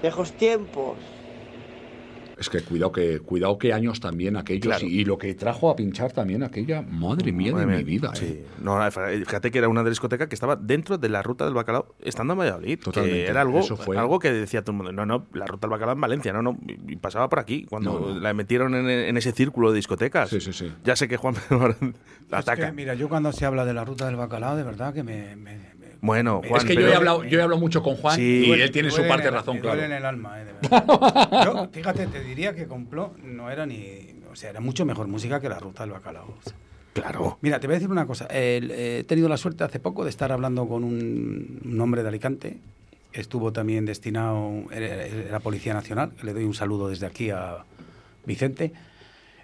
[0.01, 0.95] Viejos tiempos.
[2.39, 4.85] Es que cuidado que cuidado que años también aquellos Claro.
[4.85, 8.13] y, y lo que trajo a pinchar también aquella, madre mía de mi vida.
[8.15, 8.25] Sí.
[8.25, 8.45] eh.
[8.61, 12.33] No, fíjate que era una discoteca que estaba dentro de la ruta del bacalao, estando
[12.33, 12.77] en Valladolid.
[12.77, 13.25] que Totalmente.
[13.27, 14.91] era algo, Eso fue- algo que decía todo el mundo.
[14.91, 16.57] No, no, la ruta del bacalao en Valencia, no, no.
[16.87, 18.19] Y pasaba por aquí, cuando No, no.
[18.19, 20.29] la metieron en, en ese círculo de discotecas.
[20.29, 20.71] Sí, sí, sí.
[20.83, 22.71] Ya sé que Juan la Es que, ataca.
[22.71, 25.35] mira, yo cuando se habla de la ruta del bacalao, de verdad que me...
[25.35, 27.95] me- me- Bueno, Juan, es que yo pero- he, hablado, yo he hablado mucho con
[27.95, 28.45] Juan Sí.
[28.47, 29.81] y él tiene su parte en de el- razón, me claro.
[29.83, 31.43] en el alma, eh, de verdad.
[31.45, 34.15] Yo, fíjate, te diría que Complot no era ni...
[34.31, 36.27] O sea, era mucho mejor música que la ruta del bacalao.
[36.27, 36.53] o sea.
[36.93, 37.37] Claro.
[37.41, 38.25] Mira, te voy a decir una cosa.
[38.27, 42.01] El- eh, he tenido la suerte hace poco de estar hablando con un, un hombre
[42.03, 42.57] de Alicante.
[43.13, 46.11] Estuvo también destinado, era, era Policía Nacional.
[46.23, 47.63] Le doy un saludo desde aquí a
[48.25, 48.73] Vicente.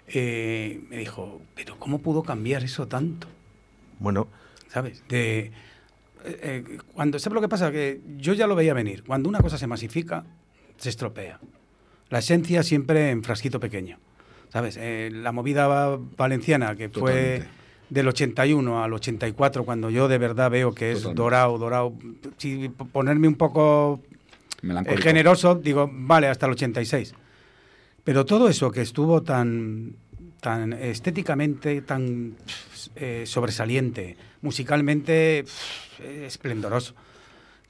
[0.06, 3.26] Eh, me dijo, pero ¿cómo pudo cambiar eso tanto?
[3.98, 4.28] Bueno,
[4.68, 5.02] ¿Sabes?
[5.08, 5.52] De,
[6.24, 7.70] eh, eh, cuando, ¿Sabes lo que pasa?
[7.70, 9.04] Que yo ya lo veía venir.
[9.04, 10.24] Cuando una cosa se masifica,
[10.76, 11.38] se estropea.
[12.10, 13.98] La esencia siempre en frasquito pequeño.
[14.52, 14.76] ¿Sabes?
[14.80, 17.42] Eh, la movida va- valenciana, que fue
[17.90, 21.22] del 81 al 84, cuando yo de verdad veo que es Totalmente.
[21.22, 21.94] dorado, dorado.
[22.38, 24.00] Si ponerme un poco
[24.62, 27.14] eh, generoso, digo, vale, hasta el 86.
[28.04, 29.96] Pero todo eso que estuvo tan,
[30.40, 32.36] tan estéticamente, tan
[32.96, 35.44] eh, sobresaliente, musicalmente
[36.00, 36.94] esplendoroso,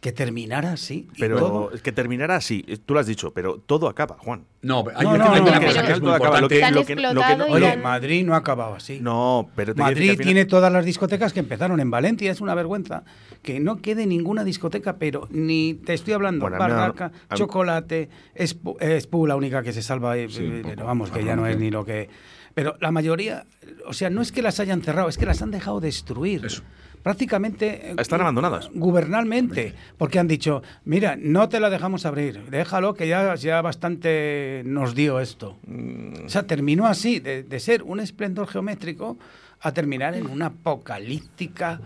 [0.01, 1.09] que terminara así.
[1.19, 4.45] pero todo- que terminara así, eh, tú lo has dicho, pero todo acaba, Juan.
[4.61, 6.61] No, hay, No, no, no, una no, cosa pero- que es muy acaba, lo que-
[6.61, 9.01] lo que- lo que Oye, Madrid no ha acabado así.
[9.01, 12.41] No, pero te Madrid al final- tiene todas las discotecas que empezaron en Valencia, es
[12.43, 13.05] una vergüenza.
[13.43, 18.77] Que no quede ninguna discoteca, pero ni te estoy hablando, Bueno, Barraca, mí- Chocolate, Espu,
[18.81, 20.69] eh, Espu, la única que se salva, eh, Sí, eh, poco.
[20.75, 22.09] pero vamos, que ya no es ni lo que...
[22.55, 23.47] Pero la mayoría,
[23.87, 26.45] o sea, no es que las hayan cerrado, es que las han dejado destruir.
[26.47, 26.63] Eso.
[27.05, 27.91] Prácticamente...
[27.91, 28.71] eh, Están abandonadas.
[28.75, 34.63] Gubernalmente, porque han dicho, mira, no te la dejamos abrir, déjalo que ya, ya bastante
[34.65, 35.59] nos dio esto.
[35.67, 36.25] Mm.
[36.25, 39.19] O sea, terminó así, de, de ser un esplendor geométrico
[39.61, 41.81] a terminar en una apocalíptica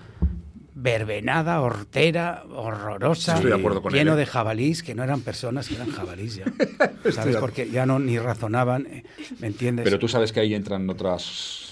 [0.81, 4.21] verbenada, hortera, horrorosa, Estoy de acuerdo con lleno él, ¿eh?
[4.21, 6.45] de jabalís, que no eran personas, que eran jabalís ya.
[7.11, 7.37] ¿Sabes?
[7.39, 9.03] Porque ya no ni razonaban, eh,
[9.41, 9.83] ¿me entiendes?
[9.83, 11.68] Pero tú sabes que ahí entran otras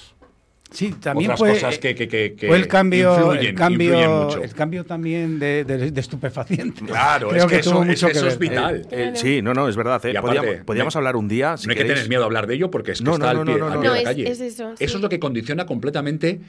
[0.70, 3.54] Sí, también otras fue, cosas que, que, que, que fue el cambio, influyen, el influyen
[3.54, 4.42] cambio, mucho.
[4.42, 6.82] el cambio también de, de, de estupefacientes.
[6.86, 8.32] Claro, Creo es que, tuvo eso, mucho es, que eso ver.
[8.32, 8.86] es vital.
[8.90, 10.04] Eh, sí, no, no, es verdad.
[10.04, 10.18] eh.
[10.18, 11.56] Aparte, podíamos podíamos no hay- hablar un día.
[11.56, 13.32] si no hay que tener miedo a hablar de ello porque es que No, está
[13.32, 13.94] no, al no, pie, no, al no, pie no.
[13.94, 14.28] de la calle.
[14.30, 14.84] es eso, sí.
[14.84, 16.40] es lo que condiciona completamente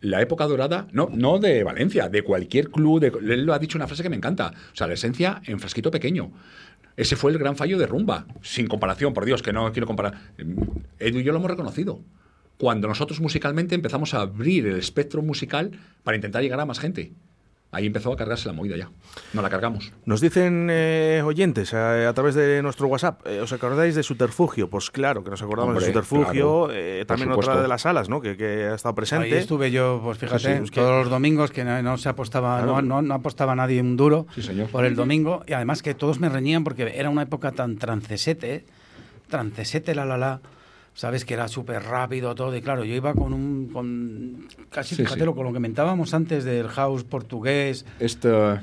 [0.00, 3.00] la época dorada, no, no de Valencia, de cualquier club.
[3.00, 4.52] De, él lo ha dicho una frase que me encanta.
[4.72, 6.32] O sea, la esencia en frasquito pequeño.
[6.96, 8.26] Ese fue el gran fallo de Rumba.
[8.42, 10.14] Sin comparación, por Dios, que no quiero comparar.
[10.98, 12.00] Edu y yo lo hemos reconocido.
[12.58, 15.72] Cuando nosotros musicalmente empezamos a abrir el espectro musical
[16.04, 17.12] para intentar llegar a más gente.
[17.72, 18.88] Ahí empezó a cargarse la movida ya.
[19.34, 19.92] No la cargamos.
[20.06, 24.70] Nos dicen eh, oyentes a, a través de nuestro WhatsApp, eh, ¿os acordáis de Subterfugio?
[24.70, 28.08] Pues claro, que nos acordamos Hombre, de Subterfugio, claro, eh, también otra de las salas,
[28.08, 28.22] ¿no?
[28.22, 29.26] Que, que ha estado presente.
[29.26, 31.98] Ahí estuve yo, pues fíjate, Sí, sí, es que- todos los domingos que no, no
[31.98, 32.80] se apostaba, Claro.
[32.80, 34.68] no, no, no apostaba nadie un duro Sí, señor.
[34.70, 38.64] por el domingo y además que todos me reñían porque era una época tan trancesete,
[39.28, 40.40] trancesete la la la,
[40.96, 45.02] sabes que era súper rápido todo y claro, yo iba con un, con casi Sí,
[45.02, 45.26] fíjate sí.
[45.26, 47.84] lo con lo que comentábamos antes del house portugués.
[48.00, 48.58] Esto.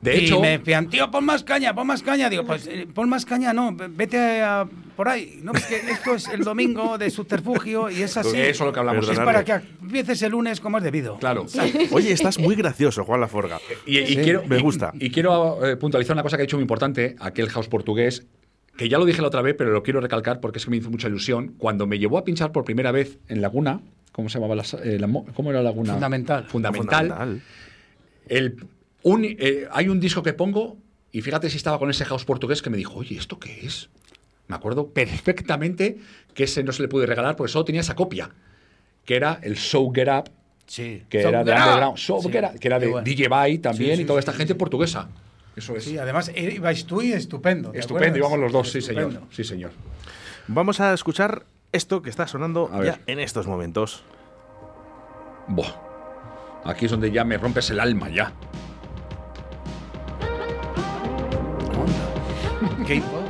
[0.00, 2.30] De y hecho, me decían, tío, pon más caña, pon más caña.
[2.30, 4.66] Digo, pues eh, pon más caña, no, ve- vete a-
[4.96, 5.40] por ahí.
[5.42, 8.30] No, es que esto es el domingo de subterfugio y es así.
[8.40, 9.06] Eso es lo que hablamos.
[9.10, 11.18] Es para que empieces el lunes como es debido.
[11.18, 11.44] Claro.
[11.90, 13.58] Oye, estás muy gracioso, Juan Laforga.
[13.84, 14.90] Y, y Sí, quiero, me y- gusta.
[14.98, 18.26] Y, quiero eh, puntualizar una cosa que ha dicho muy importante, aquel house portugués,
[18.80, 20.78] que ya lo dije la otra vez, pero lo quiero recalcar porque es que me
[20.78, 21.54] hizo mucha ilusión.
[21.58, 24.54] Cuando me llevó a pinchar por primera vez en Laguna, ¿cómo se llamaba?
[24.54, 25.92] La, eh, la mo- ¿Cómo era Laguna?
[25.92, 26.44] Fundamental.
[26.46, 27.08] Fundamental.
[27.08, 27.42] Fundamental.
[28.26, 28.56] El,
[29.02, 30.78] un- eh, hay un disco que pongo
[31.12, 33.90] y fíjate si estaba con ese house portugués que me dijo, oye, ¿esto qué es?
[34.48, 35.98] Me acuerdo perfectamente
[36.32, 38.30] que ese no se le pude regalar porque solo tenía esa copia,
[39.04, 40.30] que era el So Get Up,
[40.66, 41.02] Sí.
[41.10, 41.98] que So era de Get Up.
[41.98, 43.04] Sí, Get Up, que era de bueno.
[43.04, 44.58] DJ Bye también Sí, sí, y toda esta sí, gente sí.
[44.58, 45.10] portuguesa.
[45.56, 45.84] Eso es.
[45.84, 47.70] Sí, además eh, ibais tú y estupendo.
[47.70, 49.22] ¿te Estupendo, íbamos los dos, sí, señor.
[49.30, 49.72] Sí, señor.
[50.48, 52.86] Vamos a escuchar esto que está sonando A ver.
[52.94, 54.02] ya en estos momentos.
[55.48, 55.74] Buah.
[56.64, 58.32] Aquí es donde ya me rompes el alma, ya.
[62.86, 63.29] K-Pose.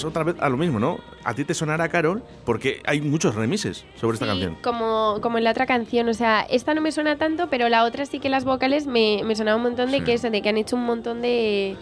[0.00, 0.98] Volvemos otra vez a lo mismo, ¿no?
[1.24, 4.56] A ti te sonará Carol porque hay muchos remises sobre esta canción.
[4.62, 7.84] Como, como en la otra canción, o sea, esta no me suena tanto, pero la
[7.84, 10.04] otra sí que las vocales me, me sonaba un montón de Sí.
[10.04, 11.76] que eso, de que han hecho un montón de,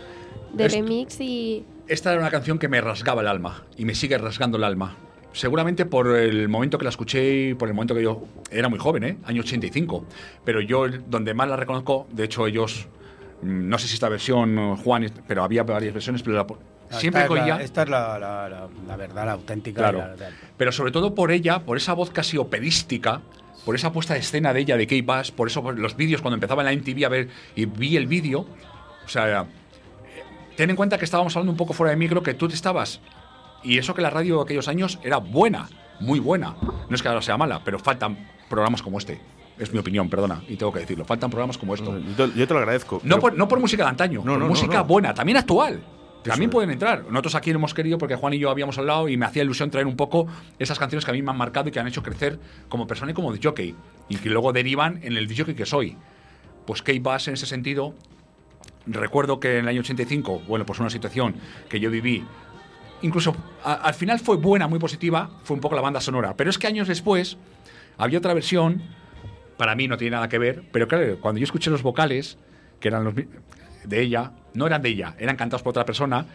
[0.52, 1.64] de remix y...
[1.86, 4.96] Esta era una canción que me rasgaba el alma y me sigue rasgando el alma.
[5.32, 8.78] Seguramente por el momento que la escuché y por el momento que yo era muy
[8.78, 9.18] joven, ¿eh?
[9.24, 10.04] año 85.
[10.44, 12.88] Pero yo, donde más la reconozco, de hecho, ellos,
[13.42, 16.46] mm, no sé si esta versión, Juan, pero había varias versiones, pero la
[16.90, 17.56] siempre esta, es oía.
[17.56, 19.80] la, esta es la, la- la- la verdad, la auténtica.
[19.90, 20.04] Claro.
[20.56, 23.20] Pero sobre todo por ella, por esa voz casi operística,
[23.64, 26.20] por esa puesta de escena de ella, de Kate Bass, por eso por los vídeos,
[26.22, 28.46] cuando empezaba en la MTV a ver y vi el vídeo,
[29.04, 29.46] o sea,
[30.56, 33.00] ten en cuenta que estábamos hablando un poco fuera de micro, que tú te estabas,
[33.62, 35.68] y eso que la radio de aquellos años era buena,
[36.00, 36.54] muy buena,
[36.88, 38.16] no es que ahora sea mala, pero faltan
[38.48, 39.20] programas como este.
[39.58, 41.04] Es mi opinión, perdona, y tengo que decirlo.
[41.04, 41.98] Faltan programas como esto.
[42.16, 43.00] Yo, yo te lo agradezco.
[43.02, 44.84] No pero- por, no por música de antaño, No, por no, no, música no.
[44.84, 45.80] buena, también actual.
[46.22, 47.04] También pueden entrar.
[47.08, 49.70] Nosotros aquí lo hemos querido porque Juan y yo habíamos hablado y me hacía ilusión
[49.70, 50.26] traer un poco
[50.58, 52.38] esas canciones que a mí me han marcado y que han hecho crecer
[52.68, 53.74] como persona y como jockey.
[54.08, 55.96] Y que luego derivan en el jockey que soy.
[56.66, 57.94] Pues Kate Bass en ese sentido.
[58.86, 61.34] Recuerdo que en el año 85, bueno, pues una situación
[61.68, 62.24] que yo viví
[63.02, 66.34] incluso a- al final fue buena, muy positiva, fue un poco la banda sonora.
[66.36, 67.36] Pero es que años después
[67.96, 68.82] había otra versión,
[69.56, 72.38] para mí no tiene nada que ver, pero claro, cuando yo escuché los vocales,
[72.80, 76.26] que eran los de ella, no eran de ella, eran cantados por otra persona,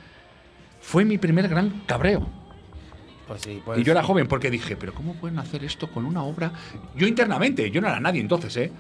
[0.82, 2.28] fue mi primer gran cabreo.
[3.28, 6.06] Pues sí, pues- y yo era joven porque dije, pero ¿cómo pueden hacer esto con
[6.06, 6.52] una obra?
[6.96, 8.72] Yo internamente, yo no era nadie entonces, ¿eh?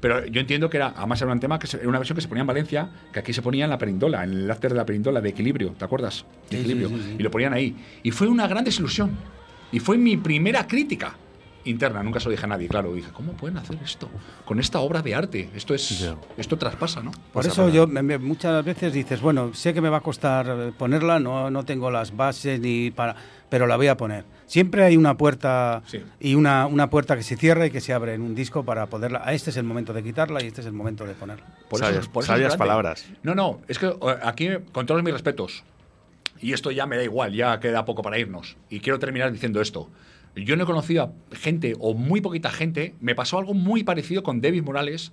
[0.00, 2.20] Pero yo entiendo que era, además era un tema que se- era una versión que
[2.22, 4.76] se ponía en Valencia, que aquí se ponía en la perindola, en el after de
[4.76, 6.24] la perindola de equilibrio, ¿te acuerdas?
[6.50, 6.88] De equilibrio.
[6.90, 7.16] sí.
[7.18, 7.74] Y lo ponían ahí.
[8.02, 9.12] Y fue una gran desilusión.
[9.72, 11.16] Y fue mi primera crítica
[11.66, 12.92] interna, nunca se lo dije a nadie, claro.
[12.94, 14.08] Dije, ¿cómo pueden hacer esto?
[14.44, 15.50] Con esta obra de arte.
[15.54, 15.90] Esto es.
[16.36, 17.10] Esto traspasa, ¿no?
[17.32, 20.46] Por eso yo me- me- muchas veces dices, bueno, sé que me va a costar
[20.48, 23.16] eh, ponerla, no, no tengo las bases ni para,
[23.48, 24.24] pero la voy a poner.
[24.46, 25.82] Siempre hay una puerta
[26.20, 28.86] y una, una puerta que se cierra y que se abre en un disco para
[28.86, 29.22] poderla.
[29.24, 31.46] ah, Este es el momento de quitarla y este es el momento de ponerla.
[31.68, 32.58] Por eso- por eso es sabias grande.
[32.58, 33.06] palabras.
[33.24, 35.64] No, no, es que aquí, con todos mis respetos,
[36.40, 39.60] y esto ya me da igual, ya queda poco para irnos, y quiero terminar diciendo
[39.60, 39.88] esto.
[40.36, 41.02] Yo no he conocido
[41.32, 45.10] a gente, o muy poquita gente, me pasó algo muy parecido con David Morales,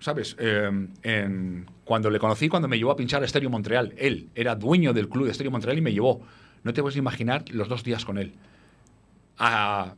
[0.00, 0.36] ¿sabes?
[0.38, 3.94] En- cuando le conocí, cuando me llevó a pinchar a Estéreo Montreal.
[3.96, 6.20] Él era dueño del club de Estéreo Montreal y me llevó.
[6.62, 8.34] No te puedes imaginar los dos días con él.
[9.38, 9.94] Ah,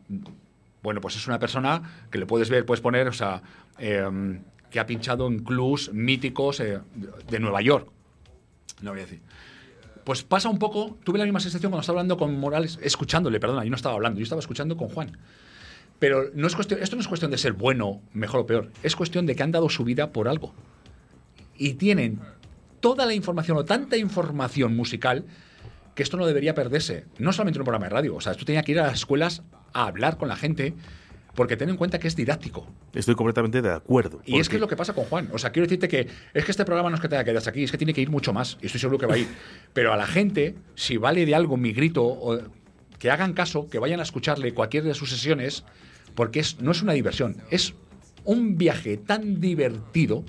[0.82, 3.43] bueno, pues es una persona que le puedes ver, puedes poner, o sea,
[3.78, 4.39] eh,
[4.70, 6.78] que ha pinchado en clubs míticos eh,
[7.28, 7.89] de Nueva York.
[8.82, 9.20] No voy a decir.
[10.11, 13.62] Pues pasa un poco, tuve la misma sensación cuando estaba hablando con Morales, escuchándole, perdona,
[13.62, 15.16] yo no estaba hablando, yo estaba escuchando con Juan.
[16.01, 18.97] Pero no es cuestión, esto no es cuestión de ser bueno, mejor o peor, es
[18.97, 20.53] cuestión de que han dado su vida por algo.
[21.57, 22.19] Y tienen
[22.81, 25.27] toda la información o tanta información musical
[25.95, 27.05] que esto no debería perderse.
[27.19, 28.95] No solamente en un programa de radio, o sea, esto tenía que ir a las
[28.95, 30.74] escuelas a hablar con la gente,
[31.35, 32.66] porque ten en cuenta que es didáctico.
[32.93, 34.20] Estoy completamente de acuerdo.
[34.24, 35.28] Y es que es lo que pasa con Juan.
[35.32, 37.51] O sea, quiero decirte que es que este programa no es que tenga que quedarse
[37.51, 38.59] aquí, es que tiene que ir mucho más.
[38.61, 39.28] Y estoy seguro que va a ir.
[39.73, 42.39] Pero a la gente, si vale de algo mi grito, o
[42.98, 45.65] que hagan caso, que vayan a escucharle cualquier de sus sesiones,
[46.15, 47.74] porque es, no es una diversión, es
[48.24, 50.24] un viaje tan divertido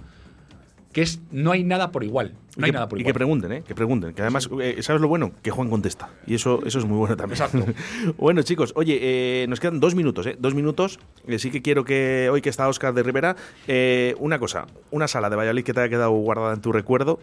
[0.93, 2.35] que es, no hay nada por igual.
[2.57, 3.13] No y, hay que, nada por y igual.
[3.13, 3.63] que pregunten, ¿eh?
[3.65, 4.13] Que pregunten.
[4.13, 5.31] Que además, eh, ¿sabes lo bueno?
[5.41, 6.09] Que Juan contesta.
[6.27, 7.41] Y eso, eso es muy bueno también.
[7.41, 7.65] Exacto.
[8.17, 10.35] bueno, chicos, oye, eh, nos quedan dos minutos, ¿eh?
[10.37, 10.99] Dos minutos.
[11.37, 13.37] Sí que quiero que hoy que está Oscar de Rivera,
[13.67, 17.19] eh, una cosa, una sala de Valladolid que te haya quedado guardada en tu recuerdo,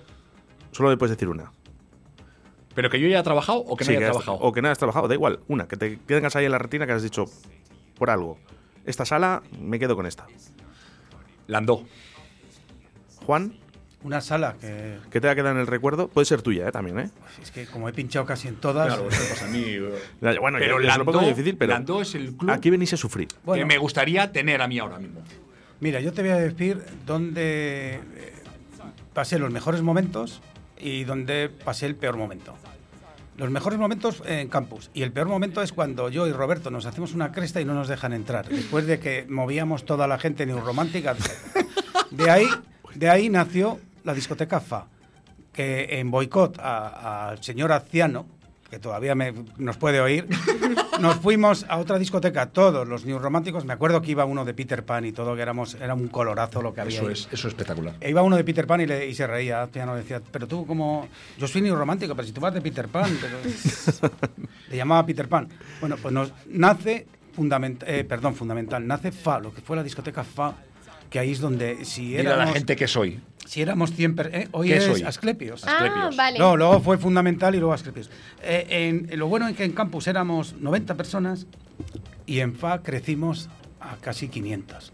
[0.73, 1.53] solo me puedes decir una.
[2.75, 4.39] Pero que yo ya haya trabajado o que Sí, no haya trabajado.
[4.39, 6.87] O que no hayas trabajado, da igual, una, que te quedas ahí en la retina
[6.87, 7.27] que has dicho
[7.99, 8.39] por algo.
[8.87, 10.27] Esta sala, me quedo con esta.
[11.49, 11.83] Landó.
[13.27, 13.59] Juan,
[14.05, 16.73] Una sala que que te haya quedado en el recuerdo, puede ser tuya, ¿eh?
[16.73, 17.11] También, ¿eh?
[17.43, 18.87] es que como he pinchado casi en todas.
[18.87, 19.65] Claro, eso pasa a mí.
[20.21, 22.93] Bueno, pero yo- se lo pongo Landó, difícil, pero Landó es el club aquí venís
[22.93, 23.27] a sufrir.
[23.45, 23.61] Bueno.
[23.61, 25.21] que me gustaría tener a mí ahora mismo.
[25.81, 28.33] Mira, yo te voy a decir dónde eh,
[29.15, 30.43] pasé los mejores momentos
[30.79, 32.55] y dónde pasé el peor momento.
[33.37, 36.87] Los mejores momentos en campus y el peor momento es cuando yo y Roberto nos
[36.87, 38.49] hacemos una cresta y no nos dejan entrar.
[38.49, 41.17] Después de que movíamos toda la gente neuromántica.
[42.11, 42.47] De ahí,
[42.95, 43.79] de ahí nació
[44.09, 44.87] la discoteca FA,
[45.53, 48.27] que en boicot a- al señor Aciano,
[48.71, 50.27] que todavía me- nos puede oír,
[51.01, 53.65] nos fuimos a otra discoteca, todos los New Románticos.
[53.65, 56.61] Me acuerdo que iba uno de Peter Pan y todo, que éramos, era un colorazo
[56.63, 56.99] lo que había.
[56.99, 57.13] Eso ahí.
[57.13, 57.95] es, eso es espectacular.
[58.01, 59.69] E iba uno de Peter Pan y, le- y se reía.
[59.73, 61.07] Ya no decía, pero tú como.
[61.39, 63.11] Yo soy New Romántico, pero si tú vas de Peter Pan.
[63.21, 64.13] pero-
[64.71, 65.49] le llamaba Peter Pan.
[65.81, 70.55] Bueno, pues nos nace fundamental, perdón, fundamental, nace FA, lo que fue la discoteca FA,
[71.11, 73.21] que ahí es donde si éramos, la gente que soy.
[73.47, 75.03] si éramos 100 personas, hoy ¿Qué es soy?
[75.03, 75.65] Asclepios.
[75.67, 76.39] Ah, vale.
[76.39, 78.11] No, luego fue fundamental y luego Asclepios.
[78.43, 81.47] Eh, en, en lo bueno es que en campus éramos 90 personas
[82.27, 83.49] y en FA crecimos
[83.81, 84.93] a casi 500.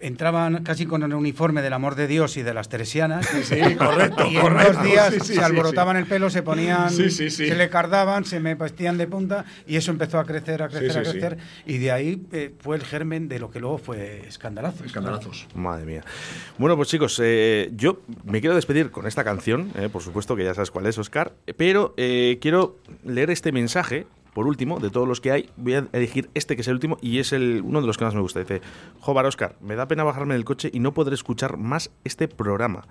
[0.00, 3.26] Entraban casi con el uniforme del amor de Dios y de las teresianas.
[3.44, 4.72] Sí, correcto, Y en correcto.
[4.74, 6.02] dos días Sí, sí, se sí, alborotaban sí.
[6.02, 7.46] el pelo, se ponían, Sí, sí, sí.
[7.48, 10.92] se le cardaban, se me vestían de punta y eso empezó a crecer, a crecer,
[10.92, 11.38] Sí, a sí, crecer.
[11.66, 14.84] Y de ahí eh, fue el germen de lo que luego fue escandalazo.
[14.84, 15.46] Escandalazos.
[15.54, 16.04] Madre mía.
[16.58, 20.44] Bueno, pues chicos, eh, yo me quiero despedir con esta canción, eh, por supuesto que
[20.44, 25.08] ya sabes cuál es, Oscar, pero eh, quiero leer este mensaje, por último, de todos
[25.08, 27.80] los que hay, voy a elegir este que es el último y es el, uno
[27.80, 28.40] de los que más me gusta.
[28.40, 28.60] Dice,
[29.00, 32.82] Jobar Oscar, me da pena bajarme del coche y no podré escuchar más este programa.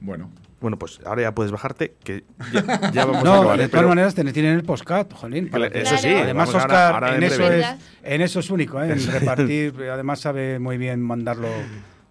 [0.00, 0.30] Bueno.
[0.60, 3.58] Bueno, pues ahora ya puedes bajarte, que ya, ya vamos a No, acabar.
[3.58, 3.68] de ¿eh?
[3.68, 5.48] todas Pero- maneras ten- tienen el postcat, jolín.
[5.48, 7.66] para Claro, que- eso sí, Además, vamos ahora- Oscar ahora en en, eso es,
[8.02, 8.92] en eso es único, ¿eh?
[8.92, 9.74] en repartir.
[9.92, 11.48] Además sabe muy bien mandarlo.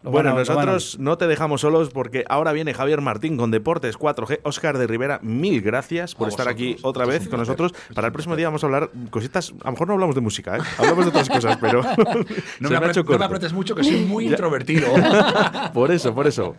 [0.06, 2.74] Lo Bueno, van a- lo van a- nosotros no te dejamos solos porque ahora viene
[2.74, 4.40] Javier Martín con Deportes 4G.
[4.44, 7.74] Oscar de Rivera, mil gracias por A estar aquí otra vez con nosotros.
[7.94, 9.52] Para el próximo día vamos a hablar cositas.
[9.64, 10.62] A lo mejor no hablamos de música, ¿eh?
[10.78, 11.82] hablamos de otras cosas, pero.
[12.60, 14.88] No me, me me apretes mucho, que soy muy introvertido.
[15.74, 16.56] por eso, por eso.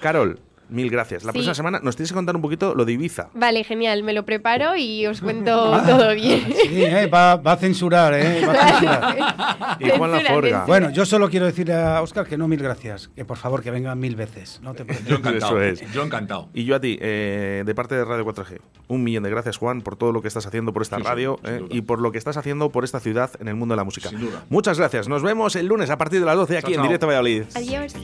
[0.00, 0.38] Carol,
[0.74, 1.24] mil gracias.
[1.24, 1.38] La Sí.
[1.38, 3.28] próxima semana nos tienes que contar un poquito lo de Ibiza.
[3.34, 6.44] Vale, genial, me lo preparo y os cuento Ah, todo bien.
[6.64, 7.06] Sí, ¿eh?
[7.06, 8.42] va, va a censurar, ¿eh?
[8.46, 9.76] Va a censurar.
[9.80, 10.64] Y Juan Laforga.
[10.66, 13.70] Bueno, yo solo quiero decirle a Oscar que no mil gracias, que por favor que
[13.70, 14.60] venga mil veces.
[14.62, 15.08] No te preocupes.
[15.10, 15.60] Yo encantado.
[15.62, 15.92] Eso es.
[15.92, 16.48] Yo encantado.
[16.54, 19.80] Y yo a ti, eh, de parte de Radio 4G, un millón de gracias, Juan,
[19.82, 22.18] por todo lo que estás haciendo por esta Sí, radio eh, y por lo que
[22.18, 24.08] estás haciendo por esta ciudad en el mundo de la música.
[24.08, 24.44] Sin duda.
[24.48, 25.08] Muchas gracias.
[25.08, 26.84] Nos vemos el lunes a partir de las 12 aquí Chao, en chao.
[26.86, 27.42] Directo Valladolid.
[27.54, 27.94] Adiós.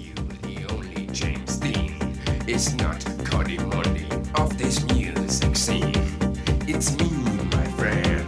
[2.51, 5.95] Is not Cody Monday of this music scene.
[6.67, 7.09] It's me,
[7.55, 8.27] my friend,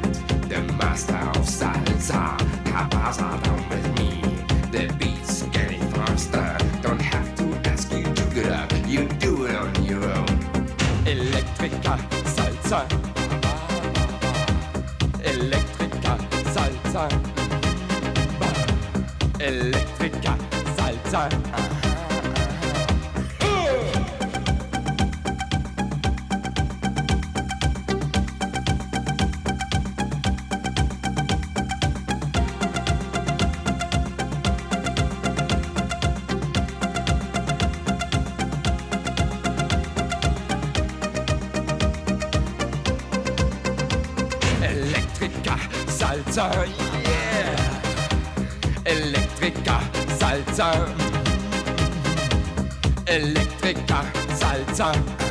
[0.48, 2.38] the master of salsa.
[2.64, 4.22] Capasa down with me.
[4.70, 6.56] The beat's getting faster.
[6.82, 8.70] Don't have to ask you to get up.
[8.86, 10.28] You do it on your own.
[11.04, 11.98] Electrica
[12.36, 12.86] salsa.
[15.32, 16.14] Electrica
[16.54, 17.08] salsa.
[19.40, 20.38] Electrica
[20.76, 21.71] salsa.
[46.42, 46.66] Salzer,
[47.04, 47.62] yeah.
[48.84, 49.80] Elektriker,
[50.18, 50.88] Salzer.
[53.06, 54.04] Elektriker,
[54.34, 55.21] Salzer.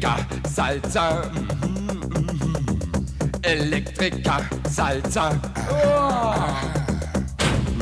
[0.00, 1.30] Electrica salsa.
[1.34, 3.40] Mhm, mhm, mhm.
[3.42, 5.38] Electrica salsa.
[5.70, 6.72] Oh.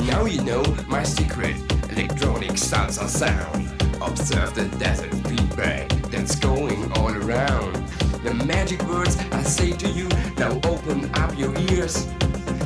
[0.05, 1.55] Now you know my secret
[1.89, 3.69] electronic salsa sound.
[4.01, 7.75] Observe the desert feedback that's going all around.
[8.23, 12.05] The magic words I say to you, now open up your ears.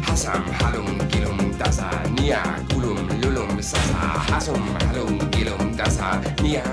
[0.07, 6.63] Hasam halum gilum dasa nia gulum lulum sasa Hasam, halum gilum dasa nia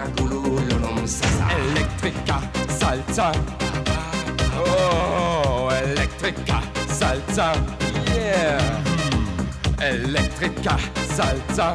[4.56, 7.52] Oh, Electrica salsa,
[8.14, 8.82] yeah.
[9.80, 10.78] Electrica
[11.16, 11.72] salsa,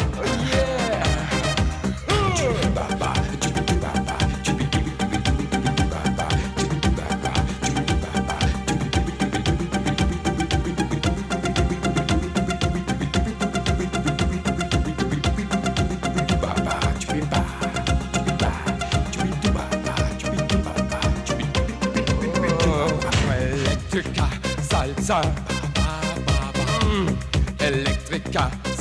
[0.49, 0.74] yeah.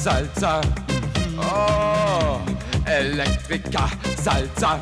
[0.05, 0.61] Salzer.
[1.39, 2.39] Oh,
[2.85, 3.89] Elektriker
[4.23, 4.79] Salzer.